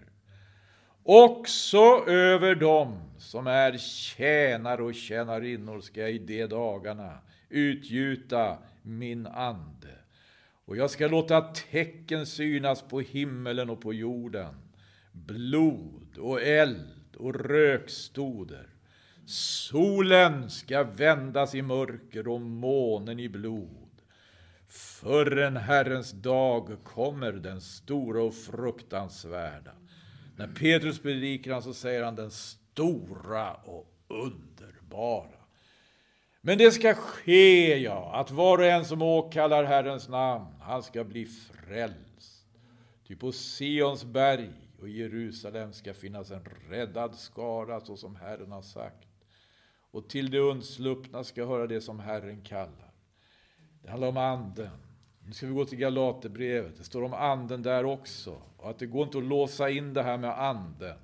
Också 1.03 2.03
över 2.07 2.55
dem 2.55 2.99
som 3.17 3.47
är 3.47 3.77
tjänare 3.77 4.83
och 4.83 4.95
tjänarinnor 4.95 5.81
ska 5.81 6.01
jag 6.01 6.11
i 6.11 6.17
de 6.17 6.47
dagarna 6.47 7.17
utgjuta 7.49 8.57
min 8.81 9.27
ande. 9.27 10.00
Och 10.65 10.77
jag 10.77 10.89
ska 10.89 11.07
låta 11.07 11.41
tecken 11.41 12.25
synas 12.25 12.81
på 12.81 12.99
himmelen 12.99 13.69
och 13.69 13.81
på 13.81 13.93
jorden. 13.93 14.55
Blod 15.11 16.17
och 16.17 16.41
eld 16.41 17.15
och 17.17 17.35
rökstoder. 17.35 18.67
Solen 19.25 20.49
ska 20.49 20.83
vändas 20.83 21.55
i 21.55 21.61
mörker 21.61 22.27
och 22.27 22.41
månen 22.41 23.19
i 23.19 23.29
blod. 23.29 23.91
Förrän 24.67 25.57
Herrens 25.57 26.11
dag 26.11 26.77
kommer, 26.83 27.31
den 27.31 27.61
stora 27.61 28.23
och 28.23 28.35
fruktansvärda. 28.35 29.71
När 30.35 30.47
Petrus 30.47 30.99
predikar 30.99 31.61
så 31.61 31.73
säger 31.73 32.03
han 32.03 32.15
den 32.15 32.31
stora 32.31 33.53
och 33.53 33.93
underbara. 34.07 35.40
Men 36.41 36.57
det 36.57 36.71
ska 36.71 36.93
ske, 36.93 37.77
ja, 37.77 38.11
att 38.13 38.31
var 38.31 38.57
och 38.57 38.65
en 38.65 38.85
som 38.85 39.01
åkallar 39.01 39.63
Herrens 39.63 40.09
namn, 40.09 40.45
han 40.59 40.83
ska 40.83 41.03
bli 41.03 41.25
frälst. 41.25 42.45
Ty 43.07 43.15
på 43.15 43.31
Sions 43.31 44.05
berg 44.05 44.49
och 44.79 44.89
Jerusalem 44.89 45.73
ska 45.73 45.93
finnas 45.93 46.31
en 46.31 46.45
räddad 46.69 47.15
skara, 47.15 47.79
så 47.79 47.97
som 47.97 48.15
Herren 48.15 48.51
har 48.51 48.61
sagt. 48.61 49.07
Och 49.91 50.09
till 50.09 50.31
de 50.31 50.39
undsluppna 50.39 51.23
ska 51.23 51.45
höra 51.45 51.67
det 51.67 51.81
som 51.81 51.99
Herren 51.99 52.41
kallar. 52.41 52.93
Det 53.83 53.89
handlar 53.89 54.07
om 54.07 54.17
anden. 54.17 54.77
Nu 55.25 55.33
ska 55.33 55.47
vi 55.47 55.53
gå 55.53 55.65
till 55.65 55.77
Galaterbrevet. 55.77 56.77
Det 56.77 56.83
står 56.83 57.03
om 57.03 57.13
anden 57.13 57.63
där 57.63 57.85
också. 57.85 58.41
Och 58.57 58.69
att 58.69 58.79
det 58.79 58.85
går 58.85 59.03
inte 59.03 59.17
att 59.17 59.23
låsa 59.23 59.69
in 59.69 59.93
det 59.93 60.03
här 60.03 60.17
med 60.17 60.39
anden 60.39 60.97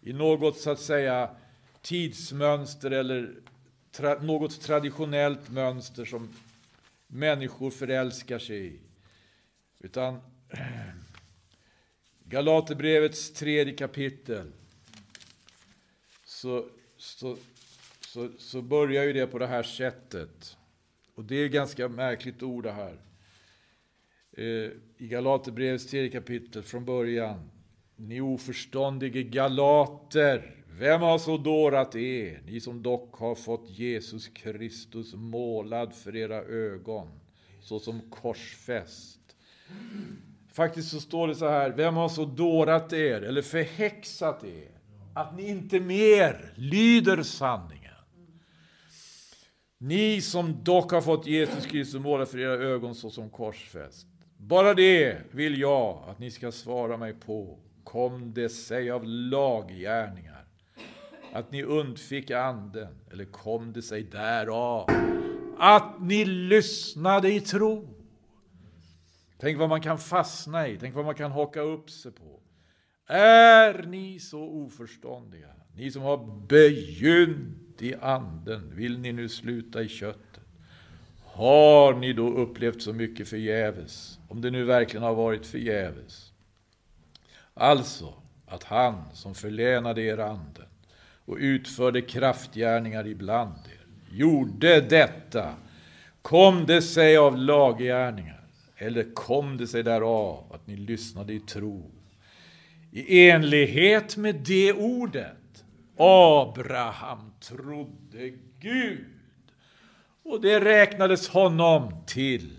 i 0.00 0.12
något 0.12 0.56
så 0.56 0.70
att 0.70 0.80
säga 0.80 1.30
tidsmönster 1.82 2.90
eller 2.90 3.34
tra 3.94 4.22
något 4.22 4.60
traditionellt 4.60 5.50
mönster 5.50 6.04
som 6.04 6.28
människor 7.06 7.70
förälskar 7.70 8.38
sig 8.38 8.66
i. 8.66 8.78
Utan 9.80 10.20
Galaterbrevets 12.24 13.32
tredje 13.32 13.74
kapitel 13.74 14.52
så, 16.24 16.68
så, 16.96 17.36
så, 18.00 18.30
så 18.38 18.62
börjar 18.62 19.04
ju 19.04 19.12
det 19.12 19.26
på 19.26 19.38
det 19.38 19.46
här 19.46 19.62
sättet. 19.62 20.56
Och 21.14 21.24
det 21.24 21.36
är 21.36 21.48
ganska 21.48 21.88
märkligt 21.88 22.42
ord 22.42 22.64
det 22.64 22.72
här. 22.72 22.98
Eh, 24.32 24.70
I 24.96 25.08
Galaterbrevets 25.08 25.86
tredje 25.86 26.10
kapitel 26.10 26.62
från 26.62 26.84
början. 26.84 27.50
Ni 27.96 28.20
oförståndige 28.20 29.22
galater, 29.22 30.63
vem 30.78 31.00
har 31.00 31.18
så 31.18 31.36
dårat 31.36 31.94
er, 31.94 32.42
ni 32.46 32.60
som 32.60 32.82
dock 32.82 33.14
har 33.14 33.34
fått 33.34 33.70
Jesus 33.70 34.28
Kristus 34.28 35.14
målad 35.14 35.94
för 35.94 36.16
era 36.16 36.42
ögon, 36.42 37.08
såsom 37.60 38.00
korsfäst? 38.10 39.20
Faktiskt 40.52 40.90
så 40.90 41.00
står 41.00 41.28
det 41.28 41.34
så 41.34 41.48
här, 41.48 41.70
vem 41.70 41.94
har 41.94 42.08
så 42.08 42.24
dårat 42.24 42.92
er, 42.92 43.22
eller 43.22 43.42
förhäxat 43.42 44.44
er, 44.44 44.70
att 45.14 45.36
ni 45.36 45.48
inte 45.48 45.80
mer 45.80 46.52
lyder 46.54 47.22
sanningen? 47.22 47.80
Ni 49.78 50.20
som 50.20 50.64
dock 50.64 50.92
har 50.92 51.00
fått 51.00 51.26
Jesus 51.26 51.66
Kristus 51.66 52.00
målad 52.00 52.28
för 52.28 52.38
era 52.38 52.52
ögon 52.52 52.94
såsom 52.94 53.30
korsfäst. 53.30 54.06
Bara 54.36 54.74
det 54.74 55.18
vill 55.30 55.60
jag 55.60 56.04
att 56.08 56.18
ni 56.18 56.30
ska 56.30 56.52
svara 56.52 56.96
mig 56.96 57.12
på. 57.12 57.58
Kom 57.84 58.34
det 58.34 58.48
sig 58.48 58.90
av 58.90 59.04
laggärningar 59.04 60.33
att 61.34 61.52
ni 61.52 61.62
undfick 61.62 62.30
anden, 62.30 62.94
eller 63.10 63.24
kom 63.24 63.72
det 63.72 63.82
sig 63.82 64.02
därav 64.02 64.90
att 65.58 66.00
ni 66.00 66.24
lyssnade 66.24 67.32
i 67.32 67.40
tro? 67.40 67.88
Tänk 69.38 69.58
vad 69.58 69.68
man 69.68 69.80
kan 69.80 69.98
fastna 69.98 70.68
i, 70.68 70.78
tänk 70.80 70.94
vad 70.94 71.04
man 71.04 71.14
kan 71.14 71.32
haka 71.32 71.60
upp 71.60 71.90
sig 71.90 72.12
på. 72.12 72.40
Är 73.06 73.82
ni 73.82 74.18
så 74.18 74.40
oförståndiga, 74.40 75.48
ni 75.76 75.90
som 75.90 76.02
har 76.02 76.46
begynt 76.46 77.82
i 77.82 77.94
anden, 77.94 78.76
vill 78.76 78.98
ni 78.98 79.12
nu 79.12 79.28
sluta 79.28 79.82
i 79.82 79.88
köttet? 79.88 80.40
Har 81.24 81.94
ni 81.94 82.12
då 82.12 82.28
upplevt 82.28 82.82
så 82.82 82.92
mycket 82.92 83.28
förgäves, 83.28 84.18
om 84.28 84.40
det 84.40 84.50
nu 84.50 84.64
verkligen 84.64 85.02
har 85.02 85.14
varit 85.14 85.46
förgäves? 85.46 86.32
Alltså, 87.54 88.14
att 88.46 88.64
han 88.64 89.04
som 89.12 89.34
förlänade 89.34 90.02
er 90.02 90.18
anden 90.18 90.66
och 91.24 91.36
utförde 91.40 92.02
kraftgärningar 92.02 93.06
ibland 93.06 93.58
er, 93.66 93.86
gjorde 94.16 94.80
detta, 94.80 95.54
kom 96.22 96.66
det 96.66 96.82
sig 96.82 97.16
av 97.16 97.38
laggärningar, 97.38 98.44
eller 98.76 99.14
kom 99.14 99.56
det 99.56 99.66
sig 99.66 99.82
därav 99.82 100.52
att 100.54 100.66
ni 100.66 100.76
lyssnade 100.76 101.32
i 101.32 101.40
tro? 101.40 101.90
I 102.90 103.28
enlighet 103.28 104.16
med 104.16 104.34
det 104.34 104.72
ordet, 104.72 105.64
Abraham 105.98 107.32
trodde 107.40 108.30
Gud, 108.60 109.06
och 110.22 110.40
det 110.40 110.60
räknades 110.60 111.28
honom 111.28 112.04
till 112.06 112.50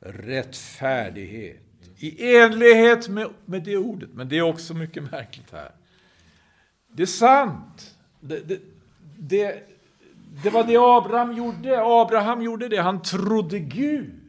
rättfärdighet. 0.00 1.60
I 1.98 2.36
enlighet 2.36 3.08
med, 3.08 3.28
med 3.44 3.62
det 3.62 3.76
ordet, 3.76 4.08
men 4.12 4.28
det 4.28 4.38
är 4.38 4.42
också 4.42 4.74
mycket 4.74 5.10
märkligt 5.10 5.52
här. 5.52 5.70
Det 6.92 7.02
är 7.02 7.06
sant. 7.06 7.96
Det, 8.20 8.40
det, 8.48 8.60
det, 9.18 9.68
det 10.42 10.50
var 10.50 10.64
det 10.64 10.76
Abraham 10.76 11.36
gjorde. 11.36 11.82
Abraham 11.82 12.42
gjorde 12.42 12.68
det. 12.68 12.82
Han 12.82 13.02
trodde 13.02 13.58
Gud. 13.58 14.20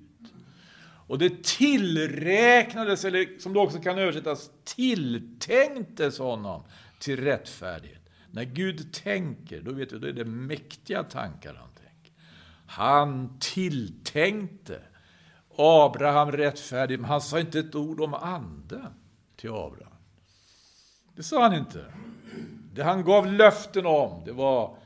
Och 1.08 1.18
det 1.18 1.44
tillräknades, 1.44 3.06
eller 3.06 3.40
som 3.40 3.54
det 3.54 3.60
också 3.60 3.80
kan 3.80 3.98
översättas, 3.98 4.50
tilltänktes 4.64 6.20
honom 6.20 6.64
till 7.00 7.20
rättfärdighet. 7.20 8.10
När 8.32 8.44
Gud 8.44 8.94
tänker, 8.94 9.62
då 9.62 9.74
vet 9.74 9.92
vi, 9.92 10.00
då 10.00 10.08
är 10.08 10.14
det 10.14 10.26
mäktiga 10.26 11.04
tankar 11.04 11.54
han 11.54 11.70
tänker. 11.70 12.14
Han 12.68 13.38
tilltänkte 13.40 14.82
Abraham 15.56 16.32
rättfärdig, 16.32 17.00
men 17.00 17.10
han 17.10 17.22
sa 17.22 17.40
inte 17.40 17.60
ett 17.60 17.76
ord 17.76 18.02
om 18.02 18.14
anden 18.14 18.94
till 19.36 19.50
Abraham. 19.50 19.94
Det 21.16 21.24
sa 21.24 21.44
han 21.44 21.54
inte. 21.54 21.86
Det 22.74 22.84
han 22.84 23.04
gav 23.04 23.28
löften 23.28 23.86
om, 23.86 24.22
det 24.26 24.32
var, 24.32 24.78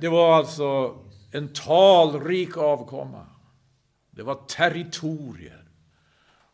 det 0.00 0.08
var 0.08 0.36
alltså 0.36 0.98
en 1.32 1.52
talrik 1.52 2.56
avkomma. 2.56 3.26
Det 4.10 4.22
var 4.22 4.34
territorier. 4.34 5.64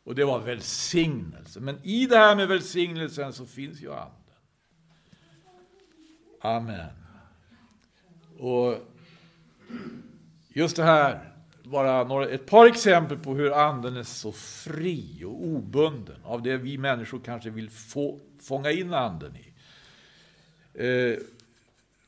Och 0.04 0.14
det 0.14 0.24
var 0.24 0.40
välsignelse. 0.40 1.60
Men 1.60 1.78
i 1.82 2.06
det 2.06 2.16
här 2.16 2.36
med 2.36 2.48
välsignelsen 2.48 3.32
så 3.32 3.46
finns 3.46 3.82
ju 3.82 3.92
anden. 3.92 4.12
Amen. 6.40 6.90
Och 8.38 8.74
just 10.48 10.76
det 10.76 10.82
här 10.82 11.32
bara 11.64 12.04
några, 12.04 12.28
ett 12.28 12.46
par 12.46 12.66
exempel 12.66 13.18
på 13.18 13.34
hur 13.34 13.52
anden 13.52 13.96
är 13.96 14.02
så 14.02 14.32
fri 14.32 15.24
och 15.24 15.44
obunden 15.44 16.24
av 16.24 16.42
det 16.42 16.56
vi 16.56 16.78
människor 16.78 17.20
kanske 17.24 17.50
vill 17.50 17.70
få, 17.70 18.20
fånga 18.42 18.70
in 18.70 18.94
anden 18.94 19.36
i. 19.36 19.52
Eh, 20.78 21.18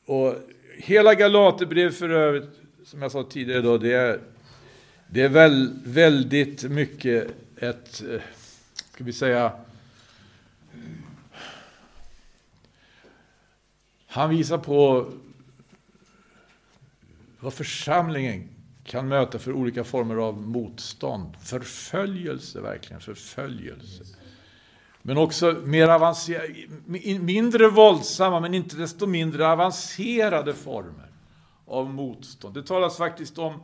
och 0.05 0.35
hela 0.77 1.15
Galaterbrevet 1.15 1.97
för 1.97 2.09
övrigt, 2.09 2.49
som 2.85 3.01
jag 3.01 3.11
sa 3.11 3.23
tidigare 3.23 3.61
då, 3.61 3.77
det 3.77 3.93
är, 3.93 4.19
det 5.07 5.21
är 5.21 5.29
väl, 5.29 5.79
väldigt 5.83 6.63
mycket 6.63 7.27
ett, 7.57 8.03
eh, 8.09 8.21
ska 8.93 9.03
vi 9.03 9.13
säga, 9.13 9.51
han 14.07 14.29
visar 14.29 14.57
på 14.57 15.11
vad 17.39 17.53
församlingen 17.53 18.49
kan 18.83 19.07
möta 19.07 19.39
för 19.39 19.51
olika 19.51 19.83
former 19.83 20.15
av 20.15 20.41
motstånd. 20.41 21.37
Förföljelse, 21.43 22.61
verkligen 22.61 23.01
förföljelse. 23.01 24.03
Men 25.01 25.17
också 25.17 25.61
mer 25.65 25.87
avancerade, 25.87 26.53
mindre 27.19 27.67
våldsamma 27.67 28.39
men 28.39 28.53
inte 28.53 28.75
desto 28.75 29.05
mindre 29.05 29.47
avancerade 29.47 30.53
former 30.53 31.11
av 31.65 31.89
motstånd. 31.93 32.53
Det 32.53 32.63
talas 32.63 32.97
faktiskt 32.97 33.37
om 33.37 33.63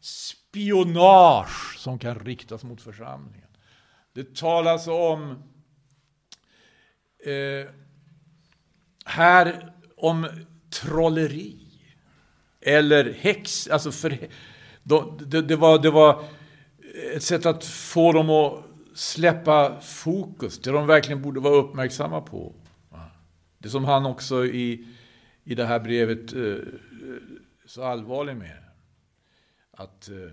spionage 0.00 1.78
som 1.78 1.98
kan 1.98 2.18
riktas 2.18 2.64
mot 2.64 2.82
församlingen. 2.82 3.48
Det 4.12 4.34
talas 4.34 4.86
om 4.86 5.30
eh, 7.24 7.70
här 9.04 9.72
om 9.96 10.28
trolleri 10.70 11.58
eller 12.60 13.12
häx, 13.12 13.68
alltså 13.68 13.92
för, 13.92 14.28
det, 15.26 15.42
det, 15.42 15.56
var, 15.56 15.78
det 15.78 15.90
var 15.90 16.24
ett 17.14 17.22
sätt 17.22 17.46
att 17.46 17.64
få 17.64 18.12
dem 18.12 18.30
att 18.30 18.64
släppa 18.96 19.80
fokus, 19.80 20.58
det 20.58 20.70
de 20.70 20.86
verkligen 20.86 21.22
borde 21.22 21.40
vara 21.40 21.54
uppmärksamma 21.54 22.20
på. 22.20 22.54
Det 23.58 23.68
som 23.68 23.84
han 23.84 24.06
också 24.06 24.46
i, 24.46 24.86
i 25.44 25.54
det 25.54 25.64
här 25.64 25.80
brevet 25.80 26.32
är 26.32 26.56
eh, 26.56 26.62
så 27.66 27.84
allvarlig 27.84 28.36
med. 28.36 28.62
Att 29.70 30.08
eh, 30.08 30.30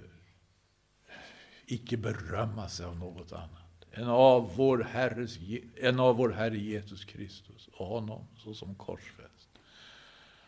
icke 1.66 1.98
berömma 1.98 2.70
sig 2.70 2.86
av 2.86 2.98
något 2.98 3.32
annat 3.32 3.86
än 3.92 4.08
av 4.08 4.52
vår, 4.56 4.88
Herres, 4.92 5.38
än 5.82 6.00
av 6.00 6.16
vår 6.16 6.30
Herre 6.30 6.58
Jesus 6.58 7.06
Kristus 7.06 7.70
och 7.74 7.86
honom 7.86 8.26
såsom 8.38 8.76
korsfäst. 8.76 9.50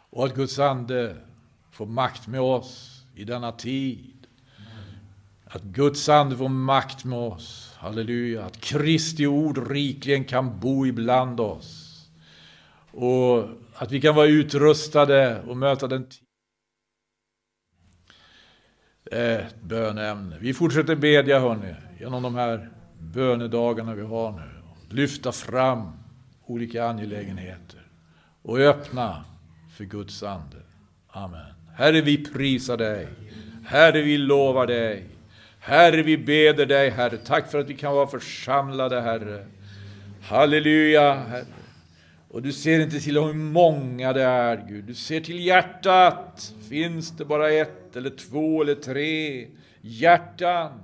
Och 0.09 0.25
att 0.25 0.35
Guds 0.35 0.59
ande 0.59 1.17
får 1.71 1.85
makt 1.85 2.27
med 2.27 2.41
oss 2.41 3.03
i 3.15 3.23
denna 3.23 3.51
tid. 3.51 4.24
Att 5.45 5.63
Guds 5.63 6.09
ande 6.09 6.37
får 6.37 6.49
makt 6.49 7.05
med 7.05 7.19
oss. 7.19 7.75
Halleluja. 7.77 8.45
Att 8.45 8.61
Kristi 8.61 9.27
ord 9.27 9.71
rikligen 9.71 10.25
kan 10.25 10.59
bo 10.59 10.85
ibland 10.85 11.39
oss. 11.39 11.85
Och 12.91 13.49
att 13.75 13.91
vi 13.91 14.01
kan 14.01 14.15
vara 14.15 14.27
utrustade 14.27 15.41
och 15.47 15.57
möta 15.57 15.87
den 15.87 16.03
tid. 16.03 16.21
Ett 19.11 19.41
eh, 19.41 19.67
bönämne. 19.67 20.37
Vi 20.39 20.53
fortsätter 20.53 20.95
bedja 20.95 21.39
hörni, 21.39 21.75
genom 21.99 22.23
de 22.23 22.35
här 22.35 22.69
bönedagarna 22.99 23.95
vi 23.95 24.01
har 24.01 24.31
nu. 24.31 24.49
Lyfta 24.95 25.31
fram 25.31 25.91
olika 26.45 26.85
angelägenheter 26.85 27.87
och 28.41 28.59
öppna 28.59 29.25
för 29.77 29.83
Guds 29.83 30.23
ande. 30.23 30.57
Amen. 31.07 31.53
Herre, 31.73 32.01
vi 32.01 32.25
prisar 32.25 32.77
dig. 32.77 33.07
Herre, 33.65 34.01
vi 34.01 34.17
lovar 34.17 34.67
dig. 34.67 35.14
Herre, 35.67 36.03
vi 36.03 36.17
beder 36.17 36.65
dig, 36.65 36.89
Herre. 36.89 37.17
Tack 37.17 37.51
för 37.51 37.59
att 37.59 37.69
vi 37.69 37.73
kan 37.73 37.95
vara 37.95 38.07
församlade, 38.07 39.01
Herre. 39.01 39.45
Halleluja, 40.21 41.13
Herre. 41.13 41.45
Och 42.29 42.41
du 42.41 42.51
ser 42.51 42.79
inte 42.79 42.99
till 42.99 43.17
hur 43.17 43.33
många 43.33 44.13
det 44.13 44.21
är, 44.21 44.65
Gud. 44.67 44.83
Du 44.83 44.93
ser 44.93 45.19
till 45.19 45.45
hjärtat. 45.45 46.53
Finns 46.69 47.17
det 47.17 47.25
bara 47.25 47.51
ett 47.51 47.95
eller 47.95 48.09
två 48.09 48.61
eller 48.61 48.75
tre 48.75 49.47
hjärtan 49.81 50.83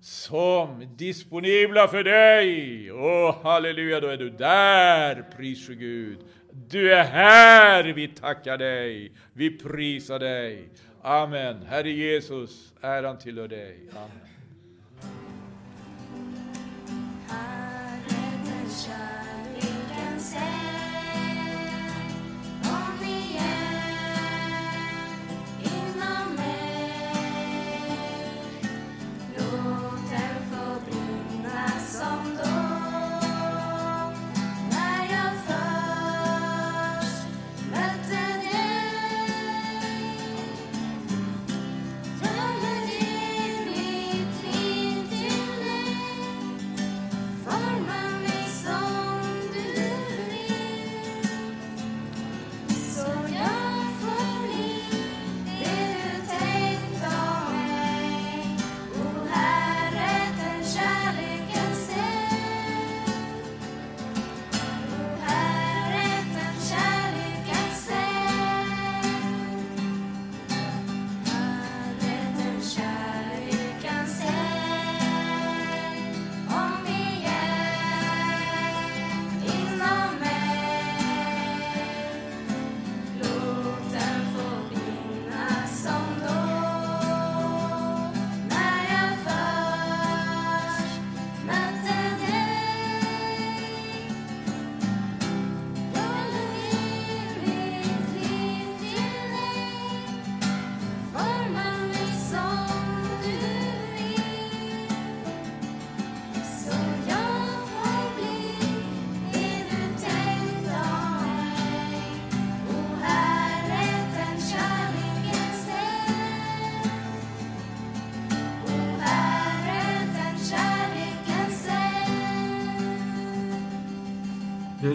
som 0.00 0.80
är 0.80 0.86
disponibla 0.86 1.88
för 1.88 2.04
dig? 2.04 2.92
Åh, 2.92 3.36
halleluja, 3.42 4.00
då 4.00 4.08
är 4.08 4.16
du 4.16 4.30
där, 4.30 5.24
pris 5.36 5.68
Gud. 5.68 6.18
Du 6.52 6.92
är 6.92 7.04
här, 7.04 7.84
vi 7.84 8.08
tackar 8.08 8.58
dig, 8.58 9.12
vi 9.32 9.50
prisar 9.50 10.18
dig. 10.18 10.68
Amen. 11.08 11.62
Herre 11.66 11.90
Jesus, 11.90 12.72
äran 12.80 13.18
tillhör 13.18 13.48
dig. 13.48 13.88
Amen. 13.90 14.10
Herre, 17.28 18.00
den 18.44 18.70
kärleken 18.70 20.20
säger 20.20 20.67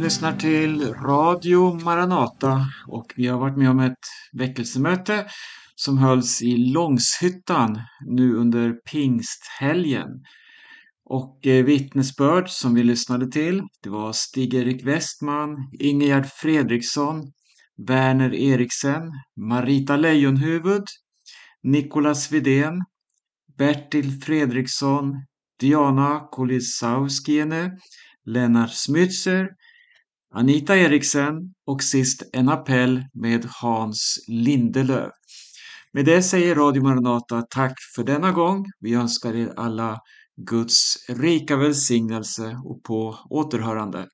lyssnar 0.03 0.35
till 0.37 0.93
Radio 0.93 1.83
Maranata 1.83 2.67
och 2.87 3.13
vi 3.15 3.27
har 3.27 3.39
varit 3.39 3.57
med 3.57 3.69
om 3.69 3.79
ett 3.79 4.05
väckelsemöte 4.33 5.25
som 5.75 5.97
hölls 5.97 6.41
i 6.41 6.57
Långshyttan 6.57 7.81
nu 8.05 8.35
under 8.35 8.73
pingsthelgen. 8.73 10.07
Och 11.05 11.47
eh, 11.47 11.65
vittnesbörd 11.65 12.49
som 12.49 12.73
vi 12.73 12.83
lyssnade 12.83 13.31
till, 13.31 13.63
det 13.83 13.89
var 13.89 14.13
Stig-Erik 14.13 14.85
Westman, 14.85 15.57
Ingegerd 15.79 16.25
Fredriksson, 16.25 17.31
Werner 17.87 18.33
Eriksen, 18.33 19.11
Marita 19.37 19.97
Lejonhuvud, 19.97 20.83
Nikolas 21.63 22.31
Vidén, 22.31 22.83
Bertil 23.57 24.21
Fredriksson, 24.21 25.25
Diana 25.59 26.27
Kolisauskiene, 26.31 27.71
Lennart 28.25 28.73
Smytzer, 28.73 29.49
Anita 30.35 30.77
Eriksen 30.77 31.53
och 31.67 31.83
sist 31.83 32.23
en 32.33 32.49
appell 32.49 33.03
med 33.13 33.45
Hans 33.61 34.25
Lindelöf. 34.27 35.11
Med 35.91 36.05
det 36.05 36.23
säger 36.23 36.55
Radio 36.55 36.83
Maranata 36.83 37.41
tack 37.41 37.73
för 37.95 38.03
denna 38.03 38.31
gång. 38.31 38.65
Vi 38.79 38.93
önskar 38.93 39.35
er 39.35 39.53
alla 39.57 39.99
Guds 40.49 40.95
rika 41.09 41.57
välsignelse 41.57 42.61
och 42.65 42.83
på 42.83 43.17
återhörande. 43.29 44.07